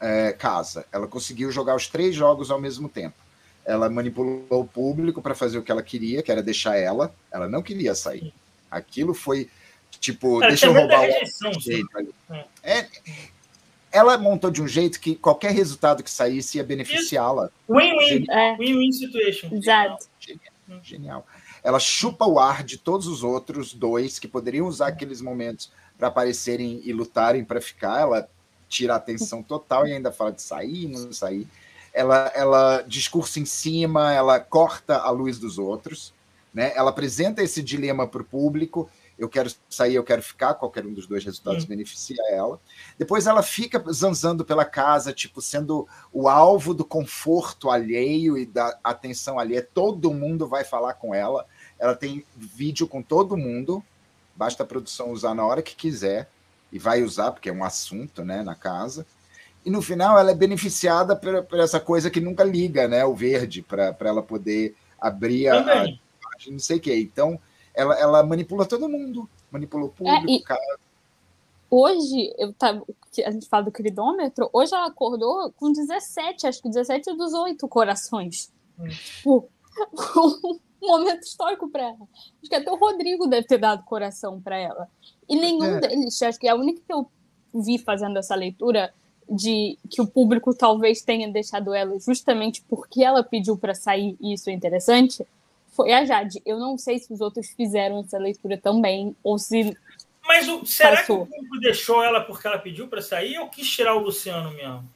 é, 0.00 0.32
casa. 0.32 0.86
Ela 0.90 1.06
conseguiu 1.06 1.52
jogar 1.52 1.76
os 1.76 1.88
três 1.88 2.14
jogos 2.14 2.50
ao 2.50 2.58
mesmo 2.58 2.88
tempo. 2.88 3.16
Ela 3.66 3.90
manipulou 3.90 4.46
o 4.50 4.66
público 4.66 5.20
para 5.20 5.34
fazer 5.34 5.58
o 5.58 5.62
que 5.62 5.70
ela 5.70 5.82
queria, 5.82 6.22
que 6.22 6.32
era 6.32 6.42
deixar 6.42 6.76
ela. 6.76 7.14
Ela 7.30 7.48
não 7.48 7.62
queria 7.62 7.94
sair. 7.94 8.32
Aquilo 8.70 9.12
foi 9.12 9.50
Tipo, 10.04 10.38
Cara, 10.38 10.50
deixa 10.50 10.66
eu 10.66 10.74
roubar 10.74 11.08
o 11.56 11.60
jeito 11.60 11.88
é. 12.62 12.80
é. 12.80 12.88
Ela 13.90 14.18
montou 14.18 14.50
de 14.50 14.60
um 14.60 14.68
jeito 14.68 15.00
que 15.00 15.14
qualquer 15.14 15.52
resultado 15.52 16.02
que 16.02 16.10
saísse 16.10 16.58
ia 16.58 16.64
beneficiá-la. 16.64 17.48
Win-win. 17.66 18.26
É. 18.28 18.54
Win-win 18.58 18.92
situation. 18.92 19.48
Exato. 19.50 20.06
Genial. 20.20 20.80
Genial. 20.82 21.26
Ela 21.62 21.78
chupa 21.78 22.26
o 22.26 22.38
ar 22.38 22.62
de 22.62 22.76
todos 22.76 23.06
os 23.06 23.24
outros 23.24 23.72
dois 23.72 24.18
que 24.18 24.28
poderiam 24.28 24.66
usar 24.66 24.88
aqueles 24.88 25.22
momentos 25.22 25.72
para 25.96 26.08
aparecerem 26.08 26.82
e 26.84 26.92
lutarem 26.92 27.42
para 27.42 27.58
ficar. 27.58 28.02
Ela 28.02 28.28
tira 28.68 28.92
a 28.92 28.96
atenção 28.96 29.42
total 29.42 29.86
e 29.86 29.94
ainda 29.94 30.12
fala 30.12 30.32
de 30.32 30.42
sair, 30.42 30.86
não 30.86 31.14
sair. 31.14 31.48
Ela, 31.94 32.30
ela 32.34 32.82
discursa 32.82 33.40
em 33.40 33.46
cima, 33.46 34.12
ela 34.12 34.38
corta 34.38 34.98
a 34.98 35.08
luz 35.08 35.38
dos 35.38 35.56
outros, 35.56 36.12
né? 36.52 36.74
Ela 36.76 36.90
apresenta 36.90 37.42
esse 37.42 37.62
dilema 37.62 38.06
para 38.06 38.20
o 38.20 38.24
público 38.24 38.90
eu 39.18 39.28
quero 39.28 39.50
sair, 39.70 39.94
eu 39.94 40.02
quero 40.02 40.22
ficar, 40.22 40.54
qualquer 40.54 40.84
um 40.84 40.92
dos 40.92 41.06
dois 41.06 41.24
resultados 41.24 41.64
beneficia 41.64 42.20
ela. 42.30 42.60
Depois 42.98 43.26
ela 43.26 43.42
fica 43.42 43.82
zanzando 43.92 44.44
pela 44.44 44.64
casa, 44.64 45.12
tipo, 45.12 45.40
sendo 45.40 45.86
o 46.12 46.28
alvo 46.28 46.74
do 46.74 46.84
conforto 46.84 47.70
alheio 47.70 48.36
e 48.36 48.44
da 48.44 48.76
atenção 48.82 49.38
alheia. 49.38 49.66
Todo 49.72 50.12
mundo 50.12 50.48
vai 50.48 50.64
falar 50.64 50.94
com 50.94 51.14
ela. 51.14 51.46
Ela 51.78 51.94
tem 51.94 52.24
vídeo 52.36 52.88
com 52.88 53.02
todo 53.02 53.36
mundo, 53.36 53.84
basta 54.34 54.64
a 54.64 54.66
produção 54.66 55.12
usar 55.12 55.34
na 55.34 55.46
hora 55.46 55.62
que 55.62 55.76
quiser, 55.76 56.28
e 56.72 56.78
vai 56.78 57.04
usar, 57.04 57.30
porque 57.30 57.48
é 57.48 57.52
um 57.52 57.62
assunto 57.62 58.24
né, 58.24 58.42
na 58.42 58.56
casa. 58.56 59.06
E 59.64 59.70
no 59.70 59.80
final 59.80 60.18
ela 60.18 60.32
é 60.32 60.34
beneficiada 60.34 61.14
por, 61.14 61.44
por 61.44 61.60
essa 61.60 61.78
coisa 61.78 62.10
que 62.10 62.20
nunca 62.20 62.42
liga, 62.42 62.88
né? 62.88 63.04
O 63.04 63.14
verde, 63.14 63.62
para 63.62 63.96
ela 64.00 64.22
poder 64.22 64.74
abrir 65.00 65.48
a, 65.48 65.60
a, 65.60 65.86
não 66.48 66.58
sei 66.58 66.78
o 66.78 66.80
quê. 66.80 66.96
Então 66.96 67.40
ela, 67.74 67.98
ela 67.98 68.22
manipula 68.22 68.66
todo 68.66 68.88
mundo, 68.88 69.28
manipula 69.50 69.86
o 69.86 69.88
público, 69.88 70.30
é, 70.30 70.32
e... 70.32 70.40
cara. 70.40 70.78
Hoje, 71.70 72.32
eu 72.38 72.52
tá, 72.52 72.80
a 73.26 73.30
gente 73.32 73.48
fala 73.48 73.64
do 73.64 73.72
queridômetro, 73.72 74.48
hoje 74.52 74.72
ela 74.72 74.86
acordou 74.86 75.52
com 75.56 75.72
17, 75.72 76.46
acho 76.46 76.62
que 76.62 76.68
17 76.68 77.14
dos 77.16 77.32
8 77.34 77.66
corações. 77.66 78.52
Hum. 78.78 78.88
Tipo, 78.88 79.48
um 80.80 80.86
momento 80.86 81.22
histórico 81.22 81.68
para 81.68 81.82
ela. 81.82 82.08
Acho 82.40 82.48
que 82.48 82.54
até 82.54 82.70
o 82.70 82.76
Rodrigo 82.76 83.26
deve 83.26 83.46
ter 83.46 83.58
dado 83.58 83.82
coração 83.84 84.40
para 84.40 84.56
ela. 84.56 84.88
E 85.28 85.34
nenhum 85.34 85.64
é. 85.64 85.80
deles, 85.80 86.22
acho 86.22 86.38
que 86.38 86.46
é 86.46 86.50
a 86.50 86.54
única 86.54 86.80
que 86.86 86.92
eu 86.92 87.10
vi 87.52 87.78
fazendo 87.78 88.18
essa 88.18 88.34
leitura 88.34 88.92
de 89.28 89.78
que 89.88 90.02
o 90.02 90.06
público 90.06 90.54
talvez 90.54 91.02
tenha 91.02 91.28
deixado 91.28 91.72
ela 91.72 91.98
justamente 91.98 92.62
porque 92.68 93.02
ela 93.02 93.22
pediu 93.22 93.56
para 93.56 93.74
sair, 93.74 94.16
e 94.20 94.34
isso 94.34 94.50
é 94.50 94.52
interessante, 94.52 95.26
foi 95.74 95.92
a 95.92 96.04
Jade. 96.04 96.40
Eu 96.46 96.58
não 96.58 96.78
sei 96.78 96.98
se 96.98 97.12
os 97.12 97.20
outros 97.20 97.50
fizeram 97.50 98.00
essa 98.00 98.16
leitura 98.16 98.56
também, 98.56 99.14
ou 99.22 99.38
se. 99.38 99.76
Mas 100.26 100.48
o, 100.48 100.64
será 100.64 100.96
passou. 100.96 101.26
que 101.26 101.32
o 101.32 101.36
público 101.36 101.60
deixou 101.60 102.02
ela 102.02 102.20
porque 102.20 102.46
ela 102.46 102.58
pediu 102.58 102.88
para 102.88 103.02
sair 103.02 103.38
ou 103.38 103.48
quis 103.48 103.68
tirar 103.68 103.94
o 103.94 103.98
Luciano 103.98 104.50
mesmo? 104.52 104.88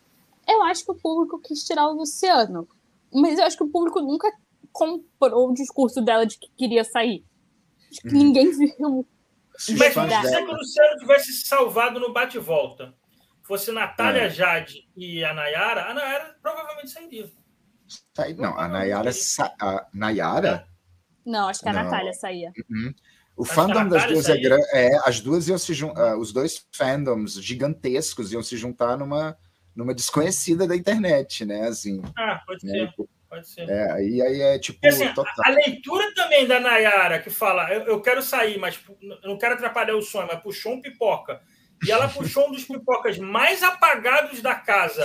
Eu 0.46 0.62
acho 0.62 0.84
que 0.84 0.90
o 0.90 0.94
público 0.94 1.38
quis 1.40 1.64
tirar 1.64 1.88
o 1.88 1.92
Luciano. 1.92 2.66
Mas 3.12 3.38
eu 3.38 3.44
acho 3.44 3.56
que 3.56 3.64
o 3.64 3.68
público 3.68 4.00
nunca 4.00 4.32
comprou 4.72 5.50
o 5.50 5.54
discurso 5.54 6.00
dela 6.00 6.24
de 6.24 6.38
que 6.38 6.48
queria 6.56 6.84
sair. 6.84 7.24
Acho 7.90 8.00
que 8.00 8.08
hum. 8.08 8.18
ninguém 8.18 8.50
viu. 8.56 9.06
Mas 9.76 9.92
que 9.92 9.98
o 9.98 10.56
Luciano 10.56 10.98
tivesse 10.98 11.32
salvado 11.32 11.98
no 11.98 12.12
bate-volta. 12.12 12.94
Fosse 13.42 13.72
Natália 13.72 14.24
é. 14.24 14.30
Jade 14.30 14.86
e 14.96 15.24
a 15.24 15.34
Nayara, 15.34 15.86
a 15.90 15.94
Nayara 15.94 16.36
provavelmente 16.40 16.90
sairia. 16.90 17.30
Não, 18.36 18.58
a 18.58 18.68
Nayara. 18.68 19.10
A 19.60 19.86
Nayara? 19.92 20.68
Não, 21.24 21.48
acho 21.48 21.60
que 21.60 21.68
a 21.68 21.72
não. 21.72 21.84
Natália 21.84 22.12
saía. 22.12 22.52
Uhum. 22.70 22.94
O 23.36 23.44
acho 23.44 23.54
fandom 23.54 23.88
das 23.88 24.06
duas 24.06 24.28
é 24.28 24.36
grande. 24.36 24.66
É, 24.72 24.96
as 25.04 25.20
duas 25.20 25.46
iam 25.48 25.58
se 25.58 25.72
juntar. 25.72 26.16
Uh, 26.16 26.18
os 26.18 26.32
dois 26.32 26.66
fandoms 26.72 27.34
gigantescos 27.34 28.32
iam 28.32 28.42
se 28.42 28.56
juntar 28.56 28.96
numa, 28.96 29.36
numa 29.76 29.94
desconhecida 29.94 30.66
da 30.66 30.74
internet, 30.74 31.44
né? 31.44 31.68
Assim, 31.68 32.02
ah, 32.16 32.42
pode 32.46 32.66
né? 32.66 32.72
ser. 32.96 33.08
Pode 33.28 33.46
ser. 33.46 33.68
É, 33.68 33.92
aí, 33.92 34.22
aí 34.22 34.40
é 34.40 34.58
tipo. 34.58 34.84
Assim, 34.86 35.04
a, 35.04 35.14
a, 35.44 35.50
leitura 35.50 36.12
também 36.14 36.46
da 36.46 36.58
Nayara, 36.58 37.20
que 37.20 37.30
fala: 37.30 37.72
eu, 37.72 37.82
eu 37.82 38.00
quero 38.00 38.22
sair, 38.22 38.58
mas 38.58 38.80
não 39.22 39.36
quero 39.36 39.54
atrapalhar 39.54 39.94
o 39.94 40.02
sonho, 40.02 40.26
mas 40.26 40.42
puxou 40.42 40.72
um 40.72 40.80
pipoca. 40.80 41.40
E 41.86 41.92
ela 41.92 42.08
puxou 42.08 42.48
um 42.48 42.52
dos 42.52 42.64
pipocas 42.64 43.18
mais 43.18 43.62
apagados 43.62 44.42
da 44.42 44.54
casa. 44.54 45.04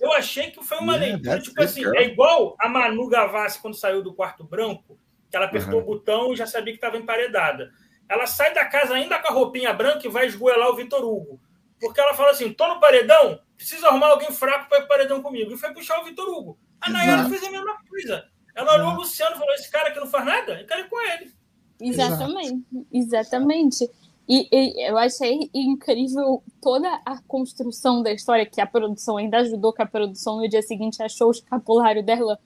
Eu 0.00 0.12
achei 0.12 0.50
que 0.50 0.64
foi 0.64 0.78
uma 0.78 0.94
yeah, 0.94 1.14
leitura, 1.14 1.40
tipo 1.40 1.62
assim, 1.62 1.82
girl. 1.82 1.94
é 1.96 2.04
igual 2.04 2.56
a 2.58 2.68
Manu 2.68 3.08
Gavassi 3.08 3.60
quando 3.60 3.74
saiu 3.74 4.02
do 4.02 4.14
quarto 4.14 4.42
branco, 4.42 4.98
que 5.30 5.36
ela 5.36 5.46
apertou 5.46 5.74
uhum. 5.74 5.82
o 5.82 5.84
botão 5.84 6.32
e 6.32 6.36
já 6.36 6.46
sabia 6.46 6.72
que 6.72 6.78
estava 6.78 6.96
emparedada. 6.96 7.70
Ela 8.08 8.26
sai 8.26 8.52
da 8.54 8.64
casa 8.64 8.94
ainda 8.94 9.18
com 9.18 9.28
a 9.28 9.32
roupinha 9.32 9.72
branca 9.72 10.06
e 10.06 10.10
vai 10.10 10.26
esgoelar 10.26 10.68
o 10.68 10.76
Vitor 10.76 11.04
Hugo. 11.04 11.40
Porque 11.80 12.00
ela 12.00 12.14
fala 12.14 12.30
assim: 12.30 12.52
tô 12.52 12.66
no 12.68 12.80
paredão, 12.80 13.40
preciso 13.56 13.86
arrumar 13.86 14.08
alguém 14.08 14.30
fraco 14.30 14.68
para 14.68 14.78
ir 14.78 14.88
paredão 14.88 15.22
comigo. 15.22 15.52
E 15.52 15.58
foi 15.58 15.72
puxar 15.72 16.00
o 16.00 16.04
Vitor 16.04 16.28
Hugo. 16.28 16.58
A 16.80 16.90
Nayara 16.90 17.28
fez 17.28 17.42
a 17.42 17.50
mesma 17.50 17.76
coisa. 17.88 18.24
Ela 18.54 18.74
olhou 18.74 18.92
o 18.92 18.96
Luciano 18.96 19.36
e 19.36 19.38
falou: 19.38 19.54
esse 19.54 19.70
cara 19.70 19.90
que 19.90 20.00
não 20.00 20.06
faz 20.06 20.24
nada, 20.24 20.60
eu 20.60 20.66
quero 20.66 20.80
ir 20.82 20.88
com 20.88 21.00
ele. 21.00 21.32
Exatamente, 21.80 22.64
exatamente. 22.92 23.90
E, 24.28 24.48
e, 24.50 24.88
eu 24.88 24.96
achei 24.96 25.50
incrível 25.52 26.42
toda 26.60 26.88
a 27.04 27.20
construção 27.28 28.02
da 28.02 28.12
história, 28.12 28.46
que 28.46 28.60
a 28.60 28.66
produção 28.66 29.18
ainda 29.18 29.38
ajudou, 29.38 29.72
que 29.72 29.82
a 29.82 29.86
produção 29.86 30.38
no 30.38 30.48
dia 30.48 30.62
seguinte 30.62 31.02
achou 31.02 31.28
o 31.28 31.32
escapulário 31.32 32.02
dela. 32.02 32.38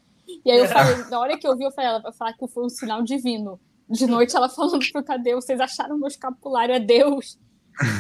E 0.45 0.51
aí 0.51 0.59
eu 0.59 0.67
falei, 0.67 1.05
na 1.09 1.21
hora 1.21 1.39
que 1.39 1.47
eu 1.47 1.57
vi, 1.57 1.65
eu 1.65 1.71
falei, 1.71 1.91
ela 1.91 2.01
vai 2.01 2.13
falar 2.13 2.33
que 2.33 2.49
foi 2.49 2.65
um 2.65 2.69
sinal 2.69 3.03
divino. 3.03 3.61
de 3.89 4.07
noite 4.07 4.37
ela 4.37 4.49
falando 4.49 4.85
pro 4.93 5.03
Tadeu, 5.03 5.41
vocês 5.41 5.61
acharam 5.61 5.97
meu 5.97 6.09
escapulário 6.09 6.75
é 6.75 6.81
Deus. 6.81 7.39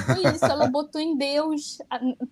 Foi 0.06 0.32
isso, 0.34 0.44
ela 0.44 0.66
botou 0.66 1.00
em 1.00 1.16
Deus, 1.16 1.78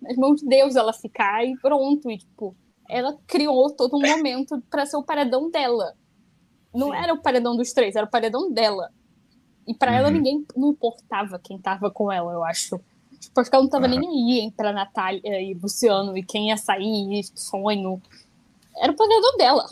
nas 0.01 0.17
mãos 0.17 0.41
de 0.41 0.47
Deus 0.47 0.75
ela 0.75 0.91
ficar 0.91 1.45
e 1.45 1.55
pronto. 1.57 2.11
E, 2.11 2.17
tipo, 2.17 2.53
ela 2.89 3.17
criou 3.25 3.69
todo 3.69 3.95
um 3.95 4.01
momento 4.01 4.61
para 4.69 4.85
ser 4.85 4.97
o 4.97 5.03
paredão 5.03 5.49
dela. 5.49 5.93
Não 6.73 6.91
Sim. 6.91 6.97
era 6.97 7.13
o 7.13 7.21
paredão 7.21 7.55
dos 7.55 7.71
três, 7.71 7.95
era 7.95 8.05
o 8.05 8.09
paredão 8.09 8.51
dela. 8.51 8.91
E 9.67 9.73
para 9.73 9.91
uhum. 9.91 9.97
ela 9.97 10.11
ninguém 10.11 10.45
não 10.55 10.69
importava 10.69 11.39
quem 11.39 11.59
tava 11.59 11.91
com 11.91 12.11
ela, 12.11 12.31
eu 12.31 12.43
acho. 12.43 12.79
Porque 13.33 13.53
ela 13.53 13.63
não 13.63 13.69
tava 13.69 13.87
uhum. 13.87 13.99
nem 13.99 14.09
aí 14.09 14.45
entre 14.45 14.67
a 14.67 14.73
Natália 14.73 15.41
e 15.41 15.53
Luciano 15.53 16.17
e 16.17 16.23
quem 16.23 16.49
ia 16.49 16.57
sair, 16.57 17.23
sonho. 17.35 18.01
Era 18.81 18.91
o 18.91 18.95
paredão 18.95 19.37
dela. 19.37 19.69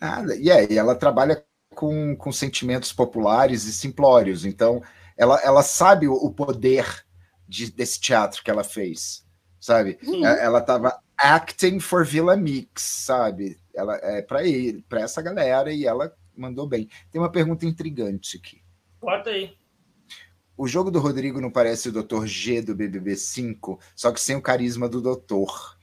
Ah, 0.00 0.22
e 0.36 0.46
yeah, 0.46 0.72
e 0.72 0.76
ela 0.76 0.94
trabalha 0.94 1.44
com, 1.74 2.16
com 2.16 2.32
sentimentos 2.32 2.92
populares 2.92 3.64
e 3.64 3.72
simplórios. 3.72 4.44
Então, 4.44 4.82
ela, 5.16 5.40
ela 5.42 5.62
sabe 5.62 6.06
o, 6.08 6.14
o 6.14 6.32
poder 6.32 7.04
de, 7.46 7.70
desse 7.70 8.00
teatro 8.00 8.42
que 8.42 8.50
ela 8.50 8.62
fez, 8.62 9.24
sabe? 9.60 9.98
Uhum. 10.04 10.26
É, 10.26 10.44
ela 10.44 10.58
estava 10.58 10.98
acting 11.16 11.80
for 11.80 12.04
Villa 12.04 12.36
Mix, 12.36 12.82
sabe? 12.82 13.58
Ela 13.74 13.96
é 14.02 14.22
para 14.22 14.44
ele, 14.44 14.82
para 14.88 15.00
essa 15.00 15.22
galera 15.22 15.72
e 15.72 15.86
ela 15.86 16.12
mandou 16.36 16.66
bem. 16.66 16.88
Tem 17.10 17.20
uma 17.20 17.30
pergunta 17.30 17.66
intrigante 17.66 18.36
aqui. 18.36 18.60
Bota 19.00 19.30
aí. 19.30 19.56
O 20.56 20.66
jogo 20.66 20.90
do 20.90 20.98
Rodrigo 20.98 21.40
não 21.40 21.50
parece 21.50 21.88
o 21.88 21.92
Dr. 21.92 22.26
G 22.26 22.60
do 22.60 22.74
BBB 22.74 23.14
5, 23.14 23.78
só 23.94 24.10
que 24.10 24.20
sem 24.20 24.34
o 24.34 24.42
carisma 24.42 24.88
do 24.88 25.00
doutor. 25.00 25.78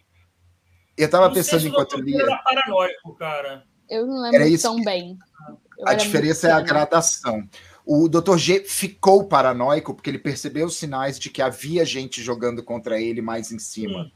Eu 0.98 1.10
tava 1.10 1.28
não 1.28 1.34
pensando 1.34 1.68
enquanto 1.68 2.00
lia. 2.00 2.22
Era 2.22 2.38
paranoico, 2.38 3.16
cara. 3.16 3.66
Eu 3.90 4.06
não 4.06 4.22
lembro 4.22 4.62
tão 4.62 4.84
bem. 4.84 5.18
Eu 5.78 5.88
a 5.88 5.94
diferença 5.94 6.48
é 6.48 6.52
a 6.52 6.62
gradação. 6.62 7.48
O 7.86 8.10
Dr. 8.10 8.38
G 8.38 8.64
ficou 8.66 9.26
paranoico 9.26 9.94
porque 9.94 10.10
ele 10.10 10.18
percebeu 10.18 10.66
os 10.66 10.76
sinais 10.76 11.20
de 11.20 11.30
que 11.30 11.42
havia 11.42 11.86
gente 11.86 12.22
jogando 12.22 12.64
contra 12.64 13.00
ele 13.00 13.22
mais 13.22 13.52
em 13.52 13.60
cima. 13.60 14.12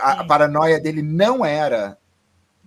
A, 0.00 0.20
a, 0.20 0.24
paranoia 0.24 0.80
dele 0.80 1.02
não 1.02 1.44
era 1.44 1.98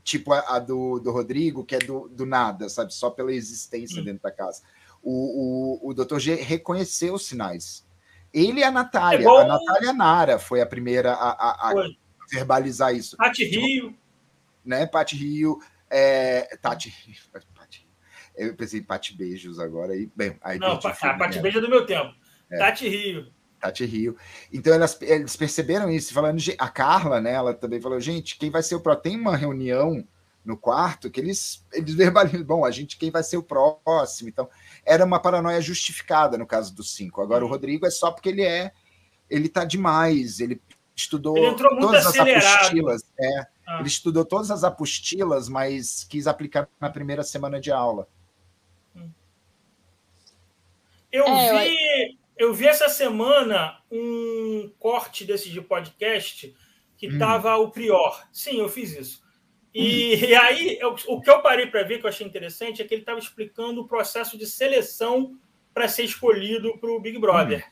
tipo 0.04 0.32
a, 0.34 0.56
a 0.56 0.60
do, 0.60 1.00
do, 1.00 1.12
Rodrigo, 1.12 1.66
que 1.66 1.76
é 1.76 1.80
do, 1.80 2.08
do, 2.10 2.26
nada, 2.26 2.70
sabe? 2.70 2.94
Só 2.94 3.10
pela 3.10 3.34
existência 3.34 4.04
dentro 4.04 4.22
da 4.22 4.32
casa. 4.32 4.62
O, 5.08 5.86
o, 5.86 5.90
o 5.92 5.94
Dr. 5.94 6.18
G 6.18 6.36
reconheceu 6.36 7.14
os 7.14 7.28
sinais. 7.28 7.86
Ele 8.34 8.62
e 8.62 8.64
a 8.64 8.72
Natália. 8.72 9.20
É 9.20 9.22
igual... 9.22 9.38
A 9.38 9.46
Natália 9.46 9.94
Nara 9.94 10.40
foi 10.40 10.62
a 10.62 10.66
primeira 10.66 11.14
a, 11.14 11.30
a, 11.30 11.72
a 11.72 11.90
verbalizar 12.32 12.94
isso. 12.94 13.16
Pati 13.16 13.46
Rio. 13.46 13.96
Né? 14.66 14.88
Pati 14.88 15.16
Rio. 15.16 15.60
É, 15.90 16.58
Tati, 16.58 16.92
eu 18.36 18.56
pensei 18.56 18.80
em 18.80 18.84
Pati 18.84 19.16
Beijos 19.16 19.60
agora. 19.60 19.94
aí 19.94 20.10
bem, 20.16 20.38
aí 20.42 20.58
Não, 20.58 20.74
a 20.74 21.14
Pati 21.14 21.40
Beijo 21.40 21.60
é 21.60 21.62
do 21.62 21.70
meu 21.70 21.86
tempo. 21.86 22.12
É. 22.50 22.58
Tati 22.58 22.90
Rio. 22.90 23.32
Tati 23.60 23.86
Rio. 23.86 24.18
Então 24.52 24.74
elas, 24.74 25.00
eles 25.02 25.36
perceberam 25.36 25.90
isso, 25.90 26.14
falando, 26.14 26.40
a 26.58 26.70
Carla, 26.70 27.22
né? 27.22 27.34
Ela 27.34 27.54
também 27.54 27.80
falou, 27.80 28.00
gente, 28.00 28.38
quem 28.38 28.50
vai 28.50 28.64
ser 28.64 28.76
o 28.76 28.82
próximo? 28.82 29.04
Tem 29.04 29.20
uma 29.20 29.38
reunião 29.38 30.06
no 30.44 30.56
quarto 30.56 31.10
que 31.10 31.20
eles, 31.20 31.66
eles 31.74 31.94
verbalizam, 31.96 32.46
bom, 32.46 32.66
a 32.66 32.72
gente, 32.72 32.98
quem 32.98 33.10
vai 33.10 33.24
ser 33.24 33.38
o 33.38 33.44
próximo? 33.44 34.30
Então, 34.30 34.50
era 34.86 35.04
uma 35.04 35.20
paranoia 35.20 35.60
justificada 35.62 36.38
no 36.38 36.46
caso 36.46 36.74
dos 36.74 36.94
cinco. 36.94 37.22
Agora, 37.22 37.44
o 37.44 37.48
uhum. 37.48 37.54
Rodrigo 37.54 37.86
é 37.86 37.92
só 37.92 38.12
porque 38.12 38.30
ele 38.30 38.44
é, 38.44 38.72
ele 39.30 39.50
tá 39.50 39.66
demais, 39.66 40.40
ele 40.40 40.62
estudou 40.96 41.38
ele 41.38 41.56
todas 41.56 42.06
acelerado. 42.06 42.46
as 42.46 42.56
apostilas. 42.56 43.04
É, 43.20 43.48
ah. 43.68 43.80
Ele 43.80 43.88
estudou 43.88 44.24
todas 44.24 44.52
as 44.52 44.64
apostilas, 44.64 45.50
mas 45.50 46.04
quis 46.04 46.28
aplicar 46.28 46.70
na 46.80 46.90
primeira 46.90 47.24
semana 47.24 47.60
de 47.60 47.72
aula. 47.72 48.08
Eu 51.12 51.26
é, 51.26 51.66
vi, 51.66 52.20
eu 52.38 52.54
vi 52.54 52.68
essa 52.68 52.90
semana 52.90 53.80
um 53.90 54.70
corte 54.78 55.24
desse 55.24 55.50
de 55.50 55.62
podcast 55.62 56.54
que 56.98 57.08
estava 57.08 57.58
hum. 57.58 57.64
o 57.64 57.72
Prior. 57.72 58.22
Sim, 58.34 58.60
eu 58.60 58.68
fiz 58.68 58.92
isso. 58.92 59.25
E, 59.76 60.28
e 60.28 60.34
aí, 60.34 60.78
eu, 60.80 60.96
o 61.08 61.20
que 61.20 61.30
eu 61.30 61.42
parei 61.42 61.68
para 61.68 61.84
ver 61.84 62.00
que 62.00 62.06
eu 62.06 62.10
achei 62.10 62.26
interessante 62.26 62.82
é 62.82 62.86
que 62.86 62.94
ele 62.94 63.02
estava 63.02 63.20
explicando 63.20 63.82
o 63.82 63.88
processo 63.88 64.38
de 64.38 64.48
seleção 64.48 65.38
para 65.74 65.90
ser 65.90 66.04
escolhido 66.04 66.78
para 66.78 66.90
o 66.90 67.00
Big 67.02 67.20
Brother. 67.20 67.70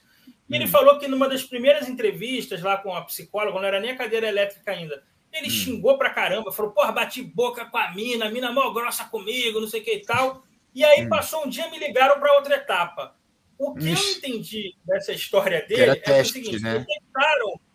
E 0.49 0.53
ele 0.53 0.65
hum. 0.65 0.67
falou 0.67 0.99
que 0.99 1.07
numa 1.07 1.29
das 1.29 1.45
primeiras 1.45 1.87
entrevistas 1.87 2.61
lá 2.61 2.75
com 2.75 2.93
a 2.93 3.03
psicóloga, 3.03 3.57
não 3.57 3.65
era 3.65 3.79
nem 3.79 3.91
a 3.91 3.95
cadeira 3.95 4.27
elétrica 4.27 4.71
ainda, 4.71 5.01
ele 5.31 5.47
hum. 5.47 5.51
xingou 5.51 5.97
pra 5.97 6.09
caramba, 6.09 6.51
falou, 6.51 6.73
porra, 6.73 6.91
bati 6.91 7.23
boca 7.23 7.65
com 7.67 7.77
a 7.77 7.91
mina, 7.91 8.25
a 8.25 8.29
mina 8.29 8.51
mó 8.51 8.69
grossa 8.71 9.05
comigo, 9.05 9.61
não 9.61 9.67
sei 9.69 9.79
o 9.79 9.83
que 9.85 9.93
e 9.93 10.01
tal. 10.01 10.43
E 10.75 10.83
aí 10.83 11.07
passou 11.07 11.45
um 11.45 11.49
dia, 11.49 11.71
me 11.71 11.79
ligaram 11.79 12.19
para 12.19 12.33
outra 12.33 12.55
etapa. 12.55 13.15
O 13.57 13.73
que 13.73 13.91
Ixi. 13.91 14.11
eu 14.11 14.17
entendi 14.17 14.75
dessa 14.83 15.13
história 15.13 15.65
dele 15.65 15.91
é 15.91 15.95
teste, 15.95 16.39
o 16.39 16.43
seguinte: 16.43 16.61
né? 16.61 16.85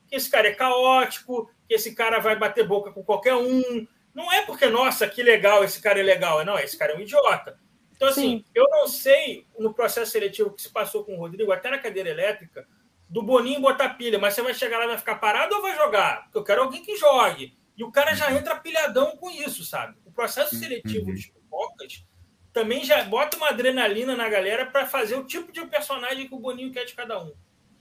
que 0.06 0.16
esse 0.16 0.30
cara 0.30 0.48
é 0.48 0.54
caótico, 0.54 1.50
que 1.66 1.74
esse 1.74 1.94
cara 1.94 2.18
vai 2.18 2.36
bater 2.38 2.66
boca 2.66 2.92
com 2.92 3.02
qualquer 3.02 3.34
um. 3.34 3.86
Não 4.14 4.32
é 4.32 4.44
porque, 4.44 4.66
nossa, 4.66 5.06
que 5.08 5.22
legal, 5.22 5.62
esse 5.64 5.80
cara 5.80 6.00
é 6.00 6.02
legal. 6.02 6.44
Não, 6.44 6.58
esse 6.58 6.76
cara 6.76 6.92
é 6.92 6.96
um 6.96 7.00
idiota. 7.00 7.58
Então, 7.94 8.08
assim, 8.08 8.38
Sim. 8.38 8.44
eu 8.54 8.64
não 8.70 8.86
sei 8.86 9.46
no 9.58 9.74
processo 9.74 10.12
seletivo 10.12 10.52
que 10.52 10.62
se 10.62 10.70
passou 10.70 11.04
com 11.04 11.16
o 11.16 11.18
Rodrigo, 11.18 11.50
até 11.50 11.68
na 11.68 11.78
cadeira 11.78 12.08
elétrica, 12.08 12.66
do 13.08 13.22
Boninho 13.22 13.60
botar 13.60 13.90
pilha, 13.90 14.18
mas 14.18 14.34
você 14.34 14.42
vai 14.42 14.54
chegar 14.54 14.78
lá 14.78 14.84
e 14.84 14.88
vai 14.88 14.98
ficar 14.98 15.16
parado 15.16 15.54
ou 15.56 15.62
vai 15.62 15.74
jogar? 15.76 16.24
Porque 16.24 16.38
eu 16.38 16.44
quero 16.44 16.62
alguém 16.62 16.82
que 16.82 16.96
jogue. 16.96 17.58
E 17.76 17.82
o 17.82 17.90
cara 17.90 18.14
já 18.14 18.32
entra 18.32 18.56
pilhadão 18.56 19.16
com 19.16 19.30
isso, 19.30 19.64
sabe? 19.64 19.96
O 20.04 20.12
processo 20.12 20.54
uhum. 20.54 20.60
seletivo 20.60 21.06
uhum. 21.06 21.14
dos 21.14 21.26
pipocas 21.26 22.04
também 22.52 22.84
já 22.84 23.02
bota 23.04 23.36
uma 23.36 23.48
adrenalina 23.48 24.16
na 24.16 24.28
galera 24.28 24.66
para 24.66 24.86
fazer 24.86 25.16
o 25.16 25.24
tipo 25.24 25.52
de 25.52 25.64
personagem 25.66 26.28
que 26.28 26.34
o 26.34 26.40
Boninho 26.40 26.72
quer 26.72 26.84
de 26.84 26.94
cada 26.94 27.22
um. 27.22 27.32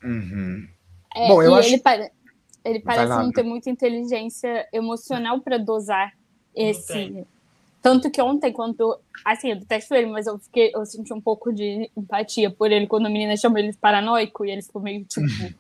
Uhum. 0.04 0.68
É, 1.16 1.28
Bom, 1.28 1.42
eu 1.42 1.56
acho... 1.56 1.70
ele, 1.70 1.80
pare... 1.80 2.12
ele 2.64 2.80
parece 2.80 3.10
não 3.10 3.32
ter 3.32 3.44
muita 3.44 3.70
inteligência 3.70 4.68
emocional 4.74 5.42
para 5.42 5.58
dosar 5.58 6.17
esse. 6.58 7.26
Tanto 7.82 8.10
que 8.12 8.22
ontem, 8.22 8.52
quando. 8.52 9.00
Assim, 9.24 9.52
eu 9.52 9.56
detesto 9.58 9.94
ele, 9.96 10.08
mas 10.08 10.28
eu, 10.28 10.38
fiquei, 10.40 10.72
eu 10.74 10.86
senti 10.86 11.14
um 11.14 11.22
pouco 11.22 11.54
de 11.54 11.90
empatia 11.96 12.50
por 12.50 12.72
ele 12.72 12.88
quando 12.88 13.06
a 13.06 13.10
menina 13.10 13.38
chamou 13.38 13.58
ele 13.58 13.72
de 13.72 13.78
paranoico 13.78 14.44
e 14.44 14.52
ele 14.52 14.62
ficou 14.62 14.82
meio 14.82 15.06
tipo. 15.06 15.26
Uhum. 15.26 15.54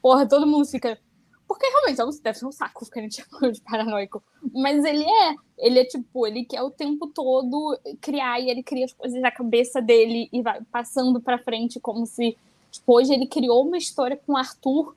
Porra, 0.00 0.26
todo 0.26 0.46
mundo 0.46 0.64
fica. 0.66 0.98
Porque 1.46 1.66
realmente 1.66 2.00
é 2.00 2.22
deve 2.22 2.38
ser 2.38 2.46
um 2.46 2.52
saco 2.52 2.84
ficar 2.86 3.02
chamando 3.10 3.52
de 3.52 3.60
paranoico. 3.60 4.22
Mas 4.52 4.84
ele 4.84 5.04
é. 5.04 5.34
Ele 5.58 5.78
é 5.78 5.84
tipo, 5.84 6.26
ele 6.26 6.44
quer 6.44 6.62
o 6.62 6.70
tempo 6.70 7.06
todo 7.08 7.78
criar 8.00 8.40
e 8.40 8.50
ele 8.50 8.62
cria 8.62 8.86
as 8.86 8.92
coisas 8.92 9.20
na 9.20 9.30
cabeça 9.30 9.80
dele 9.82 10.28
e 10.32 10.42
vai 10.42 10.60
passando 10.72 11.20
pra 11.20 11.38
frente 11.38 11.78
como 11.80 12.06
se. 12.06 12.36
Tipo, 12.70 12.96
hoje 12.96 13.12
ele 13.12 13.26
criou 13.26 13.66
uma 13.66 13.76
história 13.76 14.16
com 14.16 14.32
o 14.32 14.36
Arthur 14.36 14.94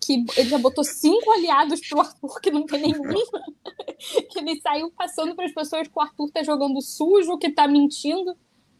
que 0.00 0.24
ele 0.36 0.48
já 0.48 0.58
botou 0.58 0.84
cinco 0.84 1.30
aliados 1.32 1.80
pro 1.86 2.00
Arthur 2.00 2.40
que 2.40 2.50
não 2.50 2.64
tem 2.66 2.80
nenhum. 2.82 3.02
que 4.30 4.38
ele 4.38 4.60
saiu 4.60 4.90
passando 4.92 5.34
para 5.34 5.46
as 5.46 5.52
pessoas 5.52 5.88
que 5.88 5.94
o 5.96 6.00
Arthur 6.00 6.30
tá 6.30 6.42
jogando 6.42 6.80
sujo, 6.80 7.38
que 7.38 7.50
tá 7.50 7.66
mentindo. 7.66 8.36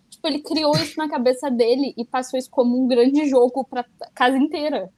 Tipo, 0.09 0.27
ele 0.29 0.41
criou 0.41 0.75
isso 0.77 0.99
na 0.99 1.09
cabeça 1.09 1.51
dele 1.51 1.95
e 1.97 2.05
passou 2.05 2.39
isso 2.39 2.51
como 2.51 2.83
um 2.83 2.89
grande 2.89 3.29
jogo 3.29 3.65
para 3.65 3.85
casa 4.15 4.37
inteira. 4.37 4.91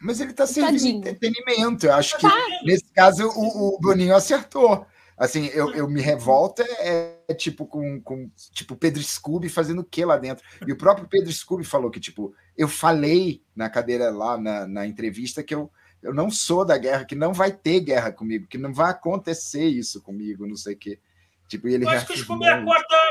Mas 0.00 0.20
ele 0.20 0.32
tá 0.32 0.46
servindo 0.46 0.72
Tadinho. 0.72 0.98
entretenimento. 0.98 1.86
Eu 1.86 1.94
acho 1.94 2.16
que 2.16 2.22
tá. 2.22 2.36
nesse 2.64 2.90
caso 2.92 3.28
o, 3.28 3.76
o 3.76 3.78
Bruninho 3.80 4.14
acertou. 4.14 4.84
Assim, 5.16 5.46
eu, 5.48 5.70
eu 5.72 5.88
me 5.88 6.00
revolto 6.00 6.62
é, 6.62 7.16
é, 7.28 7.34
tipo 7.34 7.66
com, 7.66 8.00
com 8.00 8.30
tipo 8.52 8.74
Pedro 8.74 9.02
Scooby 9.02 9.48
fazendo 9.48 9.80
o 9.80 9.84
que 9.84 10.04
lá 10.04 10.16
dentro. 10.16 10.44
E 10.66 10.72
o 10.72 10.76
próprio 10.76 11.06
Pedro 11.06 11.32
Scooby 11.32 11.64
falou 11.64 11.90
que, 11.90 12.00
tipo, 12.00 12.34
eu 12.56 12.66
falei 12.66 13.42
na 13.54 13.68
cadeira 13.68 14.10
lá 14.10 14.38
na, 14.38 14.66
na 14.66 14.86
entrevista 14.86 15.42
que 15.42 15.54
eu, 15.54 15.70
eu 16.02 16.14
não 16.14 16.30
sou 16.30 16.64
da 16.64 16.78
guerra, 16.78 17.04
que 17.04 17.14
não 17.14 17.32
vai 17.32 17.52
ter 17.52 17.80
guerra 17.80 18.10
comigo, 18.10 18.48
que 18.48 18.58
não 18.58 18.72
vai 18.72 18.90
acontecer 18.90 19.66
isso 19.66 20.02
comigo, 20.02 20.46
não 20.46 20.56
sei 20.56 20.74
o 20.74 20.78
quê. 20.78 20.98
Tipo, 21.46 21.68
ele 21.68 21.84
eu 21.84 21.90
acho 21.90 22.06
que 22.06 22.14
o 22.14 22.16
Scooby 22.16 22.46
é 22.46 22.64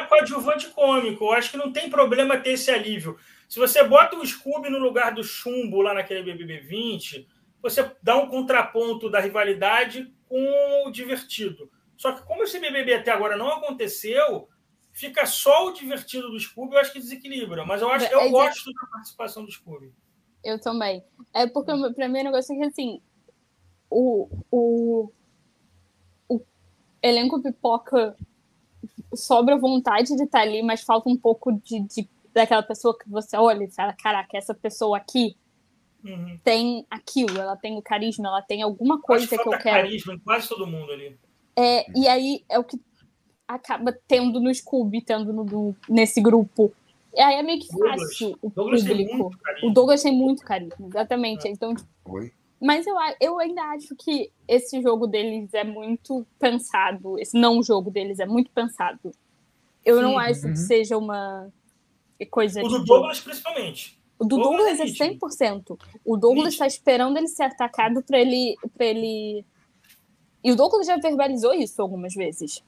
coadjuvante 0.10 0.70
cômico. 0.70 1.26
Eu 1.26 1.34
acho 1.34 1.52
que 1.52 1.58
não 1.58 1.72
tem 1.72 1.90
problema 1.90 2.38
ter 2.38 2.54
esse 2.54 2.72
alívio. 2.72 3.16
Se 3.48 3.60
você 3.60 3.84
bota 3.84 4.16
o 4.16 4.26
Scooby 4.26 4.70
no 4.70 4.80
lugar 4.80 5.14
do 5.14 5.24
chumbo 5.24 5.82
lá 5.82 5.94
naquele 5.94 6.24
BBB 6.24 6.62
20, 6.62 7.28
você 7.62 7.92
dá 8.02 8.18
um 8.18 8.28
contraponto 8.28 9.10
da 9.10 9.20
rivalidade 9.20 10.12
com 10.28 10.88
o 10.88 10.92
divertido. 10.92 11.70
Só 12.02 12.14
que 12.14 12.24
como 12.24 12.42
esse 12.42 12.60
BBB 12.60 12.96
até 12.96 13.12
agora 13.12 13.38
não 13.38 13.48
aconteceu, 13.48 14.50
fica 14.92 15.24
só 15.28 15.68
o 15.68 15.72
divertido 15.72 16.32
do 16.32 16.40
Scooby, 16.40 16.74
eu 16.74 16.80
acho 16.80 16.92
que 16.92 17.00
desequilibra. 17.00 17.64
Mas 17.64 17.80
eu 17.80 17.92
acho 17.92 18.12
eu 18.12 18.22
é, 18.22 18.30
gosto 18.30 18.74
da 18.74 18.88
participação 18.88 19.46
do 19.46 19.52
Scooby. 19.52 19.94
Eu 20.44 20.60
também. 20.60 21.04
É 21.32 21.46
porque 21.46 21.72
para 21.94 22.10
mim 22.10 22.22
o 22.22 22.24
negócio 22.24 22.56
é 22.56 22.58
que 22.58 22.64
assim, 22.64 23.02
o, 23.88 24.28
o, 24.50 25.12
o 26.28 26.42
elenco 27.04 27.40
pipoca 27.40 28.18
sobra 29.14 29.56
vontade 29.56 30.16
de 30.16 30.24
estar 30.24 30.40
tá 30.40 30.42
ali, 30.42 30.64
mas 30.64 30.82
falta 30.82 31.08
um 31.08 31.16
pouco 31.16 31.52
de, 31.52 31.82
de 31.82 32.10
daquela 32.34 32.64
pessoa 32.64 32.98
que 32.98 33.08
você 33.08 33.38
olha 33.38 33.64
e 33.64 33.72
fala, 33.72 33.94
caraca, 33.94 34.36
essa 34.36 34.56
pessoa 34.56 34.98
aqui 34.98 35.38
uhum. 36.04 36.40
tem 36.44 36.84
aquilo, 36.90 37.40
ela 37.40 37.56
tem 37.56 37.78
o 37.78 37.82
carisma, 37.84 38.28
ela 38.28 38.42
tem 38.42 38.64
alguma 38.64 39.00
coisa 39.00 39.28
que, 39.28 39.38
que 39.38 39.48
eu 39.48 39.52
quero. 39.52 39.84
carisma 39.84 40.16
em 40.16 40.20
quase 40.20 40.50
todo 40.50 40.66
mundo 40.66 40.92
ali. 40.92 41.16
É, 41.56 41.86
e 41.98 42.08
aí 42.08 42.44
é 42.50 42.58
o 42.60 42.64
que 42.64 42.80
acaba 43.48 43.92
tendo 44.08 44.40
no 44.40 44.54
Scooby, 44.54 45.02
tendo 45.02 45.34
no, 45.34 45.44
no, 45.44 45.76
nesse 45.90 46.22
grupo. 46.22 46.72
E 47.14 47.20
aí 47.20 47.36
é 47.36 47.44
meio 47.44 47.60
que 47.60 47.68
fácil 47.68 48.38
o 48.42 48.50
Douglas 48.50 48.84
público. 48.84 49.32
O 49.64 49.70
Douglas 49.72 50.02
tem 50.04 50.14
muito 50.16 50.44
carisma, 50.44 50.88
exatamente. 50.88 51.46
Então, 51.48 51.74
Oi? 52.06 52.32
mas 52.62 52.88
eu, 52.88 52.98
a- 52.98 53.16
eu 53.20 53.38
ainda 53.40 53.62
acho 53.74 53.94
que 53.98 54.32
esse 54.48 54.82
jogo 54.82 55.06
deles 55.08 55.54
é 55.54 55.66
muito 55.66 56.26
pensado. 56.40 57.20
Esse 57.20 57.38
não 57.38 57.62
jogo 57.62 57.92
deles 57.92 58.20
é 58.20 58.26
muito 58.26 58.50
pensado. 58.52 59.12
Eu 59.84 60.02
não 60.02 60.12
Sim, 60.12 60.18
acho 60.20 60.46
uhum. 60.48 60.54
que 60.54 60.60
seja 60.60 60.98
uma 60.98 61.50
coisa 62.30 62.62
O 62.62 62.68
do 62.68 62.76
tipo- 62.76 62.86
Douglas, 62.86 63.20
principalmente. 63.20 64.00
O 64.18 64.24
do 64.24 64.38
Douglas 64.38 64.58
Douglas 64.78 64.80
é 64.80 64.84
é 64.84 64.86
nítido. 65.10 65.28
100%. 65.28 65.80
O 66.06 66.16
Douglas 66.16 66.54
está 66.54 66.68
esperando 66.68 67.18
ele 67.18 67.28
ser 67.28 67.44
atacado 67.44 68.02
para 68.04 68.20
ele, 68.20 68.56
pra 68.78 68.86
ele. 68.86 69.44
E 70.44 70.52
o 70.52 70.56
Douglas 70.56 70.88
já 70.88 70.98
verbalizou 70.98 71.54
isso 71.54 71.82
algumas 71.82 72.14
vezes. 72.14 72.64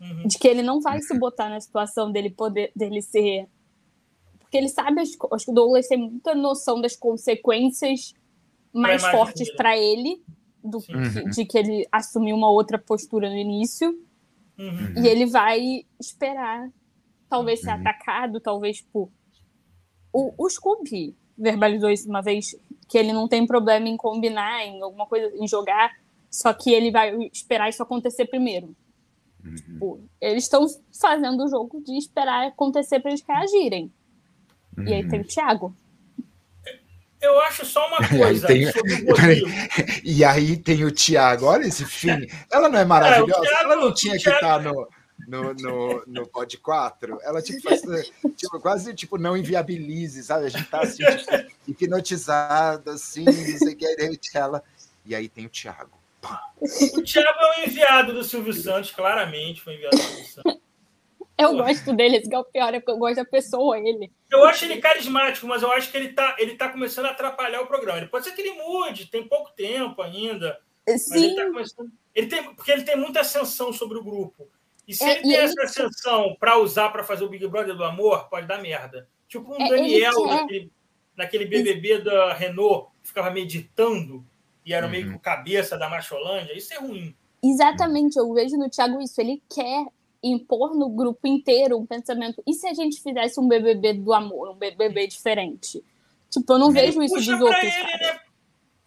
Uhum. 0.00 0.26
De 0.26 0.38
que 0.38 0.48
ele 0.48 0.62
não 0.62 0.80
vai 0.80 1.00
se 1.00 1.16
botar 1.18 1.48
na 1.48 1.60
situação 1.60 2.10
dele 2.10 2.30
poder 2.30 2.70
dele 2.74 3.00
ser. 3.00 3.48
Porque 4.38 4.56
ele 4.58 4.68
sabe, 4.68 5.00
acho 5.00 5.16
que 5.16 5.50
o 5.50 5.54
Douglas 5.54 5.86
tem 5.88 5.98
muita 5.98 6.34
noção 6.34 6.80
das 6.80 6.94
consequências 6.96 8.14
mais 8.72 9.02
imagem 9.02 9.18
fortes 9.18 9.54
para 9.54 9.76
ele 9.78 10.22
do 10.62 10.80
que, 10.80 10.94
Uhum. 10.94 11.30
de 11.30 11.44
que 11.44 11.56
ele 11.58 11.86
assumiu 11.90 12.36
uma 12.36 12.50
outra 12.50 12.78
postura 12.78 13.30
no 13.30 13.36
início. 13.36 13.90
Uhum. 14.58 15.02
E 15.02 15.08
ele 15.08 15.26
vai 15.26 15.84
esperar, 15.98 16.70
talvez 17.28 17.60
ser 17.60 17.70
Uhum. 17.70 17.80
atacado, 17.80 18.40
talvez 18.40 18.80
por. 18.92 19.08
O, 20.12 20.32
o 20.38 20.48
Scooby 20.48 21.16
verbalizou 21.36 21.90
isso 21.90 22.08
uma 22.08 22.22
vez, 22.22 22.54
que 22.88 22.96
ele 22.96 23.12
não 23.12 23.26
tem 23.26 23.46
problema 23.46 23.88
em 23.88 23.96
combinar, 23.96 24.64
em 24.64 24.80
alguma 24.80 25.06
coisa, 25.06 25.32
em 25.36 25.48
jogar, 25.48 25.92
só 26.34 26.52
que 26.52 26.72
ele 26.72 26.90
vai 26.90 27.16
esperar 27.32 27.68
isso 27.68 27.80
acontecer 27.80 28.26
primeiro. 28.26 28.74
Uhum. 29.44 29.54
Tipo, 29.54 30.00
eles 30.20 30.42
estão 30.42 30.66
fazendo 31.00 31.44
o 31.44 31.48
jogo 31.48 31.80
de 31.80 31.96
esperar 31.96 32.48
acontecer 32.48 32.98
para 32.98 33.12
eles 33.12 33.22
reagirem. 33.26 33.92
E 34.84 34.92
aí 34.92 35.08
tem 35.08 35.20
o 35.20 35.24
Thiago. 35.24 35.72
Eu 37.22 37.40
acho 37.42 37.64
só 37.64 37.86
uma 37.86 37.98
E 38.10 38.14
aí 38.14 38.18
coisa 38.18 38.46
tem-. 38.48 38.66
E 40.02 40.24
aí 40.24 40.56
tem 40.56 40.84
o 40.84 40.90
Thiago, 40.90 41.46
olha 41.46 41.66
esse 41.66 41.84
fim. 41.84 42.26
Ela 42.50 42.68
não 42.68 42.80
é 42.80 42.84
maravilhosa? 42.84 43.32
É, 43.32 43.38
o 43.38 43.42
Thiago- 43.42 43.64
ela 43.64 43.76
não 43.76 43.94
tinha 43.94 44.14
o 44.14 44.16
que 44.16 44.24
Thiago- 44.24 44.36
estar 44.38 44.60
no, 44.60 44.88
no, 45.28 45.54
no, 45.54 46.04
no 46.04 46.26
Pod 46.26 46.58
4? 46.58 47.20
Ela 47.22 47.40
tipo, 47.40 47.62
faz, 47.62 47.80
tipo, 48.36 48.58
quase 48.60 48.92
tipo, 48.92 49.16
não 49.16 49.36
inviabilize, 49.36 50.24
sabe? 50.24 50.46
A 50.46 50.48
gente 50.48 50.68
tá 50.68 50.80
assim, 50.80 51.04
tipo, 51.16 51.54
hipnotizado, 51.68 52.90
assim, 52.90 53.24
não 53.24 53.32
sei 53.32 53.74
o 53.74 53.76
que, 53.76 54.36
ela. 54.36 54.64
E 55.06 55.14
aí 55.14 55.28
tem 55.28 55.46
o 55.46 55.48
Thiago. 55.50 56.02
O 56.60 57.02
Thiago 57.02 57.38
é 57.38 57.60
o 57.60 57.64
enviado 57.66 58.12
do 58.12 58.24
Silvio 58.24 58.52
Santos, 58.52 58.90
claramente 58.90 59.60
foi 59.60 59.74
enviado 59.74 59.96
do 59.96 60.02
Silvio 60.02 60.24
Santos. 60.26 60.60
Eu 61.36 61.50
Pô. 61.50 61.56
gosto 61.64 61.92
dele, 61.94 62.16
esse 62.18 62.28
que 62.28 62.34
é 62.34 62.38
o 62.38 62.44
pior, 62.44 62.72
é 62.72 62.78
porque 62.78 62.92
eu 62.92 62.96
gosto 62.98 63.16
da 63.16 63.24
pessoa, 63.24 63.76
ele. 63.78 64.10
Eu 64.30 64.44
acho 64.44 64.64
ele 64.64 64.80
carismático, 64.80 65.46
mas 65.48 65.62
eu 65.62 65.72
acho 65.72 65.90
que 65.90 65.96
ele 65.96 66.12
tá, 66.12 66.36
ele 66.38 66.54
tá 66.56 66.68
começando 66.68 67.06
a 67.06 67.10
atrapalhar 67.10 67.60
o 67.60 67.66
programa. 67.66 67.98
Ele 67.98 68.06
pode 68.06 68.24
ser 68.24 68.32
que 68.32 68.40
ele 68.40 68.52
mude, 68.62 69.06
tem 69.06 69.26
pouco 69.26 69.50
tempo 69.52 70.00
ainda. 70.00 70.60
Mas 70.86 71.10
ele 71.10 71.30
Sim, 71.30 71.36
tá 71.36 71.44
começando. 71.46 71.90
Ele 72.14 72.26
tem, 72.28 72.54
porque 72.54 72.70
ele 72.70 72.82
tem 72.84 72.96
muita 72.96 73.20
ascensão 73.20 73.72
sobre 73.72 73.98
o 73.98 74.04
grupo. 74.04 74.48
E 74.86 74.94
se 74.94 75.02
É, 75.02 75.12
ele 75.12 75.22
tem 75.22 75.32
ele 75.32 75.42
essa 75.42 75.62
ascensão 75.64 76.36
para 76.38 76.56
usar 76.58 76.90
para 76.90 77.02
fazer 77.02 77.24
o 77.24 77.28
Big 77.28 77.46
Brother 77.48 77.74
do 77.74 77.82
amor, 77.82 78.28
pode 78.28 78.46
dar 78.46 78.62
merda. 78.62 79.08
Tipo 79.26 79.52
um 79.54 79.60
É, 79.60 79.66
ele 79.66 79.76
Daniel 79.76 80.14
quer. 80.22 80.34
naquele, 80.36 80.72
naquele 81.16 81.46
BBB 81.46 81.98
da 81.98 82.32
Renault, 82.34 82.90
que 83.02 83.08
ficava 83.08 83.30
meditando 83.30 84.24
e 84.64 84.72
era 84.72 84.88
meio 84.88 85.10
que 85.10 85.16
o 85.16 85.18
cabeça 85.20 85.76
da 85.76 85.88
Macholândia. 85.88 86.56
Isso 86.56 86.72
é 86.74 86.78
ruim. 86.78 87.14
Exatamente, 87.42 88.16
eu 88.18 88.32
vejo 88.32 88.56
no 88.56 88.70
Thiago 88.70 89.00
isso. 89.00 89.20
Ele 89.20 89.42
quer 89.54 89.86
impor 90.22 90.74
no 90.74 90.88
grupo 90.88 91.26
inteiro 91.26 91.76
um 91.78 91.84
pensamento. 91.84 92.42
E 92.46 92.54
se 92.54 92.66
a 92.66 92.72
gente 92.72 93.02
fizesse 93.02 93.38
um 93.38 93.46
BBB 93.46 93.94
do 93.94 94.12
amor, 94.14 94.50
um 94.50 94.54
BBB 94.56 95.06
diferente? 95.06 95.84
Tipo, 96.30 96.54
eu 96.54 96.58
não 96.58 96.72
vejo 96.72 97.02
isso 97.02 97.14
dos 97.14 97.28
outros. 97.28 97.62
ele, 97.62 97.82
né? 97.98 98.20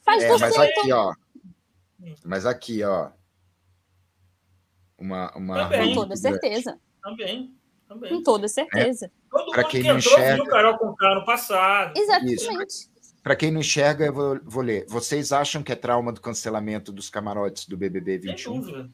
Faz 0.01 0.23
É, 0.23 0.37
mas 0.37 0.57
aqui, 0.57 0.91
ó. 0.91 1.13
Mas 2.25 2.45
aqui, 2.45 2.83
ó. 2.83 3.09
Uma, 4.97 5.31
uma 5.37 5.63
Também. 5.63 5.89
Com 5.93 6.01
toda 6.01 6.15
certeza. 6.15 6.79
Também. 7.03 7.53
também. 7.87 8.09
Com 8.09 8.23
toda 8.23 8.47
certeza. 8.47 9.11
Todo 9.29 9.51
Pra 9.51 9.61
mundo 9.61 9.71
quem 9.71 9.81
que 9.81 9.87
entrou 9.87 9.97
enxerga- 10.13 10.35
viu 10.35 10.43
o 10.43 10.47
Carol 10.47 10.77
com 10.77 10.85
no 10.87 11.25
passado. 11.25 11.93
Exatamente. 11.95 12.89
Para 13.27 13.35
quem 13.35 13.51
não 13.51 13.59
enxerga, 13.59 14.05
eu 14.05 14.13
vou, 14.13 14.39
vou 14.41 14.63
ler. 14.63 14.85
Vocês 14.87 15.33
acham 15.33 15.61
que 15.61 15.69
é 15.69 15.75
trauma 15.75 16.13
do 16.13 16.21
cancelamento 16.21 16.93
dos 16.93 17.09
camarotes 17.09 17.67
do 17.67 17.75
BBB 17.75 18.21
Sem 18.21 18.31
21? 18.31 18.59
dúvida. 18.61 18.89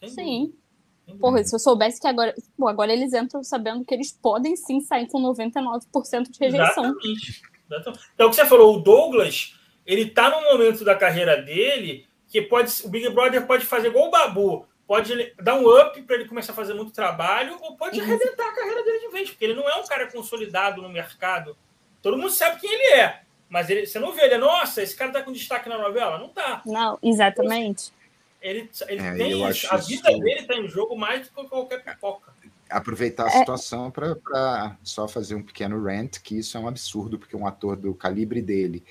Sem 0.00 0.08
Sim. 0.08 0.40
dúvida. 0.40 0.58
Sem 1.06 1.18
Porra, 1.18 1.44
se 1.44 1.54
eu 1.54 1.58
soubesse 1.60 2.00
que 2.00 2.08
agora. 2.08 2.34
Pô, 2.58 2.66
agora 2.66 2.92
eles 2.92 3.12
entram 3.12 3.44
sabendo 3.44 3.84
que 3.84 3.94
eles 3.94 4.10
podem 4.10 4.56
sim 4.56 4.80
sair 4.80 5.06
com 5.06 5.22
99% 5.22 5.84
de 6.32 6.38
rejeição. 6.40 6.84
Exatamente. 6.84 7.44
Exatamente. 7.70 8.04
Então, 8.12 8.26
o 8.26 8.30
que 8.30 8.36
você 8.36 8.44
falou, 8.44 8.76
o 8.76 8.80
Douglas, 8.80 9.56
ele 9.86 10.10
tá 10.10 10.28
num 10.30 10.50
momento 10.50 10.84
da 10.84 10.96
carreira 10.96 11.40
dele 11.40 12.08
que 12.26 12.42
pode, 12.42 12.72
o 12.84 12.88
Big 12.88 13.08
Brother 13.10 13.46
pode 13.46 13.64
fazer 13.64 13.86
igual 13.86 14.08
o 14.08 14.10
Babu, 14.10 14.66
pode 14.84 15.32
dar 15.40 15.54
um 15.54 15.80
up 15.80 16.02
para 16.02 16.16
ele 16.16 16.26
começar 16.26 16.50
a 16.50 16.56
fazer 16.56 16.74
muito 16.74 16.90
trabalho, 16.90 17.56
ou 17.60 17.76
pode 17.76 18.00
Isso. 18.00 18.04
arrebentar 18.04 18.48
a 18.48 18.52
carreira 18.52 18.82
dele 18.82 18.98
de 18.98 19.12
vez, 19.12 19.30
porque 19.30 19.44
ele 19.44 19.54
não 19.54 19.70
é 19.70 19.76
um 19.76 19.86
cara 19.86 20.10
consolidado 20.10 20.82
no 20.82 20.88
mercado. 20.88 21.56
Todo 22.02 22.18
mundo 22.18 22.30
sabe 22.30 22.60
quem 22.60 22.72
ele 22.72 22.94
é, 22.94 23.29
mas 23.50 23.68
ele, 23.68 23.84
você 23.86 23.98
não 23.98 24.12
vê 24.12 24.22
ele, 24.22 24.38
nossa, 24.38 24.80
esse 24.82 24.94
cara 24.96 25.12
tá 25.12 25.22
com 25.22 25.32
destaque 25.32 25.68
na 25.68 25.76
novela? 25.76 26.18
Não 26.18 26.28
tá. 26.28 26.62
Não, 26.64 26.98
exatamente. 27.02 27.92
Ele, 28.40 28.70
ele 28.88 29.02
É, 29.02 29.14
tem 29.16 29.50
isso. 29.50 29.66
A 29.70 29.76
vida 29.76 30.10
isso- 30.10 30.20
dele 30.20 30.42
tá 30.46 30.54
em 30.54 30.66
jogo 30.68 30.96
mais 30.96 31.28
do 31.28 31.34
que 31.34 31.48
qualquer 31.48 31.84
pipoca. 31.84 32.32
Aproveitar 32.70 33.24
a 33.24 33.26
É. 33.26 33.30
situação 33.40 33.90
para 33.90 34.76
só 34.84 35.06
fazer 35.08 35.34
um 35.34 35.42
pequeno 35.42 35.82
rant, 35.82 36.20
que 36.22 36.38
isso 36.38 36.56
é 36.56 36.60
um 36.60 36.68
absurdo, 36.68 37.18
porque 37.18 37.36
um 37.36 37.46
ator 37.46 37.76
do 37.76 37.92
calibre 37.92 38.40
dele, 38.40 38.82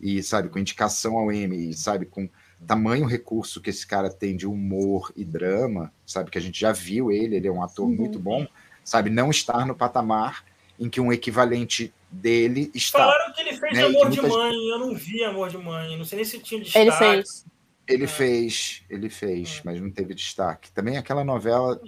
e 0.00 0.22
sabe, 0.22 0.48
com 0.50 0.58
indicação 0.58 1.16
ao 1.16 1.32
Emmy, 1.32 1.70
e 1.70 1.74
sabe, 1.74 2.04
com 2.04 2.28
tamanho 2.66 3.06
recurso 3.06 3.60
que 3.60 3.70
esse 3.70 3.86
cara 3.86 4.10
tem 4.10 4.36
de 4.36 4.46
humor 4.46 5.10
e 5.16 5.24
drama, 5.24 5.92
sabe, 6.04 6.30
que 6.30 6.36
a 6.38 6.40
gente 6.40 6.60
já 6.60 6.72
viu 6.72 7.10
ele, 7.10 7.36
ele 7.36 7.48
é 7.48 7.52
um 7.52 7.62
ator 7.62 7.86
Uhum. 7.86 7.94
muito 7.96 8.18
bom, 8.18 8.46
sabe, 8.84 9.08
não 9.08 9.30
estar 9.30 9.64
no 9.64 9.74
patamar 9.74 10.44
em 10.78 10.88
que 10.90 11.00
um 11.00 11.12
equivalente 11.12 11.94
dele 12.12 12.70
está. 12.74 12.98
Falaram 12.98 13.32
que 13.32 13.40
ele 13.40 13.56
fez 13.56 13.72
Né, 13.72 13.84
Amor 13.84 14.10
de 14.10 14.20
Mãe, 14.20 14.54
eu 14.70 14.78
não 14.78 14.94
vi 14.94 15.24
Amor 15.24 15.48
de 15.48 15.58
Mãe, 15.58 15.96
não 15.96 16.04
sei 16.04 16.16
nem 16.16 16.24
se 16.24 16.38
tinha 16.38 16.60
destaque. 16.60 16.86
Ele 16.86 16.92
fez. 16.92 17.46
Ele 17.88 18.04
É. 18.04 18.06
fez, 18.06 18.82
ele 18.88 19.10
fez, 19.10 19.58
É. 19.58 19.62
mas 19.64 19.80
não 19.80 19.90
teve 19.90 20.14
destaque. 20.14 20.70
Também 20.72 20.96
aquela 20.96 21.24
novela, 21.24 21.80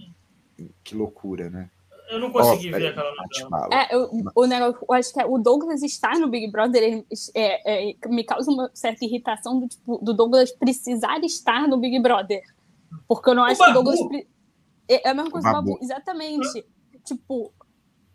que 0.82 0.94
loucura, 0.94 1.50
né? 1.50 1.70
Eu 2.10 2.18
não 2.20 2.30
consegui 2.30 2.70
ver 2.70 2.88
aquela 2.88 3.10
novela. 3.14 3.68
É, 3.72 3.94
eu, 3.94 4.10
o 4.34 4.46
negócio, 4.46 4.84
eu 4.88 4.94
acho 4.94 5.12
que 5.12 5.20
é, 5.20 5.24
o 5.24 5.38
Douglas 5.38 5.82
estar 5.82 6.18
no 6.18 6.28
Big 6.28 6.50
Brother 6.50 6.82
ele, 6.82 7.06
é, 7.34 7.90
é, 7.90 8.08
me 8.08 8.22
causa 8.24 8.50
uma 8.50 8.70
certa 8.74 9.04
irritação 9.04 9.60
do, 9.60 9.68
tipo, 9.68 9.98
do 9.98 10.12
Douglas 10.12 10.52
precisar 10.52 11.18
estar 11.24 11.66
no 11.66 11.78
Big 11.78 11.98
Brother. 12.00 12.42
Porque 13.08 13.30
eu 13.30 13.34
não 13.34 13.44
acho 13.44 13.62
que 13.62 13.70
o. 13.70 13.72
Douglas. 13.72 13.98
É 14.88 15.08
é 15.08 15.10
a 15.10 15.14
mesma 15.14 15.30
coisa 15.30 15.48
do. 15.48 15.52
Babu. 15.54 15.78
Exatamente. 15.80 16.64
Tipo, 17.04 17.52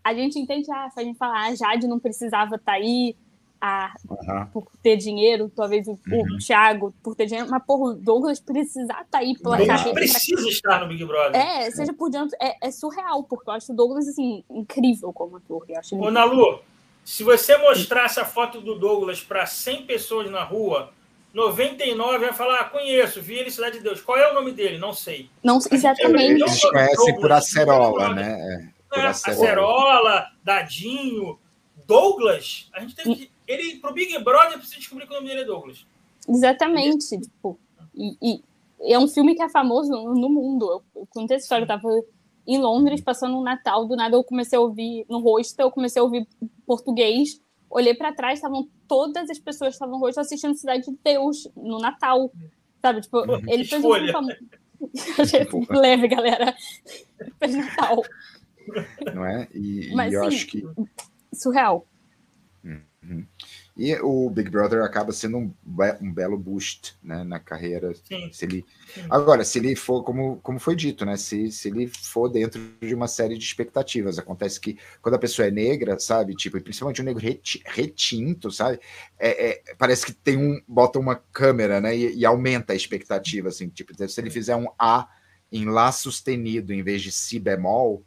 a 0.10 0.14
gente 0.14 0.40
entende, 0.40 0.72
ah, 0.72 0.90
a 0.96 1.04
gente 1.04 1.18
fala, 1.18 1.48
a 1.48 1.56
Jade 1.56 1.88
não 1.88 2.00
precisava 2.00 2.56
estar 2.56 2.74
aí 2.74 3.16
a, 3.62 3.94
Aham. 4.10 4.46
por 4.54 4.68
ter 4.82 4.96
dinheiro, 4.96 5.52
talvez 5.54 5.86
o, 5.88 5.92
Uhum. 6.08 6.36
o 6.36 6.38
Thiago 6.38 6.94
por 7.04 7.14
ter 7.14 7.26
dinheiro, 7.26 7.50
mas, 7.50 7.62
porra, 7.66 7.92
o 7.92 7.94
Douglas 7.94 8.40
precisar 8.40 9.02
estar 9.02 9.18
aí 9.18 9.38
pela 9.38 9.58
Douglas 9.58 9.78
carreira. 9.80 10.00
precisa 10.00 10.48
estar 10.48 10.80
no 10.80 10.88
Big 10.88 11.04
Brother. 11.04 11.36
É, 11.40 11.70
seja 11.72 11.92
por 11.94 12.10
diante, 12.10 12.34
é, 12.42 12.56
é 12.68 12.72
surreal, 12.72 13.24
porque 13.24 13.50
eu 13.50 13.54
acho 13.54 13.74
o 13.74 13.76
Douglas, 13.76 14.08
assim, 14.08 14.44
incrível 14.50 15.12
como 15.12 15.36
ator. 15.38 15.66
Eu 15.68 15.78
acho 15.78 15.94
Ô, 15.98 16.10
Nalu, 16.10 16.60
se 17.04 17.22
você 17.24 17.58
mostrasse 17.58 18.20
a 18.20 18.24
foto 18.26 18.62
do 18.62 18.76
Douglas 18.80 19.22
para 19.22 19.46
100 19.46 19.86
pessoas 19.86 20.32
na 20.32 20.44
rua, 20.44 20.92
99 21.34 22.18
vai 22.18 22.34
falar: 22.34 22.62
ah, 22.62 22.64
conheço, 22.66 23.22
vi 23.22 23.36
ele 23.36 23.52
Cidade 23.52 23.78
de 23.78 23.84
Deus. 23.84 24.02
Qual 24.02 24.18
é 24.18 24.32
o 24.32 24.34
nome 24.34 24.52
dele? 24.52 24.78
Não 24.78 24.94
sei. 24.94 25.30
Não, 25.44 25.60
gente 25.60 25.74
exatamente. 25.76 26.24
é 26.24 26.46
Eles 26.46 26.62
conhecem 26.62 27.16
por 27.20 27.32
acerola, 27.32 28.14
né? 28.14 28.38
É, 28.40 28.79
acerola. 28.92 30.28
Dadinho, 30.44 31.40
Douglas. 31.86 32.70
A 32.74 32.82
gente 32.82 32.96
tem 32.96 33.14
que. 33.14 33.32
Ele, 33.48 33.78
pro 33.78 33.94
Big 33.94 34.18
Brother, 34.24 34.58
precisa 34.58 34.78
descobrir 34.78 35.08
que 35.08 35.12
o 35.12 35.16
nome 35.16 35.28
dele 35.28 35.42
é 35.42 35.46
Douglas. 35.46 35.86
Exatamente. 36.28 37.20
Tipo, 37.20 37.60
e, 37.96 38.16
e 38.22 38.44
é 38.94 39.00
um 39.00 39.08
filme 39.08 39.36
que 39.36 39.42
é 39.42 39.50
famoso 39.50 39.92
no, 39.92 40.14
no 40.14 40.30
mundo. 40.30 40.66
Eu, 40.72 41.02
eu 41.02 41.08
contei 41.10 41.38
essa 41.38 41.46
história, 41.46 41.64
eu 41.64 41.68
tava 41.68 41.90
em 42.48 42.58
Londres, 42.58 43.02
passando 43.02 43.38
um 43.38 43.44
Natal, 43.44 43.86
do 43.86 43.96
nada 43.96 44.16
eu 44.16 44.24
comecei 44.24 44.58
a 44.58 44.62
ouvir 44.62 45.06
no 45.08 45.20
rosto, 45.20 45.60
eu 45.60 45.70
comecei 45.70 46.00
a 46.00 46.04
ouvir 46.04 46.28
português, 46.66 47.40
olhei 47.70 47.94
para 47.94 48.12
trás, 48.12 48.40
estavam 48.40 48.68
todas 48.88 49.30
as 49.30 49.38
pessoas 49.38 49.70
que 49.70 49.76
estavam 49.76 49.96
no 49.96 50.04
rosto 50.04 50.20
assistindo 50.20 50.56
Cidade 50.56 50.86
de 50.86 50.98
Deus 51.04 51.48
no 51.56 51.78
Natal. 51.78 52.32
Sabe, 52.82 53.02
tipo, 53.02 53.20
Uhum. 53.20 53.42
ele 53.48 53.66
fez 53.66 53.84
um 53.84 53.94
filme 53.94 54.12
famoso. 54.12 54.38
Leve, 55.70 56.08
galera. 56.08 56.56
Fez 57.38 57.56
Natal. 57.56 58.02
não 59.14 59.26
é? 59.26 59.48
E, 59.54 59.90
e 59.92 59.96
Mas, 59.96 60.14
eu 60.14 60.22
sim, 60.22 60.28
acho 60.28 60.48
que 60.48 60.64
Surreal. 61.34 61.86
E 63.80 63.96
o 64.02 64.30
Big 64.30 64.50
Brother 64.50 64.84
acaba 64.84 65.14
sendo 65.14 65.38
um, 65.38 65.54
um 66.02 66.14
belo 66.14 66.38
boost 66.38 66.98
né, 67.02 67.24
na 67.24 67.40
carreira. 67.40 67.94
Sim. 67.94 68.30
Se 68.34 68.44
ele... 68.44 68.66
Sim. 68.94 69.06
Agora, 69.10 69.46
se 69.46 69.58
ele 69.58 69.74
for, 69.74 70.04
como, 70.04 70.38
como 70.42 70.60
foi 70.60 70.76
dito, 70.76 71.06
né? 71.06 71.16
Se, 71.16 71.50
se 71.50 71.70
ele 71.70 71.88
for 71.88 72.28
dentro 72.28 72.62
de 72.82 72.94
uma 72.94 73.08
série 73.08 73.38
de 73.38 73.44
expectativas. 73.46 74.20
Acontece 74.20 74.60
que 74.60 74.78
quando 75.02 75.16
a 75.16 75.20
pessoa 75.20 75.48
é 75.48 75.52
negra, 75.52 75.98
sabe? 75.98 76.36
Tipo, 76.36 76.62
principalmente 76.62 77.02
um 77.02 77.06
negro 77.06 77.24
retinto, 77.66 78.52
sabe? 78.52 78.82
É, 79.18 79.52
é, 79.52 79.64
parece 79.78 80.06
que 80.06 80.12
tem 80.12 80.38
um. 80.38 80.62
bota 80.68 81.00
uma 81.00 81.16
câmera, 81.16 81.80
né? 81.80 81.96
E, 81.96 82.18
e, 82.18 82.26
aumenta 82.26 82.74
a 82.74 82.76
expectativa, 82.76 83.48
assim. 83.48 83.70
Tipo, 83.70 83.94
se 84.10 84.20
ele 84.20 84.30
fizer 84.30 84.58
um 84.58 84.68
A 84.78 85.08
em 85.50 85.66
Lá 85.66 85.90
sustenido 85.94 86.74
em 86.74 86.84
vez 86.84 87.02
de 87.02 87.14
Si 87.14 87.40
bemol. 87.40 88.06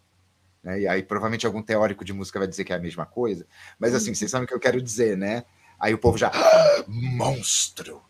Né, 0.62 0.80
e 0.82 0.88
aí, 0.88 1.02
provavelmente, 1.02 1.46
algum 1.46 1.62
teórico 1.62 2.04
de 2.04 2.12
música 2.12 2.38
vai 2.38 2.48
dizer 2.48 2.64
que 2.64 2.72
é 2.72 2.76
a 2.76 2.80
mesma 2.80 3.04
coisa. 3.04 3.46
Mas, 3.78 3.94
assim, 3.94 4.14
vocês 4.14 4.30
sabem 4.30 4.44
o 4.44 4.48
que 4.48 4.54
eu 4.54 4.60
quero 4.60 4.80
dizer, 4.80 5.16
né? 5.16 5.44
Aí 5.78 5.92
o 5.92 5.98
povo 5.98 6.16
já, 6.16 6.28
ah, 6.28 6.84
monstro! 6.86 8.02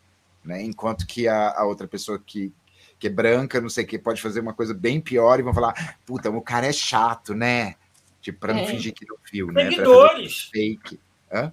Né? 0.45 0.63
Enquanto 0.63 1.07
que 1.07 1.27
a, 1.27 1.53
a, 1.53 1.65
outra 1.65 1.89
pessoa 1.89 2.19
que, 2.19 2.53
que 2.99 3.07
é 3.07 3.11
branca, 3.11 3.61
não 3.61 3.71
sei 3.71 3.85
o 3.85 3.87
que, 3.87 3.99
pode 3.99 4.21
fazer 4.21 4.41
uma 4.41 4.53
coisa 4.53 4.75
bem 4.75 5.01
pior 5.01 5.39
e 5.39 5.43
vão 5.43 5.55
falar, 5.55 5.97
puta, 6.05 6.29
o 6.31 6.43
cara 6.43 6.67
é 6.67 6.73
chato, 6.73 7.35
né? 7.35 7.77
Tipo, 8.21 8.41
para 8.41 8.53
não 8.53 8.61
é. 8.61 8.67
fingir 8.67 8.93
que 8.93 9.07
não 9.09 9.17
viu, 9.31 9.47
né? 9.51 9.71
Seguidores. 9.71 10.51
Fake. 10.53 11.01
Hã? 11.33 11.53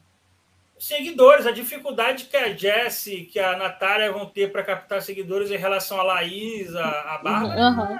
Seguidores, 0.78 1.45
a 1.45 1.52
dificuldade 1.52 2.26
que 2.26 2.38
a 2.38 2.56
Jessie, 2.56 3.26
que 3.26 3.39
a 3.39 3.58
Natália 3.58 4.12
vão 4.12 4.26
ter 4.26 4.52
para 4.52 4.64
captar 4.64 5.02
seguidores 5.02 5.52
em 5.52 5.58
relação 5.58 6.00
a 6.00 6.04
Laís, 6.04 6.74
a, 6.76 7.16
a 7.16 7.18
Bárbara, 7.18 7.62
uhum. 7.62 7.97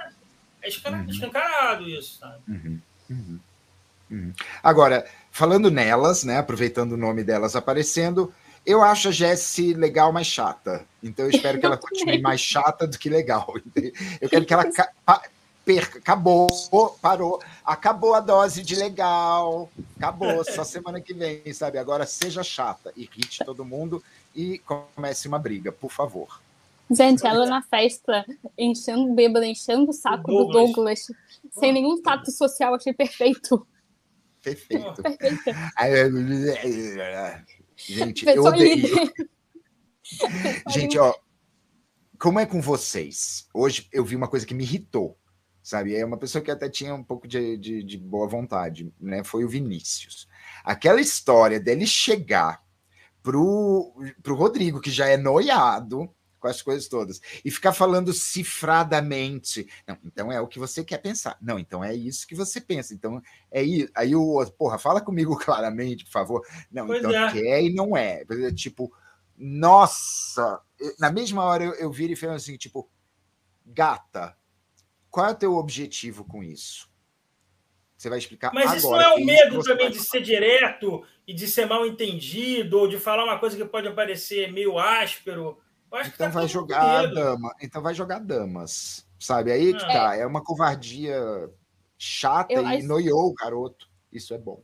é 0.62 0.68
escancarado 0.68 1.88
isso, 1.88 2.18
sabe? 2.18 2.38
Uhum. 2.48 2.80
Uhum. 3.10 3.40
Uhum. 4.10 4.32
Agora, 4.62 5.04
falando 5.30 5.70
nelas, 5.70 6.24
né, 6.24 6.38
aproveitando 6.38 6.92
o 6.92 6.96
nome 6.96 7.22
delas 7.22 7.54
aparecendo, 7.54 8.32
eu 8.64 8.82
acho 8.82 9.08
a 9.08 9.12
Jessie 9.12 9.74
legal, 9.74 10.12
mas 10.12 10.26
chata. 10.26 10.84
Então 11.02 11.24
eu 11.24 11.30
espero 11.30 11.58
que 11.58 11.66
ela 11.66 11.76
continue 11.78 12.20
mais 12.20 12.40
chata 12.40 12.86
do 12.86 12.98
que 12.98 13.08
legal. 13.08 13.54
Eu 14.20 14.28
quero 14.28 14.44
que 14.44 14.52
ela 14.52 14.64
perca. 15.64 15.98
Acabou, 15.98 16.48
parou. 17.00 17.40
Acabou 17.64 18.14
a 18.14 18.20
dose 18.20 18.62
de 18.62 18.76
legal. 18.76 19.70
Acabou, 19.96 20.44
só 20.44 20.62
semana 20.62 21.00
que 21.00 21.14
vem, 21.14 21.52
sabe? 21.52 21.78
Agora 21.78 22.06
seja 22.06 22.42
chata, 22.42 22.92
irrite 22.96 23.44
todo 23.44 23.64
mundo 23.64 24.02
e 24.34 24.58
comece 24.58 25.26
uma 25.26 25.38
briga, 25.38 25.72
por 25.72 25.90
favor. 25.90 26.40
Gente, 26.90 27.26
ela 27.26 27.46
na 27.46 27.62
festa, 27.62 28.26
enchendo 28.58 29.14
bêbada, 29.14 29.46
enchendo 29.46 29.90
o 29.90 29.92
saco 29.92 30.26
Douglas. 30.26 30.46
do 30.46 30.52
Douglas, 30.52 31.06
sem 31.52 31.72
nenhum 31.72 32.02
tato 32.02 32.30
social, 32.32 32.74
achei 32.74 32.92
perfeito. 32.92 33.66
Perfeito. 34.42 35.02
Gente, 37.76 38.26
eu 38.26 38.44
odeio. 38.44 38.88
Gente, 40.68 40.98
ó, 40.98 41.14
como 42.18 42.40
é 42.40 42.46
com 42.46 42.60
vocês? 42.60 43.46
Hoje 43.54 43.88
eu 43.92 44.04
vi 44.04 44.16
uma 44.16 44.28
coisa 44.28 44.44
que 44.44 44.54
me 44.54 44.64
irritou, 44.64 45.16
sabe? 45.62 45.94
É 45.94 46.04
uma 46.04 46.18
pessoa 46.18 46.42
que 46.42 46.50
até 46.50 46.68
tinha 46.68 46.94
um 46.94 47.04
pouco 47.04 47.28
de, 47.28 47.56
de, 47.56 47.84
de 47.84 47.96
boa 47.96 48.26
vontade, 48.26 48.92
né? 49.00 49.22
Foi 49.22 49.44
o 49.44 49.48
Vinícius. 49.48 50.28
Aquela 50.64 51.00
história 51.00 51.60
dele 51.60 51.86
chegar 51.86 52.62
pro, 53.22 53.94
pro 54.22 54.34
Rodrigo, 54.34 54.80
que 54.80 54.90
já 54.90 55.06
é 55.06 55.16
noiado, 55.16 56.12
com 56.40 56.48
as 56.48 56.62
coisas 56.62 56.88
todas. 56.88 57.20
E 57.44 57.50
ficar 57.50 57.72
falando 57.72 58.12
cifradamente. 58.12 59.68
Não, 59.86 59.98
então 60.04 60.32
é 60.32 60.40
o 60.40 60.48
que 60.48 60.58
você 60.58 60.82
quer 60.82 60.98
pensar. 60.98 61.36
Não, 61.40 61.58
então 61.58 61.84
é 61.84 61.94
isso 61.94 62.26
que 62.26 62.34
você 62.34 62.60
pensa. 62.60 62.94
Então 62.94 63.22
é 63.50 63.62
isso. 63.62 63.90
Aí 63.94 64.16
o 64.16 64.22
outro, 64.22 64.54
porra, 64.54 64.78
fala 64.78 65.00
comigo 65.00 65.36
claramente, 65.38 66.04
por 66.04 66.10
favor. 66.10 66.46
Não, 66.72 66.86
pois 66.86 66.98
então 66.98 67.12
é. 67.14 67.32
quer 67.32 67.62
e 67.62 67.72
não 67.72 67.96
é. 67.96 68.24
Tipo, 68.54 68.92
nossa! 69.36 70.60
Na 70.98 71.12
mesma 71.12 71.44
hora 71.44 71.64
eu, 71.64 71.74
eu 71.74 71.92
viro 71.92 72.12
e 72.12 72.16
falo 72.16 72.32
assim, 72.32 72.56
tipo, 72.56 72.90
gata, 73.64 74.36
qual 75.10 75.26
é 75.26 75.30
o 75.32 75.36
teu 75.36 75.56
objetivo 75.56 76.24
com 76.24 76.42
isso? 76.42 76.90
Você 77.96 78.08
vai 78.08 78.18
explicar 78.18 78.50
Mas 78.54 78.64
agora. 78.64 78.78
isso 78.78 78.90
não 78.90 79.00
é 79.00 79.12
o 79.12 79.26
medo 79.26 79.62
também 79.62 79.90
de 79.90 79.98
ser 79.98 80.22
direto 80.22 81.04
e 81.26 81.34
de 81.34 81.46
ser 81.46 81.66
mal 81.66 81.86
entendido, 81.86 82.78
ou 82.78 82.88
de 82.88 82.98
falar 82.98 83.24
uma 83.24 83.38
coisa 83.38 83.58
que 83.58 83.64
pode 83.66 83.90
parecer 83.90 84.50
meio 84.50 84.78
áspero 84.78 85.58
então 85.92 86.26
tá 86.26 86.28
vai 86.28 86.48
jogar 86.48 87.06
dama, 87.06 87.54
então 87.60 87.82
vai 87.82 87.94
jogar 87.94 88.20
damas, 88.20 89.06
sabe? 89.18 89.50
Aí 89.50 89.74
que 89.74 89.84
é. 89.84 89.92
tá, 89.92 90.16
é 90.16 90.26
uma 90.26 90.42
covardia 90.42 91.50
chata 91.98 92.52
eu 92.52 92.62
e 92.62 92.76
acho... 92.76 92.86
noiou 92.86 93.28
o 93.28 93.34
garoto. 93.34 93.88
Isso 94.12 94.32
é 94.34 94.38
bom. 94.38 94.62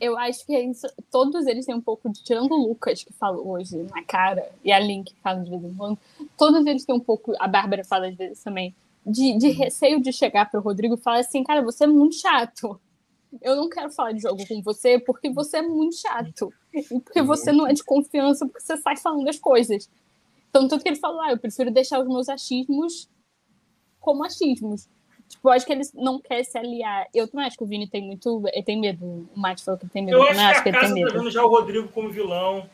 Eu 0.00 0.16
acho 0.16 0.46
que 0.46 0.54
é 0.54 0.62
isso, 0.62 0.86
todos 1.10 1.46
eles 1.46 1.66
têm 1.66 1.74
um 1.74 1.80
pouco 1.80 2.08
de. 2.08 2.22
Tirando 2.22 2.52
o 2.52 2.68
Lucas, 2.68 3.02
que 3.02 3.12
fala 3.12 3.38
hoje 3.38 3.76
na 3.82 4.02
cara, 4.04 4.48
e 4.62 4.72
a 4.72 4.78
Link 4.78 5.12
que 5.12 5.20
fala 5.20 5.40
de 5.40 5.50
vez 5.50 5.64
em 5.64 5.74
quando, 5.74 5.98
todos 6.38 6.64
eles 6.66 6.84
têm 6.84 6.94
um 6.94 7.00
pouco. 7.00 7.34
A 7.40 7.48
Bárbara 7.48 7.84
fala 7.84 8.08
às 8.08 8.14
vezes 8.14 8.42
também, 8.42 8.74
de, 9.04 9.36
de 9.36 9.48
uhum. 9.48 9.54
receio 9.54 10.00
de 10.00 10.12
chegar 10.12 10.48
para 10.50 10.60
o 10.60 10.62
Rodrigo 10.62 10.94
e 10.94 10.98
falar 10.98 11.20
assim: 11.20 11.42
cara, 11.42 11.62
você 11.62 11.84
é 11.84 11.88
muito 11.88 12.14
chato. 12.14 12.80
Eu 13.42 13.56
não 13.56 13.68
quero 13.68 13.90
falar 13.90 14.12
de 14.12 14.20
jogo 14.20 14.46
com 14.46 14.62
você 14.62 14.98
porque 14.98 15.28
você 15.28 15.56
é 15.56 15.62
muito 15.62 15.96
chato. 15.96 16.52
E 16.72 16.82
porque 16.82 17.20
você 17.20 17.50
não 17.50 17.66
é 17.66 17.72
de 17.72 17.82
confiança, 17.82 18.46
porque 18.46 18.60
você 18.60 18.76
sai 18.76 18.96
falando 18.96 19.28
as 19.28 19.38
coisas. 19.38 19.90
Então, 20.54 20.68
tanto 20.68 20.84
que 20.84 20.88
ele 20.88 21.00
falou, 21.00 21.20
ah, 21.20 21.32
eu 21.32 21.38
prefiro 21.38 21.68
deixar 21.72 21.98
os 21.98 22.06
meus 22.06 22.28
achismos 22.28 23.10
como 23.98 24.24
achismos. 24.24 24.88
Tipo, 25.28 25.48
eu 25.48 25.52
acho 25.52 25.66
que 25.66 25.72
ele 25.72 25.82
não 25.94 26.20
quer 26.20 26.44
se 26.44 26.56
aliar. 26.56 27.08
Eu 27.12 27.26
também 27.26 27.44
acho 27.44 27.56
que 27.56 27.64
o 27.64 27.66
Vini 27.66 27.88
tem 27.88 28.06
muito. 28.06 28.40
Ele 28.52 28.62
tem 28.62 28.80
medo. 28.80 29.28
O 29.34 29.40
Mate 29.40 29.64
falou 29.64 29.76
que 29.76 29.86
ele 29.86 29.92
tem 29.92 30.04
medo. 30.04 30.18
Eu 30.18 30.22
acho, 30.22 30.40
acho 30.40 30.62
que, 30.62 30.70
que 30.70 30.76
ele 30.76 30.78
tem 30.78 30.94
medo. 30.94 31.12
Tá 31.12 31.18
vendo 31.18 31.30
já 31.32 31.42
o 31.42 31.48
Rodrigo 31.48 31.88
como 31.88 32.08
vilão. 32.08 32.70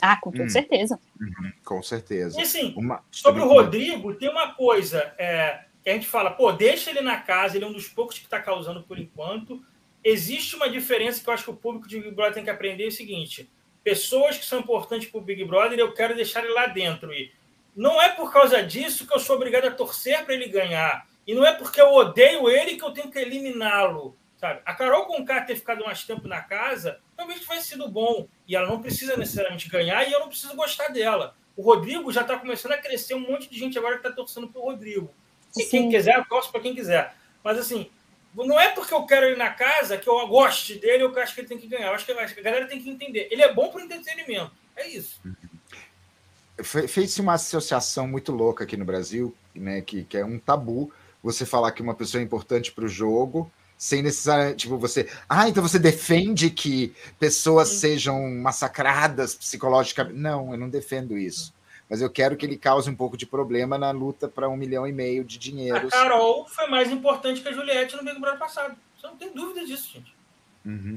Ah, 0.00 0.18
com 0.18 0.30
hum. 0.30 0.48
certeza. 0.48 0.98
Uhum, 1.20 1.52
com 1.62 1.82
certeza. 1.82 2.38
E 2.38 2.42
assim, 2.42 2.72
uma... 2.78 3.02
sobre 3.10 3.42
o 3.42 3.48
Rodrigo, 3.48 4.14
tem 4.14 4.30
uma 4.30 4.54
coisa 4.54 5.12
é, 5.18 5.64
que 5.82 5.90
a 5.90 5.92
gente 5.92 6.06
fala, 6.06 6.30
pô, 6.30 6.50
deixa 6.50 6.90
ele 6.90 7.02
na 7.02 7.20
casa, 7.20 7.56
ele 7.56 7.64
é 7.66 7.68
um 7.68 7.72
dos 7.72 7.88
poucos 7.88 8.18
que 8.18 8.24
está 8.24 8.40
causando 8.40 8.82
por 8.82 8.98
enquanto. 8.98 9.62
Existe 10.02 10.56
uma 10.56 10.70
diferença 10.70 11.22
que 11.22 11.28
eu 11.28 11.34
acho 11.34 11.44
que 11.44 11.50
o 11.50 11.56
público 11.56 11.86
de 11.86 12.00
Big 12.00 12.14
Brother 12.14 12.34
tem 12.34 12.44
que 12.44 12.50
aprender: 12.50 12.84
é 12.84 12.88
o 12.88 12.92
seguinte 12.92 13.50
pessoas 13.86 14.36
que 14.36 14.44
são 14.44 14.58
importantes 14.58 15.08
para 15.08 15.18
o 15.18 15.22
Big 15.22 15.44
Brother, 15.44 15.78
eu 15.78 15.94
quero 15.94 16.16
deixar 16.16 16.42
ele 16.42 16.52
lá 16.52 16.66
dentro. 16.66 17.14
E 17.14 17.32
não 17.76 18.02
é 18.02 18.08
por 18.08 18.32
causa 18.32 18.60
disso 18.60 19.06
que 19.06 19.14
eu 19.14 19.20
sou 19.20 19.36
obrigado 19.36 19.66
a 19.66 19.70
torcer 19.70 20.24
para 20.24 20.34
ele 20.34 20.48
ganhar. 20.48 21.06
E 21.24 21.32
não 21.32 21.46
é 21.46 21.52
porque 21.52 21.80
eu 21.80 21.94
odeio 21.94 22.50
ele 22.50 22.74
que 22.74 22.82
eu 22.82 22.90
tenho 22.90 23.12
que 23.12 23.18
eliminá-lo. 23.20 24.16
Sabe? 24.38 24.60
A 24.66 24.74
Carol 24.74 25.06
Conká 25.06 25.40
ter 25.42 25.54
ficado 25.54 25.84
mais 25.84 26.02
tempo 26.02 26.26
na 26.26 26.40
casa, 26.40 26.98
talvez 27.16 27.40
tivesse 27.40 27.68
sido 27.68 27.86
bom. 27.86 28.26
E 28.48 28.56
ela 28.56 28.66
não 28.66 28.82
precisa 28.82 29.16
necessariamente 29.16 29.68
ganhar 29.68 30.02
e 30.02 30.10
eu 30.10 30.18
não 30.18 30.28
preciso 30.28 30.56
gostar 30.56 30.88
dela. 30.88 31.36
O 31.56 31.62
Rodrigo 31.62 32.10
já 32.10 32.22
está 32.22 32.36
começando 32.36 32.72
a 32.72 32.78
crescer 32.78 33.14
um 33.14 33.20
monte 33.20 33.48
de 33.48 33.56
gente 33.56 33.78
agora 33.78 33.98
que 33.98 34.04
está 34.04 34.10
torcendo 34.10 34.48
para 34.48 34.60
o 34.60 34.64
Rodrigo. 34.64 35.14
E 35.56 35.62
Sim. 35.62 35.70
quem 35.70 35.90
quiser, 35.90 36.16
eu 36.16 36.24
torço 36.24 36.50
para 36.50 36.60
quem 36.60 36.74
quiser. 36.74 37.14
Mas 37.44 37.56
assim, 37.56 37.88
não 38.44 38.60
é 38.60 38.68
porque 38.68 38.92
eu 38.92 39.06
quero 39.06 39.26
ele 39.26 39.36
na 39.36 39.50
casa 39.50 39.96
que 39.96 40.08
eu 40.08 40.26
goste 40.28 40.74
dele 40.78 41.04
eu 41.04 41.18
acho 41.18 41.34
que 41.34 41.40
ele 41.40 41.48
tem 41.48 41.58
que 41.58 41.66
ganhar. 41.66 41.88
Eu 41.88 41.94
acho 41.94 42.04
que 42.04 42.12
a 42.12 42.42
galera 42.42 42.66
tem 42.66 42.82
que 42.82 42.90
entender. 42.90 43.28
Ele 43.30 43.42
é 43.42 43.52
bom 43.52 43.68
para 43.68 43.80
o 43.80 43.84
entretenimento. 43.84 44.52
É 44.76 44.88
isso. 44.88 45.20
Fez-se 46.62 47.20
uma 47.20 47.34
associação 47.34 48.06
muito 48.06 48.32
louca 48.32 48.64
aqui 48.64 48.76
no 48.76 48.84
Brasil, 48.84 49.34
né, 49.54 49.80
que, 49.82 50.04
que 50.04 50.16
é 50.16 50.24
um 50.24 50.38
tabu 50.38 50.92
você 51.22 51.44
falar 51.44 51.72
que 51.72 51.82
uma 51.82 51.94
pessoa 51.94 52.20
é 52.20 52.24
importante 52.24 52.72
para 52.72 52.84
o 52.84 52.88
jogo, 52.88 53.50
sem 53.76 54.02
necessariamente, 54.02 54.58
tipo, 54.58 54.78
você. 54.78 55.10
Ah, 55.28 55.48
então 55.48 55.62
você 55.62 55.78
defende 55.78 56.50
que 56.50 56.94
pessoas 57.18 57.68
sejam 57.68 58.30
massacradas 58.30 59.34
psicologicamente. 59.34 60.18
Não, 60.18 60.52
eu 60.52 60.58
não 60.58 60.68
defendo 60.68 61.18
isso 61.18 61.55
mas 61.88 62.02
eu 62.02 62.10
quero 62.10 62.36
que 62.36 62.44
ele 62.44 62.56
cause 62.56 62.90
um 62.90 62.94
pouco 62.94 63.16
de 63.16 63.26
problema 63.26 63.78
na 63.78 63.90
luta 63.90 64.28
para 64.28 64.48
um 64.48 64.56
milhão 64.56 64.86
e 64.86 64.92
meio 64.92 65.24
de 65.24 65.38
dinheiro. 65.38 65.86
A 65.86 65.90
Carol 65.90 66.46
foi 66.48 66.66
mais 66.68 66.90
importante 66.90 67.40
que 67.40 67.48
a 67.48 67.52
Juliette 67.52 67.96
no 67.96 68.04
Big 68.04 68.20
Brother 68.20 68.38
passado. 68.38 68.76
Você 68.98 69.06
não 69.06 69.16
tem 69.16 69.32
dúvida 69.32 69.64
disso, 69.64 69.92
gente. 69.92 70.14
Uhum. 70.64 70.96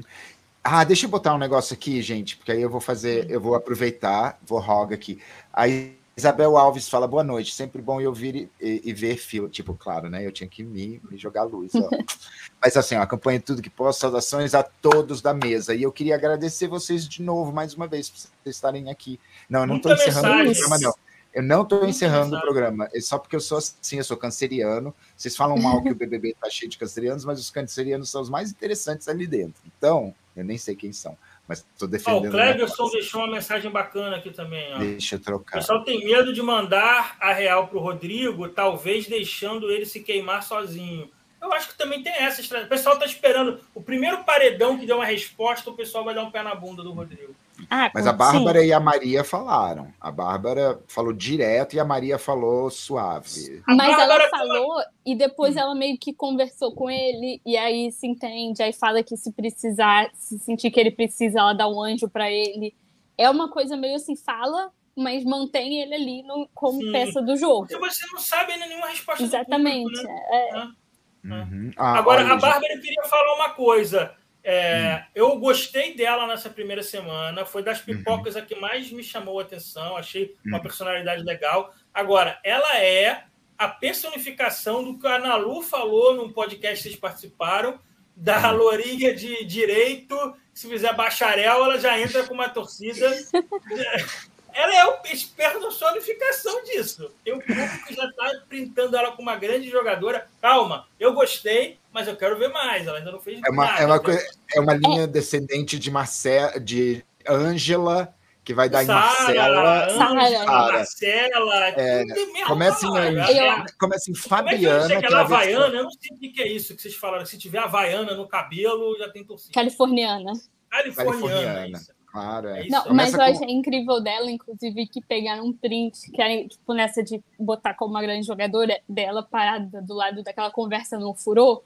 Ah, 0.62 0.84
deixa 0.84 1.06
eu 1.06 1.10
botar 1.10 1.34
um 1.34 1.38
negócio 1.38 1.72
aqui, 1.72 2.02
gente, 2.02 2.36
porque 2.36 2.52
aí 2.52 2.60
eu 2.60 2.68
vou 2.68 2.80
fazer, 2.80 3.30
eu 3.30 3.40
vou 3.40 3.54
aproveitar, 3.54 4.38
vou 4.42 4.58
roga 4.58 4.94
aqui. 4.94 5.22
Aí 5.52 5.99
Isabel 6.16 6.56
Alves 6.56 6.88
fala 6.88 7.06
boa 7.06 7.24
noite, 7.24 7.54
sempre 7.54 7.80
bom 7.80 8.00
eu 8.00 8.10
ouvir 8.10 8.34
e, 8.34 8.50
e, 8.60 8.90
e 8.90 8.92
ver 8.92 9.16
fio. 9.16 9.48
Tipo, 9.48 9.74
claro, 9.74 10.10
né? 10.10 10.26
Eu 10.26 10.32
tinha 10.32 10.48
que 10.48 10.62
me, 10.62 11.00
me 11.10 11.16
jogar 11.16 11.44
luz. 11.44 11.72
Ó. 11.74 11.88
Mas 12.60 12.76
assim, 12.76 12.94
ó, 12.96 13.02
acompanhe 13.02 13.40
tudo 13.40 13.62
que 13.62 13.70
posso. 13.70 14.00
Saudações 14.00 14.54
a 14.54 14.62
todos 14.62 15.22
da 15.22 15.32
mesa. 15.32 15.74
E 15.74 15.82
eu 15.82 15.92
queria 15.92 16.14
agradecer 16.14 16.66
vocês 16.68 17.08
de 17.08 17.22
novo, 17.22 17.52
mais 17.52 17.74
uma 17.74 17.86
vez, 17.86 18.10
por 18.10 18.18
vocês 18.18 18.56
estarem 18.56 18.90
aqui. 18.90 19.18
Não, 19.48 19.60
eu 19.60 19.66
não 19.66 19.76
estou 19.76 19.92
encerrando 19.92 20.28
o 20.28 20.44
programa, 20.44 20.78
não. 20.78 20.94
Eu 21.32 21.42
não 21.44 21.62
estou 21.62 21.86
encerrando 21.86 22.36
o 22.36 22.40
programa, 22.40 22.88
é 22.92 23.00
só 23.00 23.16
porque 23.16 23.36
eu 23.36 23.40
sou 23.40 23.58
assim, 23.58 23.98
eu 23.98 24.04
sou 24.04 24.16
canceriano. 24.16 24.92
Vocês 25.16 25.36
falam 25.36 25.56
mal 25.56 25.80
que 25.80 25.90
o 25.90 25.94
BBB 25.94 26.30
está 26.30 26.50
cheio 26.50 26.68
de 26.68 26.76
cancerianos, 26.76 27.24
mas 27.24 27.38
os 27.38 27.50
cancerianos 27.50 28.10
são 28.10 28.20
os 28.20 28.28
mais 28.28 28.50
interessantes 28.50 29.06
ali 29.06 29.28
dentro. 29.28 29.62
Então, 29.64 30.12
eu 30.34 30.44
nem 30.44 30.58
sei 30.58 30.74
quem 30.74 30.92
são 30.92 31.16
mas 31.50 31.66
estou 31.72 31.88
defendendo. 31.88 32.26
Oh, 32.26 32.28
o 32.28 32.30
Cleverson 32.30 32.90
deixou 32.90 33.22
uma 33.22 33.32
mensagem 33.32 33.68
bacana 33.72 34.18
aqui 34.18 34.30
também. 34.30 34.72
Ó. 34.72 34.78
Deixa 34.78 35.16
eu 35.16 35.18
trocar. 35.18 35.56
O 35.56 35.60
pessoal 35.60 35.82
tem 35.82 36.04
medo 36.04 36.32
de 36.32 36.40
mandar 36.40 37.16
a 37.20 37.32
real 37.32 37.66
para 37.66 37.76
o 37.76 37.80
Rodrigo, 37.80 38.48
talvez 38.48 39.08
deixando 39.08 39.68
ele 39.68 39.84
se 39.84 39.98
queimar 39.98 40.44
sozinho. 40.44 41.10
Eu 41.42 41.52
acho 41.52 41.70
que 41.70 41.76
também 41.76 42.04
tem 42.04 42.12
essa 42.12 42.40
estratégia. 42.40 42.66
O 42.66 42.70
pessoal 42.70 42.94
está 42.94 43.04
esperando. 43.04 43.58
O 43.74 43.82
primeiro 43.82 44.22
paredão 44.22 44.78
que 44.78 44.86
deu 44.86 44.94
uma 44.94 45.04
resposta, 45.04 45.68
o 45.68 45.74
pessoal 45.74 46.04
vai 46.04 46.14
dar 46.14 46.22
um 46.22 46.30
pé 46.30 46.40
na 46.44 46.54
bunda 46.54 46.84
do 46.84 46.92
Rodrigo. 46.92 47.34
Ah, 47.68 47.90
Mas 47.94 48.06
a 48.06 48.12
Bárbara 48.12 48.60
sim. 48.60 48.66
e 48.66 48.72
a 48.72 48.80
Maria 48.80 49.24
falaram. 49.24 49.92
A 50.00 50.10
Bárbara 50.10 50.80
falou 50.86 51.12
direto 51.12 51.74
e 51.74 51.80
a 51.80 51.84
Maria 51.84 52.18
falou 52.18 52.70
suave. 52.70 53.62
Mas 53.66 53.98
ela 53.98 54.28
falou 54.28 54.82
e 55.04 55.14
depois 55.14 55.56
hum. 55.56 55.60
ela 55.60 55.74
meio 55.74 55.98
que 55.98 56.12
conversou 56.12 56.74
com 56.74 56.90
ele 56.90 57.40
e 57.44 57.56
aí 57.56 57.90
se 57.92 58.06
entende, 58.06 58.62
aí 58.62 58.72
fala 58.72 59.02
que 59.02 59.16
se 59.16 59.32
precisar, 59.32 60.08
se 60.14 60.38
sentir 60.38 60.70
que 60.70 60.78
ele 60.78 60.90
precisa, 60.90 61.40
ela 61.40 61.52
dá 61.52 61.68
um 61.68 61.82
anjo 61.82 62.08
para 62.08 62.30
ele. 62.30 62.74
É 63.18 63.28
uma 63.28 63.50
coisa 63.50 63.76
meio 63.76 63.96
assim, 63.96 64.16
fala, 64.16 64.70
mas 64.96 65.24
mantém 65.24 65.82
ele 65.82 65.94
ali 65.94 66.22
no, 66.22 66.48
como 66.54 66.80
sim. 66.80 66.92
peça 66.92 67.20
do 67.20 67.36
jogo. 67.36 67.66
Porque 67.66 67.78
você 67.78 68.06
não 68.12 68.20
sabe 68.20 68.52
ainda 68.52 68.66
nenhuma 68.66 68.86
resposta 68.86 69.22
Exatamente. 69.22 69.84
Público, 69.84 70.08
né? 70.08 70.22
é. 70.32 70.80
Uhum. 71.22 71.70
Ah, 71.76 71.98
Agora, 71.98 72.22
olha, 72.24 72.32
a 72.32 72.36
Bárbara 72.36 72.74
gente... 72.74 72.82
queria 72.82 73.02
falar 73.04 73.34
uma 73.34 73.50
coisa. 73.50 74.14
É, 74.42 74.96
hum. 74.96 75.10
Eu 75.14 75.38
gostei 75.38 75.94
dela 75.94 76.26
nessa 76.26 76.48
primeira 76.50 76.82
semana. 76.82 77.44
Foi 77.44 77.62
das 77.62 77.78
uhum. 77.80 77.84
pipocas 77.86 78.34
uhum. 78.34 78.42
a 78.42 78.44
que 78.44 78.54
mais 78.54 78.90
me 78.90 79.02
chamou 79.02 79.38
a 79.38 79.42
atenção. 79.42 79.96
Achei 79.96 80.34
uma 80.44 80.56
uhum. 80.56 80.62
personalidade 80.62 81.22
legal. 81.22 81.74
Agora, 81.92 82.38
ela 82.44 82.78
é 82.78 83.24
a 83.58 83.68
personificação 83.68 84.82
do 84.82 84.98
que 84.98 85.06
a 85.06 85.18
Nalu 85.18 85.62
falou 85.62 86.14
num 86.14 86.32
podcast 86.32 86.76
que 86.76 86.88
vocês 86.88 86.96
participaram, 86.96 87.78
da 88.16 88.50
uhum. 88.50 88.56
Lourinha 88.56 89.14
de 89.14 89.44
direito. 89.44 90.16
Se 90.54 90.68
fizer 90.68 90.94
bacharel, 90.94 91.64
ela 91.64 91.78
já 91.78 91.98
entra 91.98 92.26
com 92.26 92.34
uma 92.34 92.48
torcida. 92.48 93.06
ela 94.52 94.74
é 94.74 94.80
a 94.80 94.92
personificação 94.92 96.64
disso. 96.64 97.10
Tem 97.24 97.34
um 97.34 97.40
público 97.40 97.86
que 97.86 97.94
já 97.94 98.04
está 98.04 98.32
printando 98.48 98.96
ela 98.96 99.12
como 99.12 99.28
uma 99.28 99.36
grande 99.36 99.70
jogadora. 99.70 100.28
Calma, 100.40 100.86
eu 100.98 101.12
gostei, 101.12 101.78
mas 101.92 102.08
eu 102.08 102.16
quero 102.16 102.38
ver 102.38 102.48
mais. 102.48 102.86
Ela 102.86 102.98
ainda 102.98 103.12
não 103.12 103.20
fez 103.20 103.40
é 103.44 103.50
uma, 103.50 103.64
nada. 103.66 103.82
É 103.82 103.86
uma, 103.86 104.00
coisa, 104.00 104.24
é 104.54 104.60
uma 104.60 104.74
linha 104.74 105.02
é. 105.02 105.06
descendente 105.06 105.78
de 105.78 105.90
Marcela, 105.90 106.58
de 106.60 107.04
Ângela, 107.28 108.14
que 108.44 108.54
vai 108.54 108.68
dar 108.68 108.84
Sarah, 108.84 109.32
em 109.32 109.36
Marcela. 109.36 109.90
Sarah. 109.90 110.72
Marcela. 110.72 111.68
É, 111.76 112.04
começa, 112.46 112.86
em, 112.86 113.78
começa 113.78 114.10
em 114.10 114.14
Fabiana. 114.14 114.82
Como 114.82 114.92
é 114.92 115.00
que, 115.00 115.06
que 115.06 115.14
é 115.14 115.16
Havaiana? 115.16 115.76
Eu 115.76 115.84
não 115.84 115.90
sei 115.90 116.16
o 116.16 116.32
que 116.32 116.42
é 116.42 116.48
isso 116.48 116.74
que 116.74 116.82
vocês 116.82 116.94
falaram. 116.94 117.26
Se 117.26 117.38
tiver 117.38 117.58
Havaiana 117.58 118.14
no 118.14 118.26
cabelo, 118.26 118.96
já 118.98 119.08
tem 119.08 119.24
torcida. 119.24 119.52
Californiana. 119.52 120.32
Californiana. 120.70 121.20
Californiana. 121.20 121.80
Claro, 122.10 122.48
é. 122.48 122.66
Não, 122.66 122.92
mas 122.92 123.12
eu 123.12 123.20
com... 123.20 123.24
achei 123.24 123.48
incrível 123.48 124.00
dela, 124.00 124.28
inclusive, 124.28 124.86
que 124.88 125.00
pegaram 125.00 125.46
um 125.46 125.52
print, 125.52 126.10
que 126.10 126.20
era 126.20 126.48
tipo, 126.48 126.74
nessa 126.74 127.04
de 127.04 127.22
botar 127.38 127.74
como 127.74 127.92
uma 127.92 128.02
grande 128.02 128.26
jogadora, 128.26 128.80
dela 128.88 129.22
parada 129.22 129.80
do 129.80 129.94
lado 129.94 130.22
daquela 130.24 130.50
conversa 130.50 130.98
no 130.98 131.14
furô, 131.14 131.62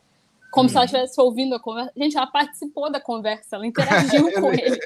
como 0.54 0.66
hum. 0.66 0.68
se 0.68 0.76
ela 0.76 0.82
uhum. 0.82 0.84
estivesse 0.86 1.20
ouvindo 1.20 1.54
a 1.54 1.60
conversa. 1.60 1.92
Gente, 1.96 2.16
ela 2.16 2.26
participou 2.28 2.90
da 2.90 3.00
conversa, 3.00 3.56
ela 3.56 3.66
interagiu 3.66 4.30
com 4.40 4.52
eles. 4.52 4.78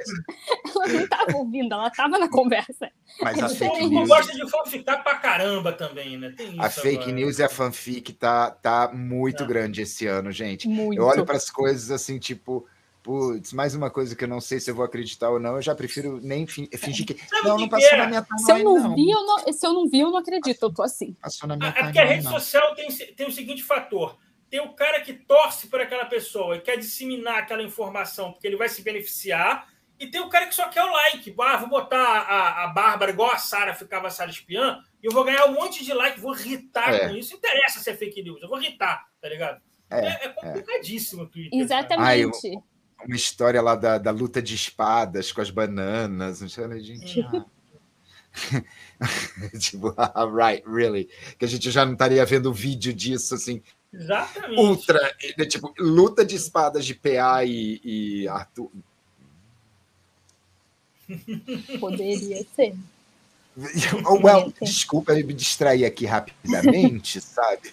Ela 0.74 0.88
não 0.88 1.00
estava 1.00 1.36
ouvindo, 1.36 1.74
ela 1.74 1.88
estava 1.88 2.18
na 2.18 2.28
conversa. 2.28 2.90
Mas 3.20 3.38
é 3.38 3.42
a 3.42 3.48
fake 3.48 3.86
news... 3.88 4.08
gosta 4.08 4.32
de 4.32 4.50
fanficar 4.50 5.02
pra 5.02 5.16
caramba 5.16 5.72
também, 5.72 6.16
né? 6.16 6.34
a 6.58 6.70
fake 6.70 6.96
agora. 6.96 7.12
news 7.12 7.38
e 7.38 7.42
a 7.42 7.48
fanfic 7.48 8.14
tá, 8.14 8.50
tá 8.50 8.90
muito 8.92 9.44
é. 9.44 9.46
grande 9.46 9.82
esse 9.82 10.06
ano, 10.06 10.32
gente. 10.32 10.66
Muito. 10.66 10.98
Eu 10.98 11.04
olho 11.04 11.26
para 11.26 11.36
as 11.36 11.50
coisas 11.50 11.90
assim, 11.90 12.18
tipo 12.18 12.66
putz, 13.02 13.54
mais 13.54 13.74
uma 13.74 13.88
coisa 13.90 14.14
que 14.14 14.24
eu 14.24 14.28
não 14.28 14.40
sei 14.40 14.60
se 14.60 14.70
eu 14.70 14.74
vou 14.74 14.84
acreditar 14.84 15.30
ou 15.30 15.40
não, 15.40 15.56
eu 15.56 15.62
já 15.62 15.74
prefiro 15.74 16.20
nem 16.22 16.46
fingir 16.46 17.06
que. 17.06 17.14
Sabe 17.14 17.48
não, 17.48 17.56
que 17.56 17.62
não 17.62 17.68
passou 17.68 17.98
na 17.98 18.06
minha 18.06 18.22
timeline. 18.22 18.44
Se 18.44 18.52
eu 18.52 18.64
não, 18.64 18.78
não, 18.80 18.94
Vi, 18.94 19.10
eu 19.10 19.24
não, 19.24 19.52
se 19.52 19.66
eu 19.66 19.72
não 19.72 19.88
vi, 19.88 20.00
eu 20.00 20.10
não 20.10 20.18
acredito, 20.18 20.62
eu 20.62 20.72
tô 20.72 20.82
assim. 20.82 21.14
Passou 21.14 21.48
na 21.48 21.56
minha 21.56 21.70
é 21.70 21.84
porque 21.84 21.98
a 21.98 22.04
rede 22.04 22.24
não. 22.24 22.32
social 22.32 22.74
tem, 22.74 22.88
tem 22.88 23.26
o 23.26 23.32
seguinte 23.32 23.62
fator. 23.62 24.18
Tem 24.50 24.60
o 24.60 24.72
cara 24.72 25.00
que 25.00 25.12
torce 25.12 25.68
por 25.68 25.80
aquela 25.80 26.06
pessoa 26.06 26.56
e 26.56 26.60
quer 26.60 26.76
disseminar 26.76 27.38
aquela 27.38 27.62
informação 27.62 28.32
porque 28.32 28.46
ele 28.46 28.56
vai 28.56 28.68
se 28.68 28.82
beneficiar. 28.82 29.68
E 29.98 30.06
tem 30.06 30.20
o 30.20 30.28
cara 30.28 30.46
que 30.46 30.54
só 30.54 30.68
quer 30.68 30.84
o 30.84 30.92
like. 30.92 31.34
Ah, 31.40 31.56
vou 31.56 31.68
botar 31.68 31.98
a, 31.98 32.64
a 32.64 32.68
Bárbara 32.68 33.10
igual 33.10 33.32
a 33.32 33.38
Sara 33.38 33.74
ficava 33.74 34.06
a 34.06 34.10
Sara 34.10 34.30
espiã 34.30 34.80
e 35.02 35.06
eu 35.06 35.12
vou 35.12 35.24
ganhar 35.24 35.46
um 35.46 35.54
monte 35.54 35.84
de 35.84 35.92
like, 35.92 36.20
vou 36.20 36.36
irritar 36.36 36.94
é. 36.94 37.08
com 37.08 37.16
isso. 37.16 37.32
Não 37.32 37.38
interessa 37.38 37.80
se 37.80 37.90
é 37.90 37.96
fake 37.96 38.22
news, 38.22 38.40
eu 38.40 38.48
vou 38.48 38.60
irritar, 38.62 39.06
tá 39.20 39.28
ligado? 39.28 39.60
É, 39.90 40.06
é, 40.06 40.24
é 40.26 40.28
complicadíssimo 40.28 41.22
o 41.22 41.26
Twitter. 41.26 41.58
Exatamente. 41.58 42.06
Ai, 42.06 42.24
eu 42.24 42.30
uma 43.04 43.16
história 43.16 43.62
lá 43.62 43.74
da, 43.74 43.98
da 43.98 44.10
luta 44.10 44.42
de 44.42 44.54
espadas 44.54 45.30
com 45.32 45.40
as 45.40 45.50
bananas. 45.50 46.40
Não 46.40 46.48
sei, 46.48 46.80
gente. 46.80 47.20
Ah. 47.22 47.44
tipo, 49.58 49.94
ah, 49.96 50.26
right, 50.26 50.62
really. 50.66 51.08
Que 51.38 51.44
a 51.44 51.48
gente 51.48 51.70
já 51.70 51.84
não 51.84 51.92
estaria 51.92 52.24
vendo 52.24 52.52
vídeo 52.52 52.92
disso 52.92 53.34
assim. 53.34 53.62
Exatamente. 53.92 54.60
Ultra, 54.60 55.16
né, 55.36 55.46
tipo, 55.46 55.72
luta 55.78 56.24
de 56.24 56.36
espadas 56.36 56.84
de 56.84 56.94
PA 56.94 57.44
e, 57.44 57.80
e 57.82 58.28
Arthur. 58.28 58.70
Poderia 61.80 62.44
ser. 62.54 62.74
Oh, 64.06 64.20
well, 64.22 64.52
desculpa 64.62 65.12
me 65.14 65.34
distrair 65.34 65.84
aqui 65.84 66.06
rapidamente, 66.06 67.18
sabe? 67.20 67.72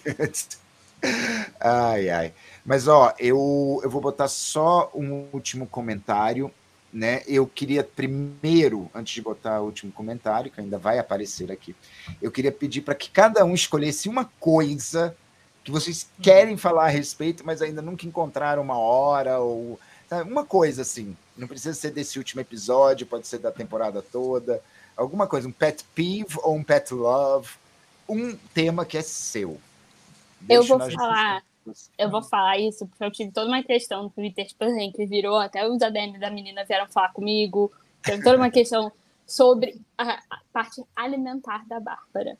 ai, 1.60 2.10
ai. 2.10 2.32
Mas, 2.64 2.88
ó, 2.88 3.14
eu, 3.20 3.80
eu 3.84 3.88
vou 3.88 4.00
botar 4.00 4.26
só 4.26 4.90
um 4.92 5.28
último 5.32 5.64
comentário, 5.64 6.50
né? 6.92 7.22
Eu 7.28 7.46
queria 7.46 7.84
primeiro, 7.84 8.90
antes 8.92 9.14
de 9.14 9.22
botar 9.22 9.60
o 9.60 9.66
último 9.66 9.92
comentário, 9.92 10.50
que 10.50 10.60
ainda 10.60 10.76
vai 10.76 10.98
aparecer 10.98 11.52
aqui, 11.52 11.76
eu 12.20 12.32
queria 12.32 12.50
pedir 12.50 12.80
para 12.80 12.96
que 12.96 13.08
cada 13.08 13.44
um 13.44 13.54
escolhesse 13.54 14.08
uma 14.08 14.24
coisa 14.40 15.16
que 15.66 15.72
vocês 15.72 16.04
uhum. 16.04 16.22
querem 16.22 16.56
falar 16.56 16.84
a 16.84 16.88
respeito, 16.88 17.44
mas 17.44 17.60
ainda 17.60 17.82
nunca 17.82 18.06
encontraram 18.06 18.62
uma 18.62 18.78
hora 18.78 19.40
ou 19.40 19.80
sabe? 20.08 20.30
uma 20.30 20.44
coisa 20.44 20.82
assim. 20.82 21.16
Não 21.36 21.48
precisa 21.48 21.74
ser 21.74 21.90
desse 21.90 22.18
último 22.18 22.40
episódio, 22.40 23.04
pode 23.04 23.26
ser 23.26 23.38
da 23.38 23.50
temporada 23.50 24.00
toda. 24.00 24.62
Alguma 24.96 25.26
coisa, 25.26 25.48
um 25.48 25.52
pet 25.52 25.84
peeve 25.92 26.38
ou 26.44 26.54
um 26.54 26.62
pet 26.62 26.94
love, 26.94 27.50
um 28.08 28.36
tema 28.54 28.86
que 28.86 28.96
é 28.96 29.02
seu. 29.02 29.60
Deixa 30.40 30.72
eu 30.72 30.78
vou 30.78 30.90
falar. 30.92 31.42
Eu 31.98 32.08
vou 32.08 32.22
falar 32.22 32.58
isso 32.58 32.86
porque 32.86 33.04
eu 33.04 33.10
tive 33.10 33.32
toda 33.32 33.48
uma 33.48 33.60
questão 33.60 34.04
no 34.04 34.10
Twitter, 34.10 34.46
tipo 34.46 34.62
assim, 34.62 34.92
que 34.92 35.04
virou, 35.04 35.36
até 35.36 35.68
os 35.68 35.82
ADM 35.82 36.16
da 36.20 36.30
menina 36.30 36.64
vieram 36.64 36.86
falar 36.86 37.12
comigo. 37.12 37.72
Teve 38.04 38.22
toda 38.22 38.36
uma 38.36 38.50
questão 38.50 38.92
sobre 39.26 39.80
a, 39.98 40.12
a, 40.30 40.40
parte 40.52 40.80
alimentar 40.94 41.66
da 41.66 41.80
Bárbara. 41.80 42.38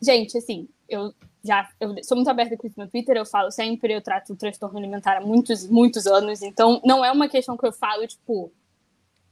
Gente, 0.00 0.38
assim, 0.38 0.68
eu 0.88 1.12
já 1.44 1.68
eu 1.80 1.94
sou 2.04 2.16
muito 2.16 2.30
aberta 2.30 2.56
com 2.56 2.66
isso 2.66 2.78
no 2.78 2.88
Twitter, 2.88 3.16
eu 3.16 3.26
falo 3.26 3.50
sempre, 3.50 3.94
eu 3.94 4.02
trato 4.02 4.32
o 4.32 4.36
transtorno 4.36 4.78
alimentar 4.78 5.18
há 5.18 5.20
muitos, 5.20 5.66
muitos 5.68 6.06
anos, 6.06 6.42
então 6.42 6.80
não 6.84 7.04
é 7.04 7.10
uma 7.10 7.28
questão 7.28 7.56
que 7.56 7.66
eu 7.66 7.72
falo, 7.72 8.06
tipo, 8.06 8.52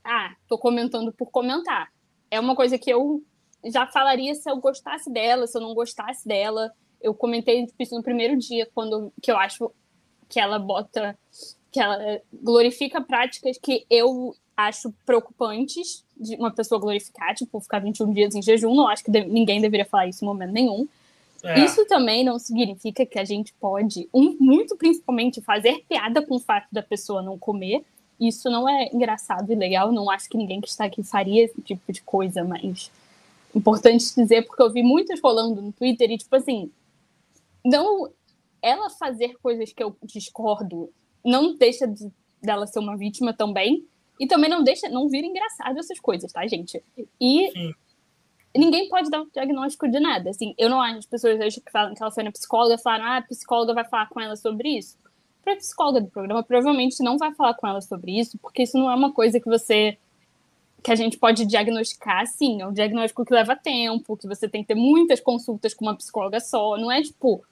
ah, 0.04 0.34
tô 0.48 0.58
comentando 0.58 1.12
por 1.12 1.30
comentar. 1.30 1.92
É 2.30 2.40
uma 2.40 2.56
coisa 2.56 2.78
que 2.78 2.90
eu 2.90 3.22
já 3.66 3.86
falaria 3.86 4.34
se 4.34 4.50
eu 4.50 4.56
gostasse 4.56 5.10
dela, 5.10 5.46
se 5.46 5.56
eu 5.56 5.62
não 5.62 5.74
gostasse 5.74 6.26
dela 6.26 6.72
eu 7.00 7.14
comentei 7.14 7.66
isso 7.78 7.94
no 7.94 8.02
primeiro 8.02 8.36
dia, 8.36 8.68
quando 8.74 9.12
que 9.20 9.30
eu 9.30 9.36
acho 9.36 9.72
que 10.28 10.38
ela 10.38 10.58
bota, 10.58 11.18
que 11.72 11.80
ela 11.80 12.20
glorifica 12.32 13.00
práticas 13.00 13.58
que 13.58 13.86
eu 13.88 14.34
acho 14.56 14.92
preocupantes 15.06 16.04
de 16.16 16.36
uma 16.36 16.50
pessoa 16.50 16.80
glorificar, 16.80 17.34
tipo, 17.34 17.58
ficar 17.60 17.78
21 17.78 18.12
dias 18.12 18.34
em 18.34 18.42
jejum. 18.42 18.74
Não 18.74 18.86
acho 18.86 19.02
que 19.02 19.10
ninguém 19.10 19.60
deveria 19.60 19.86
falar 19.86 20.06
isso 20.06 20.22
em 20.22 20.28
momento 20.28 20.52
nenhum. 20.52 20.86
É. 21.42 21.64
Isso 21.64 21.86
também 21.86 22.24
não 22.24 22.38
significa 22.38 23.06
que 23.06 23.18
a 23.18 23.24
gente 23.24 23.52
pode, 23.54 24.08
um, 24.12 24.36
muito 24.38 24.76
principalmente, 24.76 25.40
fazer 25.40 25.84
piada 25.88 26.20
com 26.24 26.36
o 26.36 26.40
fato 26.40 26.68
da 26.70 26.82
pessoa 26.82 27.22
não 27.22 27.38
comer. 27.38 27.84
Isso 28.18 28.50
não 28.50 28.68
é 28.68 28.90
engraçado 28.92 29.50
e 29.50 29.54
legal. 29.54 29.90
Não 29.90 30.10
acho 30.10 30.28
que 30.28 30.36
ninguém 30.36 30.60
que 30.60 30.68
está 30.68 30.84
aqui 30.84 31.02
faria 31.02 31.44
esse 31.44 31.60
tipo 31.62 31.90
de 31.90 32.02
coisa, 32.02 32.44
mas 32.44 32.90
importante 33.54 34.14
dizer, 34.14 34.46
porque 34.46 34.62
eu 34.62 34.70
vi 34.70 34.82
muitos 34.82 35.20
rolando 35.20 35.60
no 35.60 35.72
Twitter 35.72 36.10
e, 36.10 36.18
tipo 36.18 36.36
assim, 36.36 36.70
não 37.64 38.10
ela 38.62 38.90
fazer 38.90 39.36
coisas 39.42 39.72
que 39.72 39.82
eu 39.82 39.96
discordo 40.04 40.90
não 41.24 41.56
deixa 41.56 41.86
de, 41.86 42.10
dela 42.42 42.66
ser 42.66 42.78
uma 42.78 42.96
vítima 42.96 43.32
também 43.32 43.86
e 44.18 44.26
também 44.26 44.50
não 44.50 44.62
deixa 44.62 44.88
não 44.88 45.08
vira 45.08 45.26
engraçado 45.26 45.78
essas 45.78 45.98
coisas 45.98 46.30
tá 46.30 46.46
gente 46.46 46.82
e 47.20 47.50
Sim. 47.50 47.74
Ninguém 48.56 48.88
pode 48.88 49.10
dar 49.10 49.22
um 49.22 49.28
diagnóstico 49.32 49.88
de 49.88 50.00
nada 50.00 50.30
assim 50.30 50.54
eu 50.58 50.68
não 50.68 50.80
acho 50.80 50.98
as 50.98 51.06
pessoas 51.06 51.40
hoje 51.40 51.60
que 51.60 51.70
falam 51.70 51.94
que 51.94 52.02
ela 52.02 52.10
foi 52.10 52.22
na 52.22 52.32
psicóloga 52.32 52.78
falaram 52.78 53.04
ah 53.04 53.16
a 53.18 53.22
psicóloga 53.22 53.74
vai 53.74 53.84
falar 53.84 54.08
com 54.08 54.20
ela 54.20 54.36
sobre 54.36 54.70
isso 54.78 54.98
para 55.42 55.54
a 55.54 55.56
psicóloga 55.56 56.00
do 56.00 56.08
programa 56.08 56.42
provavelmente 56.42 57.02
não 57.02 57.16
vai 57.16 57.32
falar 57.34 57.54
com 57.54 57.66
ela 57.66 57.80
sobre 57.80 58.18
isso 58.18 58.38
porque 58.38 58.62
isso 58.62 58.76
não 58.76 58.90
é 58.90 58.94
uma 58.94 59.12
coisa 59.12 59.40
que 59.40 59.46
você 59.46 59.98
que 60.82 60.90
a 60.90 60.94
gente 60.94 61.18
pode 61.18 61.46
diagnosticar 61.46 62.22
assim, 62.22 62.62
é 62.62 62.66
um 62.66 62.72
diagnóstico 62.72 63.24
que 63.24 63.34
leva 63.34 63.54
tempo, 63.54 64.16
que 64.16 64.26
você 64.26 64.48
tem 64.48 64.62
que 64.62 64.68
ter 64.68 64.74
muitas 64.74 65.20
consultas 65.20 65.74
com 65.74 65.84
uma 65.84 65.96
psicóloga 65.96 66.40
só, 66.40 66.76
não 66.76 66.90
é 66.90 67.02
tipo, 67.02 67.44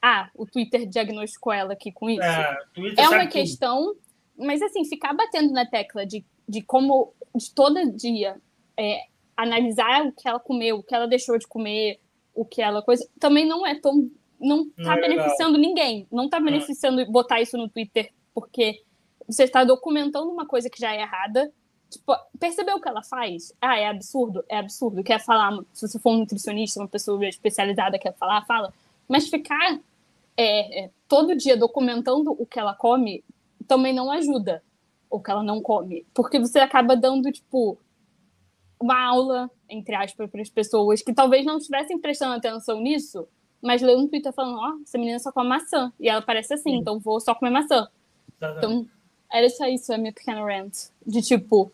ah, 0.00 0.30
o 0.34 0.46
Twitter 0.46 0.86
diagnosticou 0.86 1.52
ela 1.52 1.74
aqui 1.74 1.92
com 1.92 2.08
isso. 2.08 2.22
É, 2.22 2.58
é 2.96 3.08
uma 3.08 3.26
questão, 3.26 3.94
mas 4.36 4.62
assim, 4.62 4.84
ficar 4.84 5.12
batendo 5.12 5.52
na 5.52 5.66
tecla 5.66 6.06
de, 6.06 6.24
de 6.48 6.62
como 6.62 7.12
de 7.34 7.54
todo 7.54 7.92
dia 7.92 8.36
é, 8.76 9.02
analisar 9.42 10.06
o 10.06 10.12
que 10.12 10.28
ela 10.28 10.40
comeu, 10.40 10.78
o 10.78 10.82
que 10.82 10.94
ela 10.94 11.06
deixou 11.06 11.38
de 11.38 11.46
comer, 11.46 12.00
o 12.34 12.44
que 12.44 12.62
ela 12.62 12.82
coisa, 12.82 13.06
também 13.18 13.46
não 13.46 13.66
é 13.66 13.78
tão 13.78 14.10
não 14.40 14.68
tá 14.70 14.96
não 14.96 15.00
beneficiando 15.00 15.56
legal. 15.56 15.60
ninguém. 15.60 16.06
Não 16.10 16.28
tá 16.28 16.40
beneficiando 16.40 17.06
botar 17.10 17.40
isso 17.40 17.56
no 17.56 17.68
Twitter 17.68 18.12
porque 18.34 18.82
você 19.26 19.44
está 19.44 19.62
documentando 19.62 20.28
uma 20.30 20.46
coisa 20.46 20.68
que 20.68 20.80
já 20.80 20.92
é 20.92 21.02
errada. 21.02 21.52
Tipo, 21.88 22.14
percebeu 22.40 22.76
o 22.76 22.80
que 22.80 22.88
ela 22.88 23.02
faz? 23.02 23.54
Ah, 23.60 23.78
é 23.78 23.86
absurdo? 23.86 24.44
É 24.48 24.58
absurdo. 24.58 25.04
Quer 25.04 25.20
falar, 25.20 25.56
se 25.72 25.86
você 25.86 25.98
for 25.98 26.10
um 26.10 26.18
nutricionista, 26.18 26.80
uma 26.80 26.88
pessoa 26.88 27.24
especializada 27.26 27.98
quer 27.98 28.14
falar, 28.14 28.44
fala. 28.46 28.72
Mas 29.06 29.28
ficar 29.28 29.78
é, 30.36 30.84
é, 30.84 30.90
todo 31.06 31.36
dia 31.36 31.56
documentando 31.56 32.34
o 32.36 32.44
que 32.44 32.58
ela 32.58 32.74
come 32.74 33.22
também 33.68 33.92
não 33.92 34.10
ajuda 34.10 34.62
o 35.08 35.20
que 35.20 35.30
ela 35.30 35.42
não 35.42 35.60
come. 35.60 36.06
Porque 36.14 36.38
você 36.38 36.58
acaba 36.58 36.96
dando, 36.96 37.30
tipo, 37.30 37.78
uma 38.82 39.00
aula, 39.00 39.50
entre 39.68 39.94
aspas, 39.94 40.30
para 40.30 40.42
as 40.42 40.50
pessoas 40.50 41.02
que 41.02 41.12
talvez 41.12 41.46
não 41.46 41.58
estivessem 41.58 41.98
prestando 41.98 42.34
atenção 42.34 42.80
nisso, 42.80 43.26
mas 43.62 43.80
leu 43.80 43.98
um 43.98 44.08
Twitter 44.08 44.32
falando, 44.32 44.58
ó, 44.58 44.70
oh, 44.70 44.82
essa 44.82 44.98
menina 44.98 45.18
só 45.20 45.30
come 45.30 45.48
maçã. 45.48 45.92
E 46.00 46.08
ela 46.08 46.20
parece 46.20 46.54
assim, 46.54 46.72
Sim. 46.72 46.76
então 46.78 46.98
vou 46.98 47.20
só 47.20 47.34
comer 47.34 47.50
maçã. 47.50 47.88
Então, 48.58 48.86
era 49.32 49.48
só 49.48 49.66
isso 49.66 49.94
a 49.94 49.98
minha 49.98 50.12
pequena 50.12 50.44
rant. 50.44 50.88
De 51.06 51.22
tipo, 51.22 51.70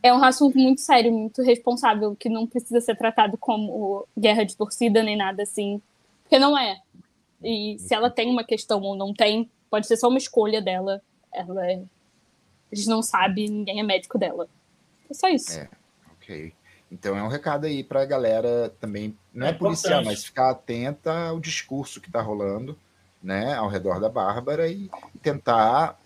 é 0.00 0.12
um 0.12 0.22
assunto 0.22 0.56
muito 0.56 0.80
sério, 0.80 1.12
muito 1.12 1.42
responsável, 1.42 2.14
que 2.14 2.28
não 2.28 2.46
precisa 2.46 2.80
ser 2.80 2.96
tratado 2.96 3.36
como 3.36 4.06
guerra 4.16 4.44
de 4.44 4.56
torcida 4.56 5.02
nem 5.02 5.16
nada 5.16 5.42
assim. 5.42 5.82
Porque 6.22 6.38
não 6.38 6.56
é. 6.56 6.80
E 7.42 7.76
se 7.80 7.92
ela 7.92 8.08
tem 8.08 8.30
uma 8.30 8.44
questão 8.44 8.80
ou 8.82 8.94
não 8.94 9.12
tem, 9.12 9.50
pode 9.68 9.88
ser 9.88 9.96
só 9.96 10.08
uma 10.08 10.18
escolha 10.18 10.62
dela. 10.62 11.02
Ela 11.32 11.70
é... 11.70 11.82
A 12.70 12.74
gente 12.74 12.88
não 12.88 13.02
sabe, 13.02 13.48
ninguém 13.48 13.80
é 13.80 13.82
médico 13.82 14.16
dela. 14.16 14.48
É 15.10 15.14
só 15.14 15.28
isso. 15.28 15.58
É, 15.58 15.68
ok. 16.12 16.52
Então 16.90 17.16
é 17.16 17.22
um 17.22 17.28
recado 17.28 17.66
aí 17.66 17.82
para 17.82 18.02
a 18.02 18.06
galera 18.06 18.72
também, 18.80 19.16
não 19.32 19.46
é, 19.46 19.50
é 19.50 19.52
policial, 19.52 20.04
mas 20.04 20.24
ficar 20.24 20.50
atenta 20.50 21.28
ao 21.28 21.40
discurso 21.40 22.00
que 22.00 22.08
está 22.08 22.20
rolando, 22.20 22.78
né, 23.22 23.54
ao 23.54 23.68
redor 23.68 24.00
da 24.00 24.08
Bárbara 24.08 24.68
e 24.68 24.88
tentar, 25.20 25.98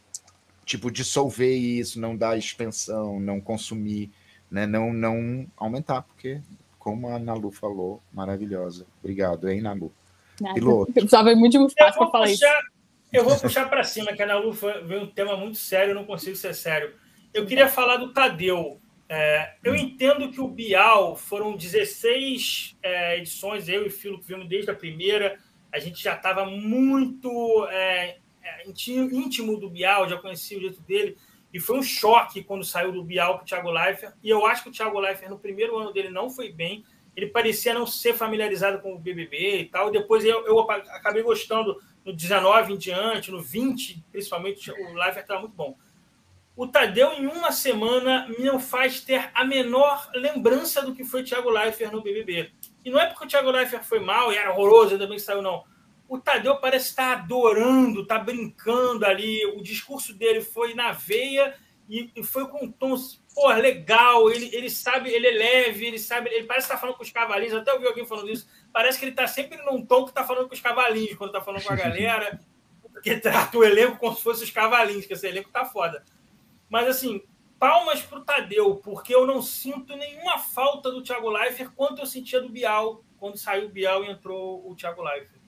tipo, 0.64 0.90
dissolver 0.90 1.54
isso, 1.54 2.00
não 2.00 2.16
dar 2.16 2.38
expensão, 2.38 3.20
não 3.20 3.40
consumir, 3.40 4.10
né, 4.50 4.66
não, 4.66 4.90
não 4.92 5.46
aumentar, 5.56 6.02
porque, 6.02 6.40
como 6.78 7.08
a 7.08 7.18
Nalu 7.18 7.50
falou, 7.50 8.02
maravilhosa. 8.10 8.86
Obrigado, 9.00 9.50
hein, 9.50 9.60
Nalu? 9.60 9.92
Nada. 10.40 10.54
Piloto. 10.54 10.90
Eu 10.90 10.94
precisava 10.94 11.34
muito 11.34 11.58
de 11.58 11.66
espaço 11.66 11.98
para 11.98 12.10
falar 12.10 12.26
puxar, 12.26 12.58
isso. 12.58 12.70
Eu 13.12 13.24
vou 13.24 13.38
puxar 13.38 13.68
para 13.68 13.84
cima, 13.84 14.14
que 14.14 14.22
a 14.22 14.26
Nalu 14.26 14.52
veio 14.52 15.02
um 15.02 15.06
tema 15.06 15.36
muito 15.36 15.58
sério, 15.58 15.90
eu 15.90 15.94
não 15.94 16.06
consigo 16.06 16.36
ser 16.36 16.54
sério. 16.54 16.94
Eu 17.34 17.44
queria 17.44 17.68
falar 17.68 17.98
do 17.98 18.14
Tadeu. 18.14 18.80
É, 19.12 19.54
eu 19.64 19.74
entendo 19.74 20.30
que 20.30 20.40
o 20.40 20.46
Bial 20.46 21.16
foram 21.16 21.56
16 21.56 22.78
é, 22.80 23.18
edições, 23.18 23.68
eu 23.68 23.82
e 23.82 23.88
o 23.88 23.90
Filo 23.90 24.20
que 24.20 24.28
vimos 24.28 24.48
desde 24.48 24.70
a 24.70 24.74
primeira. 24.74 25.36
A 25.72 25.80
gente 25.80 26.00
já 26.00 26.14
estava 26.14 26.46
muito 26.46 27.66
é, 27.72 28.18
é 28.40 28.68
íntimo 28.68 29.56
do 29.56 29.68
Bial, 29.68 30.08
já 30.08 30.16
conhecia 30.16 30.56
o 30.56 30.60
jeito 30.60 30.80
dele. 30.82 31.16
E 31.52 31.58
foi 31.58 31.76
um 31.76 31.82
choque 31.82 32.44
quando 32.44 32.62
saiu 32.62 32.92
do 32.92 33.02
Bial 33.02 33.34
para 33.34 33.42
o 33.42 33.46
Thiago 33.46 33.70
Leifert. 33.72 34.14
E 34.22 34.30
eu 34.30 34.46
acho 34.46 34.62
que 34.62 34.68
o 34.68 34.72
Thiago 34.72 35.00
Leifert, 35.00 35.28
no 35.28 35.40
primeiro 35.40 35.76
ano 35.76 35.92
dele, 35.92 36.08
não 36.08 36.30
foi 36.30 36.52
bem. 36.52 36.84
Ele 37.16 37.26
parecia 37.26 37.74
não 37.74 37.88
ser 37.88 38.14
familiarizado 38.14 38.78
com 38.78 38.94
o 38.94 38.98
BBB 38.98 39.62
e 39.62 39.64
tal. 39.64 39.90
Depois 39.90 40.24
eu, 40.24 40.46
eu 40.46 40.60
acabei 40.60 41.24
gostando 41.24 41.82
no 42.04 42.12
19 42.12 42.74
em 42.74 42.78
diante, 42.78 43.32
no 43.32 43.42
20, 43.42 44.04
principalmente, 44.12 44.70
o 44.70 44.94
Leifert 44.94 45.22
estava 45.22 45.40
muito 45.40 45.56
bom 45.56 45.76
o 46.60 46.68
Tadeu, 46.68 47.14
em 47.14 47.26
uma 47.26 47.52
semana, 47.52 48.28
não 48.38 48.60
faz 48.60 49.00
ter 49.00 49.30
a 49.32 49.46
menor 49.46 50.10
lembrança 50.12 50.82
do 50.82 50.94
que 50.94 51.06
foi 51.06 51.22
Thiago 51.22 51.48
Leifert 51.48 51.90
no 51.90 52.02
BBB. 52.02 52.52
E 52.84 52.90
não 52.90 53.00
é 53.00 53.06
porque 53.06 53.24
o 53.24 53.26
Thiago 53.26 53.50
Leifert 53.50 53.82
foi 53.82 53.98
mal 53.98 54.30
e 54.30 54.36
era 54.36 54.50
horroroso, 54.50 54.92
ainda 54.92 55.06
bem 55.06 55.16
que 55.16 55.22
saiu, 55.22 55.40
não. 55.40 55.64
O 56.06 56.18
Tadeu 56.18 56.58
parece 56.58 56.88
estar 56.88 57.12
adorando, 57.16 58.02
está 58.02 58.18
brincando 58.18 59.06
ali. 59.06 59.42
O 59.56 59.62
discurso 59.62 60.12
dele 60.12 60.42
foi 60.42 60.74
na 60.74 60.92
veia 60.92 61.54
e, 61.88 62.10
e 62.14 62.22
foi 62.22 62.46
com 62.46 62.66
um 62.66 62.70
tom 62.70 62.94
pô, 63.34 63.48
legal. 63.54 64.30
Ele, 64.30 64.54
ele 64.54 64.68
sabe, 64.68 65.08
ele 65.08 65.28
é 65.28 65.30
leve, 65.30 65.86
ele 65.86 65.98
sabe, 65.98 66.28
ele 66.28 66.44
parece 66.44 66.66
estar 66.66 66.76
falando 66.76 66.96
com 66.96 67.02
os 67.02 67.10
cavalinhos. 67.10 67.54
Até 67.54 67.72
ouvi 67.72 67.86
alguém 67.86 68.04
falando 68.04 68.28
isso. 68.28 68.46
Parece 68.70 68.98
que 68.98 69.06
ele 69.06 69.12
está 69.12 69.26
sempre 69.26 69.56
num 69.62 69.82
tom 69.82 70.04
que 70.04 70.10
está 70.10 70.24
falando 70.24 70.46
com 70.46 70.54
os 70.54 70.60
cavalinhos, 70.60 71.16
quando 71.16 71.30
está 71.30 71.40
falando 71.40 71.64
com 71.64 71.72
a 71.72 71.76
galera. 71.88 72.38
Porque 72.82 73.16
trata 73.16 73.56
o 73.56 73.64
elenco 73.64 73.96
como 73.96 74.14
se 74.14 74.22
fosse 74.22 74.44
os 74.44 74.50
cavalinhos, 74.50 75.06
que 75.06 75.14
esse 75.14 75.26
elenco 75.26 75.48
tá 75.48 75.64
foda. 75.64 76.04
Mas, 76.70 76.88
assim, 76.88 77.20
palmas 77.58 78.00
para 78.00 78.18
o 78.18 78.24
Tadeu, 78.24 78.76
porque 78.76 79.14
eu 79.14 79.26
não 79.26 79.42
sinto 79.42 79.94
nenhuma 79.96 80.38
falta 80.38 80.90
do 80.90 81.02
Thiago 81.02 81.28
Leifert 81.28 81.70
quanto 81.76 82.00
eu 82.00 82.06
sentia 82.06 82.40
do 82.40 82.48
Bial, 82.48 83.04
quando 83.18 83.36
saiu 83.36 83.66
o 83.66 83.70
Bial 83.70 84.04
e 84.04 84.10
entrou 84.10 84.66
o 84.66 84.74
Thiago 84.74 85.02
Leifert. 85.02 85.40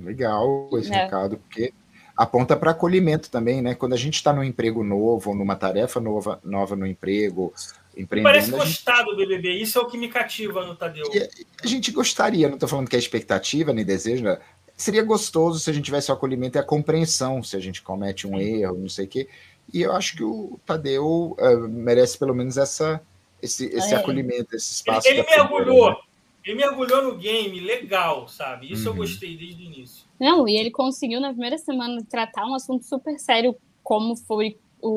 legal 0.00 0.68
esse 0.74 0.92
é. 0.92 1.04
recado, 1.04 1.38
porque 1.38 1.72
aponta 2.16 2.56
para 2.56 2.70
acolhimento 2.70 3.30
também, 3.30 3.62
né? 3.62 3.74
Quando 3.74 3.94
a 3.94 3.96
gente 3.96 4.14
está 4.14 4.32
num 4.32 4.44
emprego 4.44 4.84
novo, 4.84 5.30
ou 5.30 5.36
numa 5.36 5.56
tarefa 5.56 5.98
nova, 5.98 6.38
nova 6.44 6.76
no 6.76 6.86
emprego, 6.86 7.52
empreendendo... 7.96 8.34
Parece 8.34 8.50
gostar 8.50 8.98
gente... 8.98 9.06
do 9.06 9.16
BBB, 9.16 9.54
isso 9.54 9.78
é 9.78 9.82
o 9.82 9.86
que 9.86 9.98
me 9.98 10.08
cativa 10.08 10.64
no 10.64 10.76
Tadeu. 10.76 11.10
E 11.12 11.28
a 11.64 11.66
gente 11.66 11.90
gostaria, 11.90 12.46
não 12.46 12.54
estou 12.54 12.68
falando 12.68 12.88
que 12.88 12.96
é 12.96 12.98
expectativa 12.98 13.72
nem 13.72 13.84
desejo, 13.84 14.22
né? 14.22 14.38
seria 14.76 15.02
gostoso 15.02 15.60
se 15.60 15.70
a 15.70 15.72
gente 15.72 15.84
tivesse 15.84 16.10
o 16.10 16.14
acolhimento 16.14 16.58
e 16.58 16.60
a 16.60 16.62
compreensão, 16.62 17.42
se 17.42 17.56
a 17.56 17.60
gente 17.60 17.82
comete 17.82 18.26
um 18.26 18.38
erro, 18.38 18.78
não 18.78 18.88
sei 18.88 19.04
o 19.04 19.08
quê. 19.08 19.28
E 19.72 19.82
eu 19.82 19.92
acho 19.92 20.16
que 20.16 20.24
o 20.24 20.58
Tadeu 20.66 21.36
uh, 21.38 21.68
merece 21.68 22.18
pelo 22.18 22.34
menos 22.34 22.56
essa, 22.56 23.00
esse, 23.40 23.66
esse 23.66 23.94
é. 23.94 23.96
acolhimento, 23.96 24.54
esse 24.54 24.72
espaço. 24.72 25.08
Ele, 25.08 25.20
ele 25.20 25.30
mergulhou, 25.30 25.90
né? 25.90 25.96
ele 26.44 26.56
mergulhou 26.56 27.02
no 27.02 27.16
game, 27.16 27.60
legal, 27.60 28.28
sabe? 28.28 28.70
Isso 28.70 28.84
uhum. 28.84 28.94
eu 28.94 28.96
gostei 28.96 29.36
desde 29.36 29.62
o 29.62 29.66
início. 29.66 30.06
Não, 30.20 30.48
e 30.48 30.56
ele 30.56 30.70
conseguiu 30.70 31.20
na 31.20 31.30
primeira 31.30 31.58
semana 31.58 32.04
tratar 32.08 32.46
um 32.46 32.54
assunto 32.54 32.84
super 32.84 33.18
sério, 33.18 33.56
como 33.82 34.14
foi 34.16 34.56
o 34.80 34.94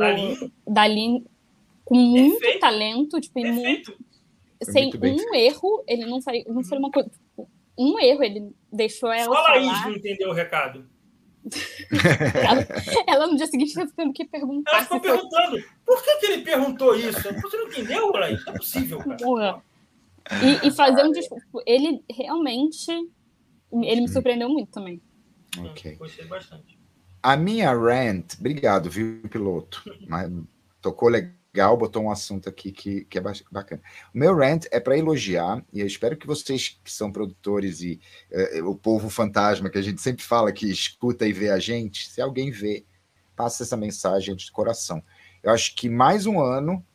Dalin, 0.67 1.25
com 1.83 1.95
muito 1.95 2.39
Perfeito. 2.39 2.59
talento, 2.59 3.21
tipo, 3.21 3.39
muito, 3.39 3.95
sem 4.61 4.91
muito 4.91 5.23
um 5.23 5.35
erro, 5.35 5.83
ele 5.87 6.05
não 6.05 6.21
foi, 6.21 6.43
não 6.47 6.63
foi 6.63 6.77
uma 6.77 6.91
coisa. 6.91 7.09
Tipo, 7.09 7.47
um 7.77 7.99
erro, 7.99 8.23
ele 8.23 8.49
deixou 8.71 9.11
ela. 9.11 9.35
Só 9.35 9.45
a 9.45 9.55
Laís 9.55 9.81
não 9.83 9.91
entendeu 9.91 10.29
o 10.29 10.33
recado 10.33 10.85
ela, 12.43 12.67
ela, 13.07 13.27
no 13.27 13.37
dia 13.37 13.47
seguinte 13.47 13.69
está 13.69 13.87
tendo 13.95 14.13
que 14.13 14.25
perguntar. 14.25 14.71
Ela 14.71 14.81
ficou 14.81 14.99
perguntando 14.99 15.63
por 15.85 16.03
que, 16.03 16.15
que 16.17 16.25
ele 16.25 16.41
perguntou 16.43 16.95
isso? 16.95 17.21
Você 17.21 17.57
não 17.57 17.67
entendeu, 17.67 18.11
Laís? 18.11 18.43
Não 18.45 18.53
é 18.53 18.57
possível, 18.57 18.99
cara. 18.99 19.61
E, 20.43 20.67
e 20.67 20.71
fazer 20.71 21.03
um 21.03 21.11
discurso. 21.11 21.45
Ele 21.65 22.03
realmente. 22.09 22.91
Ele 23.71 24.01
me 24.01 24.07
surpreendeu 24.07 24.49
muito 24.49 24.71
também. 24.71 25.01
Ok. 25.59 25.95
Gostei 25.95 26.25
bastante. 26.25 26.79
A 27.21 27.35
minha 27.35 27.73
rant, 27.73 28.35
obrigado, 28.39 28.89
viu, 28.89 29.21
piloto? 29.29 29.83
Mas 30.07 30.31
tocou 30.81 31.09
legal 31.09 31.31
legal, 31.55 31.77
botou 31.77 32.03
um 32.03 32.11
assunto 32.11 32.49
aqui 32.49 32.69
que, 32.69 33.05
que 33.05 33.17
é 33.17 33.21
bacana. 33.21 33.81
O 34.13 34.17
meu 34.17 34.35
rant 34.35 34.65
é 34.71 34.79
para 34.79 34.97
elogiar, 34.97 35.63
e 35.71 35.79
eu 35.79 35.87
espero 35.87 36.17
que 36.17 36.27
vocês 36.27 36.77
que 36.83 36.91
são 36.91 37.09
produtores 37.09 37.81
e 37.81 37.99
uh, 38.59 38.69
o 38.69 38.75
povo 38.75 39.09
fantasma 39.09 39.69
que 39.69 39.77
a 39.77 39.81
gente 39.81 40.01
sempre 40.01 40.21
fala 40.21 40.51
que 40.51 40.69
escuta 40.69 41.25
e 41.25 41.31
vê 41.31 41.49
a 41.49 41.57
gente, 41.57 42.09
se 42.09 42.21
alguém 42.21 42.51
vê, 42.51 42.85
passa 43.37 43.63
essa 43.63 43.77
mensagem 43.77 44.35
de 44.35 44.51
coração. 44.51 45.01
Eu 45.41 45.51
acho 45.51 45.73
que 45.75 45.87
mais 45.87 46.25
um 46.25 46.41
ano 46.41 46.85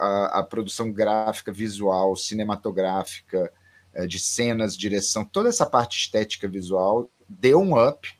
a, 0.00 0.40
a, 0.40 0.42
produção 0.42 0.90
gráfica, 0.90 1.52
visual, 1.52 2.16
cinematográfica, 2.16 3.52
uh, 3.94 4.06
de 4.06 4.18
cenas, 4.18 4.76
direção, 4.76 5.24
toda 5.24 5.48
essa 5.48 5.64
parte 5.64 5.96
estética 5.96 6.48
visual 6.48 7.08
deu 7.28 7.60
um 7.60 7.80
up. 7.80 8.18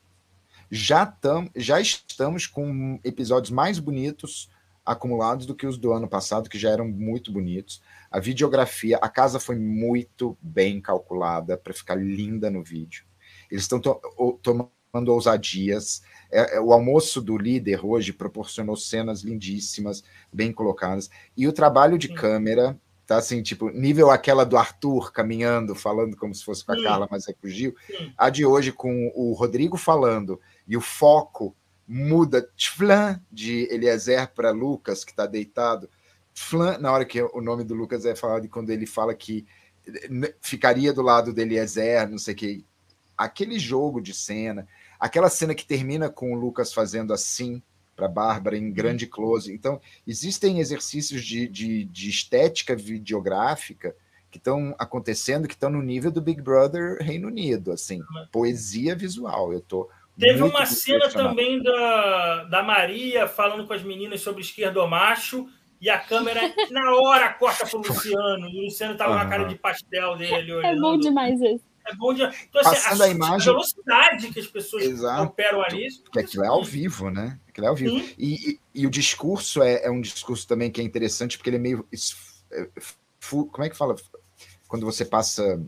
Já, 0.70 1.06
tam, 1.06 1.50
já 1.56 1.80
estamos 1.80 2.46
com 2.46 3.00
episódios 3.02 3.50
mais 3.50 3.78
bonitos, 3.80 4.48
acumulados 4.88 5.44
do 5.44 5.54
que 5.54 5.66
os 5.66 5.76
do 5.76 5.92
ano 5.92 6.08
passado, 6.08 6.48
que 6.48 6.58
já 6.58 6.70
eram 6.70 6.88
muito 6.88 7.30
bonitos. 7.30 7.82
A 8.10 8.18
videografia, 8.18 8.96
a 8.96 9.08
casa 9.08 9.38
foi 9.38 9.56
muito 9.58 10.36
bem 10.40 10.80
calculada 10.80 11.58
para 11.58 11.74
ficar 11.74 11.94
linda 11.94 12.50
no 12.50 12.62
vídeo. 12.62 13.04
Eles 13.50 13.64
estão 13.64 13.78
to 13.78 14.00
tomando 14.42 15.12
ousadias. 15.12 16.02
É, 16.32 16.56
é, 16.56 16.60
o 16.60 16.72
almoço 16.72 17.20
do 17.20 17.36
líder 17.36 17.84
hoje 17.84 18.14
proporcionou 18.14 18.76
cenas 18.76 19.20
lindíssimas, 19.20 20.02
bem 20.32 20.52
colocadas. 20.52 21.10
E 21.36 21.46
o 21.46 21.52
trabalho 21.52 21.98
de 21.98 22.08
Sim. 22.08 22.14
câmera 22.14 22.80
tá 23.06 23.18
assim, 23.18 23.42
tipo, 23.42 23.70
nível 23.70 24.10
aquela 24.10 24.44
do 24.44 24.56
Arthur 24.56 25.12
caminhando, 25.12 25.74
falando 25.74 26.16
como 26.16 26.34
se 26.34 26.44
fosse 26.44 26.64
com 26.64 26.72
a 26.72 26.76
Sim. 26.76 26.82
Carla, 26.82 27.08
mas 27.10 27.28
é 27.28 27.34
com 27.34 27.46
o 27.46 27.50
Gil. 27.50 27.74
Sim. 27.86 28.12
A 28.16 28.30
de 28.30 28.46
hoje 28.46 28.72
com 28.72 29.12
o 29.14 29.34
Rodrigo 29.34 29.76
falando 29.76 30.40
e 30.66 30.76
o 30.76 30.80
foco 30.80 31.54
muda 31.88 32.42
Tflan 32.54 33.18
de 33.32 33.66
Eliezer 33.72 34.28
para 34.34 34.50
Lucas, 34.50 35.04
que 35.04 35.10
está 35.10 35.24
deitado. 35.24 35.88
Tflan, 36.34 36.76
na 36.78 36.92
hora 36.92 37.06
que 37.06 37.22
o 37.22 37.40
nome 37.40 37.64
do 37.64 37.74
Lucas 37.74 38.04
é 38.04 38.14
falado, 38.14 38.44
e 38.44 38.48
quando 38.48 38.68
ele 38.68 38.86
fala 38.86 39.14
que 39.14 39.46
ficaria 40.42 40.92
do 40.92 41.00
lado 41.00 41.32
de 41.32 41.40
Eliezer, 41.40 42.08
não 42.10 42.18
sei 42.18 42.34
o 42.34 42.36
que. 42.36 42.64
Aquele 43.16 43.58
jogo 43.58 44.00
de 44.00 44.12
cena, 44.12 44.68
aquela 45.00 45.30
cena 45.30 45.54
que 45.54 45.66
termina 45.66 46.10
com 46.10 46.32
o 46.32 46.38
Lucas 46.38 46.72
fazendo 46.72 47.12
assim 47.12 47.62
para 47.96 48.06
Bárbara 48.06 48.56
em 48.56 48.70
grande 48.70 49.06
close. 49.06 49.52
Então, 49.52 49.80
existem 50.06 50.60
exercícios 50.60 51.24
de, 51.24 51.48
de, 51.48 51.84
de 51.84 52.10
estética 52.10 52.76
videográfica 52.76 53.96
que 54.30 54.38
estão 54.38 54.74
acontecendo, 54.78 55.48
que 55.48 55.54
estão 55.54 55.70
no 55.70 55.82
nível 55.82 56.10
do 56.10 56.20
Big 56.20 56.40
Brother 56.40 56.98
Reino 57.00 57.28
Unido, 57.28 57.72
assim, 57.72 58.00
poesia 58.30 58.94
visual. 58.94 59.52
Eu 59.52 59.60
tô 59.60 59.88
Teve 60.18 60.42
uma 60.42 60.66
cena 60.66 61.08
também 61.08 61.62
da, 61.62 62.44
da 62.44 62.62
Maria 62.62 63.28
falando 63.28 63.66
com 63.66 63.72
as 63.72 63.82
meninas 63.82 64.20
sobre 64.20 64.42
esquerdo 64.42 64.86
macho 64.86 65.48
e 65.80 65.88
a 65.88 65.98
câmera 65.98 66.40
na 66.70 66.92
hora 66.94 67.32
corta 67.34 67.64
pro 67.66 67.78
Luciano. 67.78 68.48
E 68.48 68.60
o 68.60 68.64
Luciano 68.64 68.96
tava 68.96 69.12
uhum. 69.12 69.18
com 69.18 69.24
a 69.24 69.28
cara 69.28 69.44
de 69.44 69.54
pastel 69.54 70.16
dele. 70.16 70.52
Olhando. 70.52 70.66
É 70.66 70.80
bom 70.80 70.98
demais 70.98 71.40
esse. 71.40 71.64
É 71.86 71.94
bom 71.94 72.12
demais. 72.12 72.36
Então, 72.48 72.60
assim, 72.60 72.70
Passando 72.70 73.02
a, 73.02 73.04
a 73.06 73.08
imagem... 73.08 73.52
velocidade 73.52 74.28
que 74.28 74.40
as 74.40 74.46
pessoas 74.46 74.84
Exato. 74.84 75.22
operam 75.22 75.62
ali. 75.62 75.86
Porque 76.02 76.18
aquilo 76.18 76.44
é 76.44 76.48
ao 76.48 76.64
vivo, 76.64 77.10
né? 77.10 77.38
Aquilo 77.48 77.66
é 77.66 77.70
ao 77.70 77.76
vivo. 77.76 77.96
E, 78.18 78.34
e, 78.34 78.60
e, 78.74 78.86
o 78.86 78.90
discurso 78.90 79.62
é, 79.62 79.84
é 79.84 79.90
um 79.90 80.00
discurso 80.00 80.46
também 80.48 80.70
que 80.70 80.80
é 80.80 80.84
interessante, 80.84 81.38
porque 81.38 81.48
ele 81.50 81.56
é 81.56 81.60
meio. 81.60 81.86
É, 82.50 82.68
como 83.30 83.64
é 83.64 83.70
que 83.70 83.76
fala? 83.76 83.94
Quando 84.66 84.84
você 84.84 85.04
passa 85.04 85.64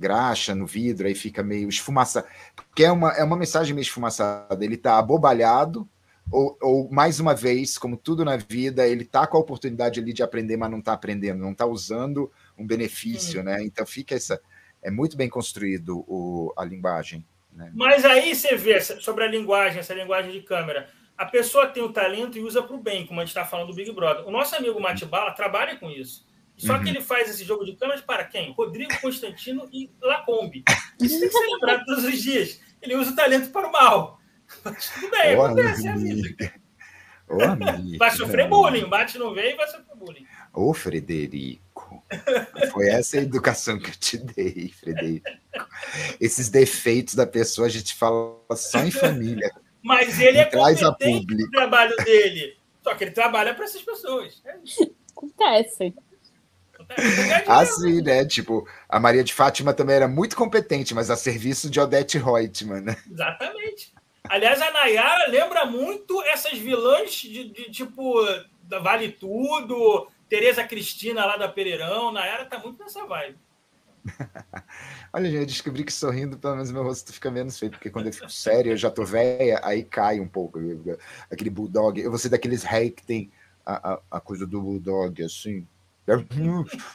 graxa 0.00 0.54
no 0.54 0.66
vidro, 0.66 1.06
aí 1.06 1.14
fica 1.14 1.42
meio 1.42 1.68
esfumaçado. 1.68 2.26
Porque 2.56 2.84
é 2.84 2.90
uma, 2.90 3.12
é 3.12 3.22
uma 3.22 3.36
mensagem 3.36 3.74
meio 3.74 3.82
esfumaçada. 3.82 4.64
Ele 4.64 4.76
está 4.76 4.98
abobalhado, 4.98 5.86
ou, 6.32 6.56
ou, 6.62 6.90
mais 6.90 7.20
uma 7.20 7.34
vez, 7.34 7.76
como 7.76 7.96
tudo 7.96 8.24
na 8.24 8.36
vida, 8.36 8.86
ele 8.86 9.02
está 9.02 9.26
com 9.26 9.36
a 9.36 9.40
oportunidade 9.40 10.00
ali 10.00 10.12
de 10.12 10.22
aprender, 10.22 10.56
mas 10.56 10.70
não 10.70 10.78
está 10.78 10.92
aprendendo, 10.92 11.40
não 11.40 11.52
está 11.52 11.66
usando 11.66 12.32
um 12.56 12.66
benefício, 12.66 13.40
hum. 13.40 13.44
né? 13.44 13.62
Então 13.62 13.84
fica 13.84 14.14
essa. 14.14 14.40
É 14.82 14.90
muito 14.90 15.16
bem 15.16 15.28
construído 15.28 16.04
o, 16.08 16.54
a 16.56 16.64
linguagem. 16.64 17.26
Né? 17.52 17.70
Mas 17.74 18.04
aí 18.04 18.34
você 18.34 18.56
vê 18.56 18.80
sobre 18.80 19.24
a 19.24 19.26
linguagem, 19.26 19.80
essa 19.80 19.92
linguagem 19.92 20.32
de 20.32 20.40
câmera. 20.40 20.88
A 21.18 21.26
pessoa 21.26 21.66
tem 21.66 21.82
o 21.82 21.92
talento 21.92 22.38
e 22.38 22.42
usa 22.42 22.62
para 22.62 22.74
o 22.74 22.80
bem, 22.80 23.06
como 23.06 23.20
a 23.20 23.24
gente 23.24 23.36
está 23.36 23.44
falando 23.44 23.68
do 23.68 23.74
Big 23.74 23.92
Brother. 23.92 24.26
O 24.26 24.30
nosso 24.30 24.56
amigo 24.56 24.80
Matibala 24.80 25.32
trabalha 25.32 25.76
com 25.76 25.90
isso. 25.90 26.24
Só 26.60 26.74
uhum. 26.74 26.82
que 26.82 26.90
ele 26.90 27.00
faz 27.00 27.30
esse 27.30 27.42
jogo 27.42 27.64
de 27.64 27.74
câmeras 27.74 28.02
para 28.02 28.22
quem? 28.24 28.52
Rodrigo 28.52 29.00
Constantino 29.00 29.66
e 29.72 29.90
Lacombe. 30.00 30.62
Isso 31.00 31.18
tem 31.18 31.28
que 31.28 31.34
ser 31.34 31.46
lembrado 31.46 31.84
todos 31.86 32.04
os 32.04 32.20
dias. 32.20 32.60
Ele 32.82 32.96
usa 32.96 33.12
o 33.12 33.16
talento 33.16 33.50
para 33.50 33.66
o 33.66 33.72
mal. 33.72 34.20
Mas 34.62 34.90
tudo 34.90 35.10
bem, 35.10 35.36
Ô, 35.36 35.42
acontece 35.42 35.88
é 35.88 35.90
a 35.90 35.96
vida. 35.96 36.54
Ô, 37.26 37.42
amigo, 37.42 37.96
vai 37.96 38.10
sofrer 38.10 38.46
bullying. 38.46 38.88
Bate 38.90 39.16
no 39.16 39.32
veio 39.32 39.54
e 39.54 39.56
vai 39.56 39.66
sofrer 39.68 39.96
bullying. 39.96 40.26
Ô, 40.52 40.74
Frederico. 40.74 42.04
Foi 42.72 42.88
essa 42.88 43.16
a 43.16 43.22
educação 43.22 43.78
que 43.78 43.88
eu 43.88 43.94
te 43.94 44.18
dei, 44.18 44.68
Frederico. 44.78 45.30
Esses 46.20 46.50
defeitos 46.50 47.14
da 47.14 47.26
pessoa 47.26 47.68
a 47.68 47.70
gente 47.70 47.94
fala 47.94 48.36
só 48.54 48.80
em 48.80 48.90
família. 48.90 49.50
Mas 49.82 50.20
ele 50.20 50.38
é 50.38 50.44
traz 50.44 50.80
competente 50.80 51.34
no 51.34 51.50
trabalho 51.50 51.96
dele. 52.04 52.54
Só 52.82 52.94
que 52.94 53.04
ele 53.04 53.12
trabalha 53.12 53.54
para 53.54 53.64
essas 53.64 53.80
pessoas. 53.80 54.42
É 54.44 54.58
Acontece. 55.16 55.94
Assim, 57.46 58.02
né? 58.02 58.24
Tipo, 58.24 58.66
a 58.88 58.98
Maria 58.98 59.24
de 59.24 59.32
Fátima 59.32 59.72
também 59.72 59.96
era 59.96 60.08
muito 60.08 60.36
competente, 60.36 60.94
mas 60.94 61.10
a 61.10 61.16
serviço 61.16 61.70
de 61.70 61.80
Odete 61.80 62.18
Reutemann, 62.18 62.80
né? 62.80 62.96
Exatamente. 63.10 63.92
Aliás, 64.28 64.60
a 64.60 64.70
Nayara 64.70 65.28
lembra 65.28 65.66
muito 65.66 66.22
essas 66.22 66.56
vilãs 66.58 67.12
de, 67.12 67.50
de 67.50 67.70
tipo 67.70 68.14
da 68.62 68.78
Vale 68.78 69.10
Tudo, 69.10 70.08
Tereza 70.28 70.62
Cristina 70.64 71.24
lá 71.24 71.36
da 71.36 71.48
Pereirão. 71.48 72.12
Nayara 72.12 72.44
tá 72.44 72.58
muito 72.58 72.80
nessa 72.80 73.04
vibe. 73.04 73.36
Olha, 75.12 75.26
gente, 75.26 75.40
eu 75.40 75.46
descobri 75.46 75.84
que 75.84 75.92
sorrindo, 75.92 76.38
pelo 76.38 76.54
menos 76.54 76.70
meu 76.70 76.82
rosto 76.82 77.12
fica 77.12 77.30
menos 77.30 77.58
feio, 77.58 77.72
porque 77.72 77.90
quando 77.90 78.06
eu 78.06 78.12
fico 78.12 78.30
sério, 78.30 78.72
eu 78.72 78.76
já 78.76 78.90
tô 78.90 79.04
velha, 79.04 79.60
aí 79.64 79.82
cai 79.82 80.20
um 80.20 80.28
pouco. 80.28 80.58
Aquele 81.30 81.50
bulldog. 81.50 82.00
Eu 82.00 82.10
vou 82.10 82.18
ser 82.18 82.28
daqueles 82.28 82.62
rei 82.62 82.90
que 82.90 83.04
tem 83.04 83.30
a, 83.66 83.94
a, 83.94 84.00
a 84.12 84.20
coisa 84.20 84.46
do 84.46 84.60
bulldog, 84.60 85.22
assim. 85.22 85.66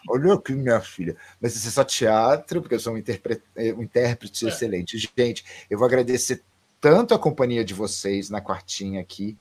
Olha 0.09 0.34
aqui, 0.34 0.53
minha 0.53 0.80
filha. 0.82 1.16
Mas 1.39 1.55
isso 1.55 1.68
é 1.68 1.72
só 1.72 1.84
teatro, 1.84 2.61
porque 2.61 2.76
eu 2.76 2.80
sou 2.80 2.93
um, 2.93 2.97
interpre... 2.97 3.41
um 3.78 3.84
intérprete 3.84 4.45
é. 4.45 4.49
excelente. 4.49 4.97
Gente, 4.97 5.45
eu 5.70 5.78
vou 5.78 5.86
agradecer 5.88 6.43
tanto 6.82 7.13
a 7.13 7.20
companhia 7.20 7.63
de 7.63 7.74
vocês 7.74 8.30
na 8.30 8.41
quartinha 8.41 9.01
aqui. 9.01 9.38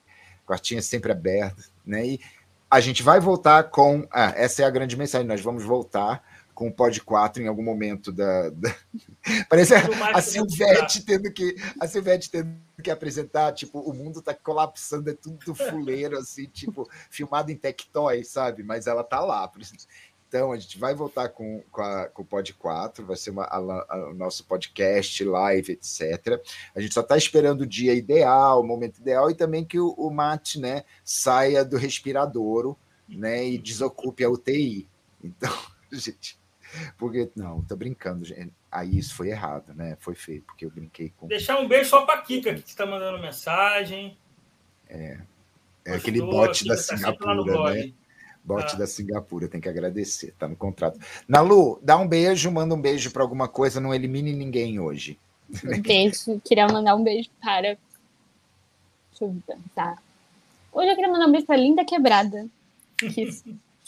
Quartinha 0.47 0.83
sempre 0.83 1.13
aberta, 1.13 1.65
né? 1.85 2.07
E 2.07 2.21
a 2.71 2.81
gente 2.81 3.03
vai 3.03 3.21
voltar 3.21 3.65
com. 3.65 4.07
Ah, 4.11 4.33
essa 4.37 4.63
é 4.63 4.65
a 4.65 4.71
grande 4.71 4.97
mensagem. 4.97 5.27
Nós 5.27 5.41
vamos 5.41 5.65
voltar 5.65 6.23
com 6.55 6.69
o 6.69 6.73
Pod 6.73 7.01
4 7.03 7.43
em 7.43 7.49
algum 7.49 7.63
momento 7.63 8.13
da. 8.13 8.49
da... 8.51 8.75
Parece 9.51 9.75
a, 9.75 9.81
a 10.15 10.23
Silvete 10.23 11.05
tendo 11.05 11.31
que. 11.33 11.57
A 11.81 11.87
Silvete 11.87 12.31
tendo 12.31 12.57
que 12.83 12.91
apresentar, 12.91 13.53
tipo, 13.53 13.81
o 13.81 13.93
mundo 13.93 14.23
tá 14.23 14.33
colapsando, 14.33 15.11
é 15.11 15.15
tudo 15.15 15.55
fuleiro, 15.55 16.19
assim, 16.19 16.47
tipo, 16.53 16.89
filmado 17.11 17.51
em 17.51 17.57
Tectoy, 17.57 18.25
sabe? 18.25 18.63
Mas 18.63 18.87
ela 18.87 19.03
tá 19.03 19.21
lá. 19.21 19.51
Então, 20.29 20.53
a 20.53 20.57
gente 20.57 20.79
vai 20.79 20.95
voltar 20.95 21.29
com, 21.29 21.63
com, 21.71 21.81
a, 21.81 22.07
com 22.09 22.23
o 22.23 22.25
Pod 22.25 22.55
4, 22.55 23.07
vai 23.07 23.17
ser 23.17 23.31
uma, 23.31 23.45
a, 23.45 24.11
o 24.11 24.15
nosso 24.15 24.45
podcast, 24.45 25.25
live, 25.25 25.73
etc. 25.73 26.43
A 26.75 26.81
gente 26.81 26.93
só 26.93 27.03
está 27.03 27.17
esperando 27.17 27.61
o 27.61 27.67
dia 27.67 27.95
ideal, 27.95 28.61
o 28.61 28.67
momento 28.67 28.99
ideal, 28.99 29.31
e 29.31 29.35
também 29.35 29.65
que 29.65 29.79
o, 29.79 29.91
o 29.91 30.11
Mate 30.11 30.59
né, 30.59 30.85
saia 31.05 31.65
do 31.65 31.77
respiradouro 31.77 32.77
né, 33.09 33.47
e 33.47 33.59
desocupe 33.59 34.25
a 34.25 34.31
UTI. 34.31 34.89
Então, 35.23 35.57
gente, 35.93 36.37
porque, 36.99 37.31
não, 37.37 37.63
tô 37.63 37.77
brincando, 37.77 38.25
gente. 38.25 38.53
Aí 38.71 38.99
isso 38.99 39.15
foi 39.15 39.29
errado, 39.29 39.73
né? 39.75 39.97
Foi 40.01 40.15
feio, 40.15 40.43
porque 40.43 40.65
eu 40.65 40.71
brinquei 40.71 41.13
com. 41.17 41.27
Deixar 41.27 41.59
um 41.59 41.69
beijo 41.69 41.91
só 41.91 42.05
pra 42.05 42.21
Kika, 42.23 42.55
que 42.55 42.69
está 42.69 42.85
mandando 42.85 43.21
mensagem. 43.21 44.17
É. 44.89 45.19
É 45.85 45.93
Gostou, 45.93 45.95
aquele 45.95 46.21
bot 46.23 46.65
da 46.67 46.75
tá 46.75 46.83
Singapura, 46.83 47.75
né? 47.75 47.93
Bot 48.43 48.75
ah. 48.75 48.77
da 48.77 48.87
Singapura, 48.87 49.49
tem 49.49 49.61
que 49.61 49.69
agradecer, 49.69 50.35
tá 50.39 50.49
no 50.49 50.57
contrato. 50.57 50.99
Nalu, 51.29 51.79
dá 51.83 51.97
um 51.97 52.09
beijo, 52.09 52.51
manda 52.51 52.75
um 52.75 52.81
beijo 52.81 53.11
para 53.11 53.23
alguma 53.23 53.49
coisa, 53.49 53.81
não 53.81 53.95
elimine 53.95 54.33
ninguém 54.33 54.81
hoje. 54.81 55.19
Beijo, 55.83 56.41
queria 56.43 56.67
mandar 56.67 56.97
um 56.97 57.05
beijo 57.05 57.31
para. 57.43 57.77
Deixa 59.11 59.25
eu 59.25 59.37
pensar. 59.47 60.03
Hoje 60.73 60.91
eu 60.91 60.95
queria 60.95 61.11
mandar 61.11 61.27
um 61.27 61.33
beijo 61.33 61.47
para 61.47 61.57
Linda 61.57 61.85
Quebrada. 61.85 62.47
Que 62.97 63.29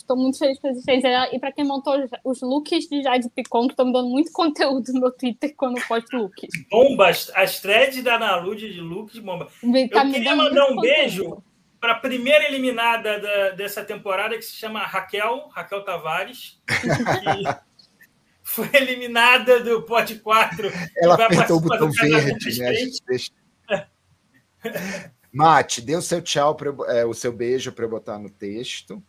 Estou 0.06 0.16
muito 0.16 0.38
feliz 0.38 0.56
com 0.60 0.68
a 0.68 0.70
existência 0.70 1.10
dela. 1.10 1.28
E 1.32 1.40
para 1.40 1.50
quem 1.50 1.64
montou 1.64 1.96
os 2.22 2.40
looks 2.40 2.88
de 2.88 3.02
Jade 3.02 3.28
Picon, 3.28 3.66
que 3.66 3.72
estão 3.72 3.86
me 3.86 3.92
dando 3.92 4.08
muito 4.08 4.30
conteúdo 4.32 4.92
no 4.92 5.00
meu 5.00 5.10
Twitter 5.10 5.52
quando 5.56 5.78
eu 5.78 5.84
posto 5.88 6.16
looks. 6.16 6.48
Bombas! 6.70 7.32
As 7.34 7.58
threads 7.58 8.04
da 8.04 8.16
Nalude 8.16 8.72
de 8.72 8.80
looks, 8.80 9.18
bomba. 9.18 9.46
Tá 9.90 10.04
eu 10.04 10.12
queria 10.12 10.36
mandar 10.36 10.70
um 10.70 10.76
beijo 10.76 11.42
para 11.80 11.92
a 11.92 11.98
primeira 11.98 12.46
eliminada 12.46 13.18
da, 13.18 13.50
dessa 13.50 13.84
temporada, 13.84 14.36
que 14.36 14.42
se 14.42 14.52
chama 14.52 14.78
Raquel, 14.78 15.48
Raquel 15.48 15.84
Tavares. 15.84 16.60
Que 16.68 17.58
foi 18.44 18.70
eliminada 18.74 19.58
do 19.58 19.82
Pod 19.82 20.20
4. 20.20 20.70
Ela 20.98 21.14
apertou 21.16 21.56
o 21.56 21.60
botão 21.60 21.90
verde, 21.90 22.60
né? 22.60 22.72
Deixa... 23.08 23.32
Mate, 25.32 25.80
dê 25.80 25.96
o 25.96 26.00
seu 26.00 26.22
tchau, 26.22 26.54
pra, 26.54 26.72
é, 26.94 27.04
o 27.04 27.12
seu 27.12 27.32
beijo 27.32 27.72
para 27.72 27.84
eu 27.84 27.90
botar 27.90 28.20
no 28.20 28.30
texto 28.30 29.02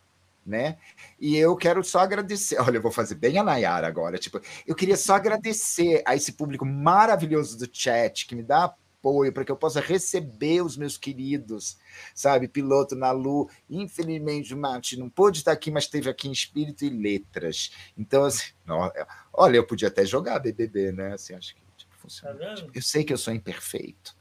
né? 0.47 0.77
E 1.19 1.35
eu 1.35 1.55
quero 1.55 1.83
só 1.83 1.99
agradecer. 1.99 2.59
Olha, 2.59 2.77
eu 2.77 2.81
vou 2.81 2.91
fazer 2.91 3.15
bem 3.15 3.37
a 3.37 3.43
Nayara 3.43 3.85
agora. 3.85 4.17
Tipo, 4.17 4.39
eu 4.65 4.73
queria 4.73 4.95
só 4.95 5.15
agradecer 5.15 6.01
a 6.05 6.15
esse 6.15 6.31
público 6.31 6.65
maravilhoso 6.65 7.57
do 7.57 7.69
chat 7.71 8.25
que 8.25 8.35
me 8.35 8.41
dá 8.41 8.73
apoio 8.97 9.31
para 9.31 9.45
que 9.45 9.51
eu 9.51 9.57
possa 9.57 9.79
receber 9.79 10.61
os 10.61 10.75
meus 10.75 10.97
queridos, 10.97 11.77
sabe? 12.15 12.47
Piloto 12.47 12.95
na 12.95 13.11
Lu. 13.11 13.49
Infelizmente, 13.69 14.53
o 14.53 14.57
Mate 14.57 14.97
não 14.97 15.09
pôde 15.09 15.39
estar 15.39 15.51
aqui, 15.51 15.69
mas 15.69 15.83
esteve 15.83 16.09
aqui 16.09 16.27
em 16.27 16.31
espírito 16.31 16.85
e 16.85 16.89
letras. 16.89 17.71
Então, 17.97 18.23
assim, 18.23 18.51
olha, 19.33 19.57
eu 19.57 19.67
podia 19.67 19.89
até 19.89 20.05
jogar 20.05 20.39
BBB, 20.39 20.91
né? 20.91 21.13
Assim, 21.13 21.33
acho 21.33 21.55
que 21.55 21.61
tipo, 21.77 21.95
funciona. 21.97 22.37
Tá 22.37 22.55
tipo, 22.55 22.71
eu 22.73 22.81
sei 22.81 23.03
que 23.03 23.13
eu 23.13 23.17
sou 23.17 23.33
imperfeito, 23.33 24.15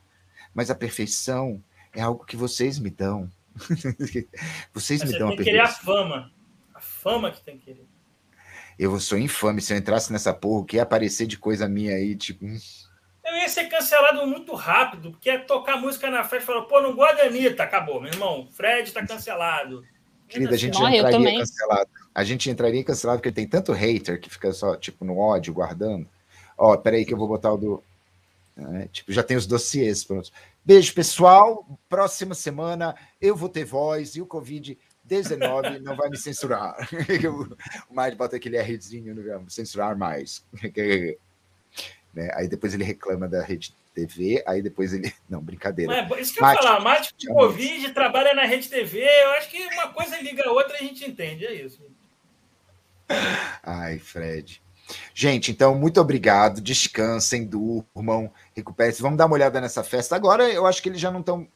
mas 0.53 0.71
a 0.71 0.75
perfeição 0.75 1.63
é 1.93 2.03
algo 2.03 2.25
que 2.25 2.37
vocês 2.37 2.79
me 2.79 2.91
dão. 2.91 3.31
Vocês 4.73 5.01
Mas 5.01 5.13
me 5.13 5.19
dão 5.19 5.29
a 5.29 5.31
Tem 5.31 5.39
que 5.39 5.45
querer 5.45 5.61
a 5.61 5.69
fama. 5.69 6.33
A 6.75 6.81
fama 6.81 7.31
que 7.31 7.41
tem 7.41 7.59
que 7.59 7.67
querer. 7.67 7.87
Eu 8.79 8.99
sou 9.01 9.19
infame. 9.19 9.61
Se 9.61 9.73
eu 9.73 9.79
entrasse 9.79 10.13
nessa 10.13 10.35
porra, 10.35 10.61
o 10.61 10.65
que 10.65 10.77
ia 10.77 10.83
aparecer 10.83 11.27
de 11.27 11.39
coisa 11.39 11.69
minha 11.69 11.95
aí, 11.95 12.15
tipo. 12.15 12.45
Hum. 12.45 12.59
Eu 13.25 13.37
ia 13.39 13.49
ser 13.49 13.65
cancelado 13.65 14.25
muito 14.27 14.55
rápido, 14.55 15.11
porque 15.11 15.31
é 15.31 15.39
tocar 15.39 15.77
música 15.79 16.09
na 16.11 16.23
festa 16.23 16.45
e 16.45 16.47
falar, 16.47 16.63
pô, 16.63 16.81
não 16.81 16.95
gosto 16.95 17.17
da 17.17 17.25
Anitta. 17.25 17.65
Acabou, 17.65 18.01
meu 18.01 18.13
irmão. 18.13 18.49
Fred 18.53 18.93
tá 18.93 19.05
cancelado. 19.05 19.85
Querida, 20.29 20.55
a 20.55 20.59
gente 20.59 20.79
Morre, 20.79 20.99
entraria 20.99 21.39
cancelado. 21.39 21.91
A 22.15 22.25
gente 22.25 22.51
entraria 22.51 22.85
cancelado 22.85 23.19
porque 23.19 23.33
tem 23.33 23.47
tanto 23.47 23.73
hater 23.73 24.21
que 24.21 24.31
fica 24.31 24.53
só, 24.53 24.77
tipo, 24.77 25.05
no 25.05 25.19
ódio, 25.19 25.55
guardando. 25.55 26.09
Ó, 26.57 26.77
peraí 26.77 27.05
que 27.05 27.13
eu 27.13 27.19
vou 27.19 27.29
botar 27.29 27.53
o 27.53 27.57
do. 27.57 27.83
É, 28.57 28.89
tipo, 28.89 29.13
já 29.13 29.23
tem 29.23 29.37
os 29.37 29.47
dossiês 29.47 30.05
prontos. 30.05 30.33
Beijo, 30.67 30.93
pessoal. 30.95 31.65
Próxima 31.89 32.35
semana 32.35 32.97
eu 33.21 33.37
vou 33.37 33.49
ter 33.49 33.65
voz 33.65 34.17
e 34.17 34.21
o 34.21 34.27
Covid-19 34.27 35.79
não 35.81 35.95
vai 35.95 36.11
me 36.11 36.17
censurar. 36.17 36.77
o 37.89 37.95
Mário 37.95 38.19
bota 38.19 38.35
aquele 38.35 38.61
Rzinho, 38.61 39.15
não 39.15 39.23
vai 39.23 39.41
censurar 39.49 39.97
mais. 39.97 40.45
né? 42.13 42.31
Aí 42.35 42.49
depois 42.49 42.75
ele 42.75 42.83
reclama 42.83 43.29
da 43.29 43.45
rede 43.45 43.73
TV, 43.95 44.43
aí 44.45 44.61
depois 44.61 44.93
ele. 44.93 45.15
Não, 45.31 45.41
brincadeira. 45.41 46.01
É, 46.01 46.21
isso 46.21 46.35
que 46.35 46.43
eu 46.43 46.49
ia 46.49 46.57
falar, 46.57 46.81
Mário 46.81 47.07
com 47.27 47.35
Covid, 47.35 47.93
trabalha 47.93 48.35
na 48.35 48.45
rede 48.45 48.69
TV, 48.69 49.01
eu 49.03 49.31
acho 49.31 49.49
que 49.49 49.65
uma 49.69 49.93
coisa 49.93 50.21
liga 50.21 50.49
a 50.49 50.53
outra 50.53 50.75
a 50.75 50.81
gente 50.81 51.09
entende, 51.09 51.47
é 51.47 51.55
isso. 51.55 51.81
Ai, 53.63 54.01
Fred. 54.01 54.61
Gente, 55.15 55.51
então, 55.51 55.75
muito 55.75 56.01
obrigado. 56.01 56.61
Descansem, 56.61 57.45
durmam, 57.45 58.31
recuperem-se. 58.55 59.03
Vamos 59.03 59.19
dar 59.19 59.27
uma 59.27 59.35
olhada 59.35 59.61
nessa 59.61 59.83
festa. 59.83 60.17
Agora, 60.17 60.51
eu 60.51 60.67
acho 60.67 60.83
que 60.83 60.89
eles 60.89 61.01
já 61.01 61.11
não 61.11 61.21
estão. 61.21 61.47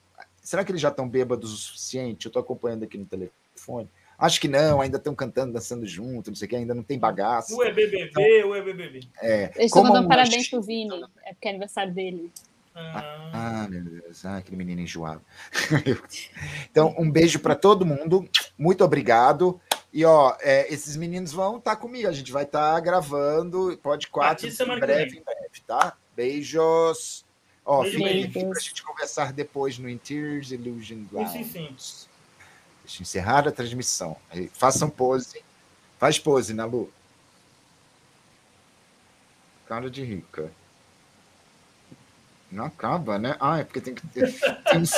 Será 0.43 0.65
que 0.65 0.73
eles 0.73 0.81
já 0.81 0.89
estão 0.89 1.09
bêbados 1.09 1.53
o 1.53 1.57
suficiente? 1.57 2.27
Eu 2.27 2.31
estou 2.31 2.41
acompanhando 2.41 2.85
aqui 2.85 2.99
no 2.99 3.07
telefone. 3.07 3.89
Acho 4.21 4.39
que 4.39 4.49
não, 4.49 4.83
ainda 4.83 4.99
estão 4.99 5.15
cantando, 5.15 5.55
dançando 5.55 5.87
junto, 5.87 6.31
não 6.31 6.35
sei 6.35 6.45
o 6.45 6.49
que, 6.51 6.57
ainda 6.57 6.75
não 6.75 6.83
tem 6.83 6.99
bagaço. 6.99 7.57
O 7.57 7.63
é 7.63 7.73
BBB, 7.73 8.11
então, 8.11 8.23
o 8.23 8.55
é 8.55 8.61
BBB. 8.61 9.01
É, 9.23 9.51
eu 9.57 9.65
estou 9.65 9.83
mandando 9.83 10.09
parabéns 10.09 10.47
pro 10.47 10.61
Vini, 10.61 10.91
é 11.25 11.33
porque 11.33 11.49
é 11.49 11.51
aniversário 11.51 11.95
dele. 11.95 12.31
Ah. 12.75 13.31
ah, 13.33 13.69
meu 13.69 13.83
Deus, 13.83 14.25
ah, 14.27 14.37
aquele 14.37 14.57
menino 14.57 14.83
enjoado. 14.83 15.23
então, 16.71 16.95
um 16.99 17.11
beijo 17.11 17.41
para 17.41 17.55
todo 17.55 17.87
mundo, 17.87 18.29
muito 18.59 18.85
obrigado. 18.85 19.59
E 19.93 20.05
ó, 20.05 20.37
é, 20.41 20.73
esses 20.73 20.97
meninos 20.97 21.33
vão 21.33 21.59
estar 21.59 21.75
tá 21.75 21.77
comigo, 21.77 22.09
a 22.09 22.13
gente 22.13 22.31
vai 22.31 22.45
estar 22.45 22.75
tá 22.75 22.81
gravando, 22.81 23.79
pode 23.83 24.07
quatro, 24.07 24.47
em 24.47 24.81
breve, 24.81 25.19
em 25.19 25.23
breve, 25.23 25.61
tá? 25.67 25.97
Beijos. 26.15 27.25
Ó, 27.65 27.83
Beijo, 27.83 27.99
fica 27.99 28.39
aqui 28.39 28.45
pra 28.49 28.61
gente 28.61 28.83
conversar 28.83 29.33
depois 29.33 29.79
no 29.79 29.89
Interiors 29.89 30.53
Illusion 30.53 31.05
Ground. 31.11 31.29
Sim, 31.29 31.45
sim. 31.45 31.77
Deixa 32.85 33.01
eu 33.01 33.03
encerrar 33.03 33.47
a 33.47 33.53
transmissão. 33.53 34.17
Façam 34.53 34.89
pose. 34.89 35.43
Faz 35.99 36.19
pose, 36.19 36.55
Nalu. 36.55 36.93
Cara 39.67 39.91
de 39.91 40.03
rica. 40.03 40.51
Não 42.51 42.65
acaba, 42.65 43.19
né? 43.19 43.37
Ah, 43.39 43.59
é 43.61 43.65
porque 43.65 43.81
tem 43.81 43.95
que 43.95 44.05
ter. 44.09 44.35
Tem 44.65 44.81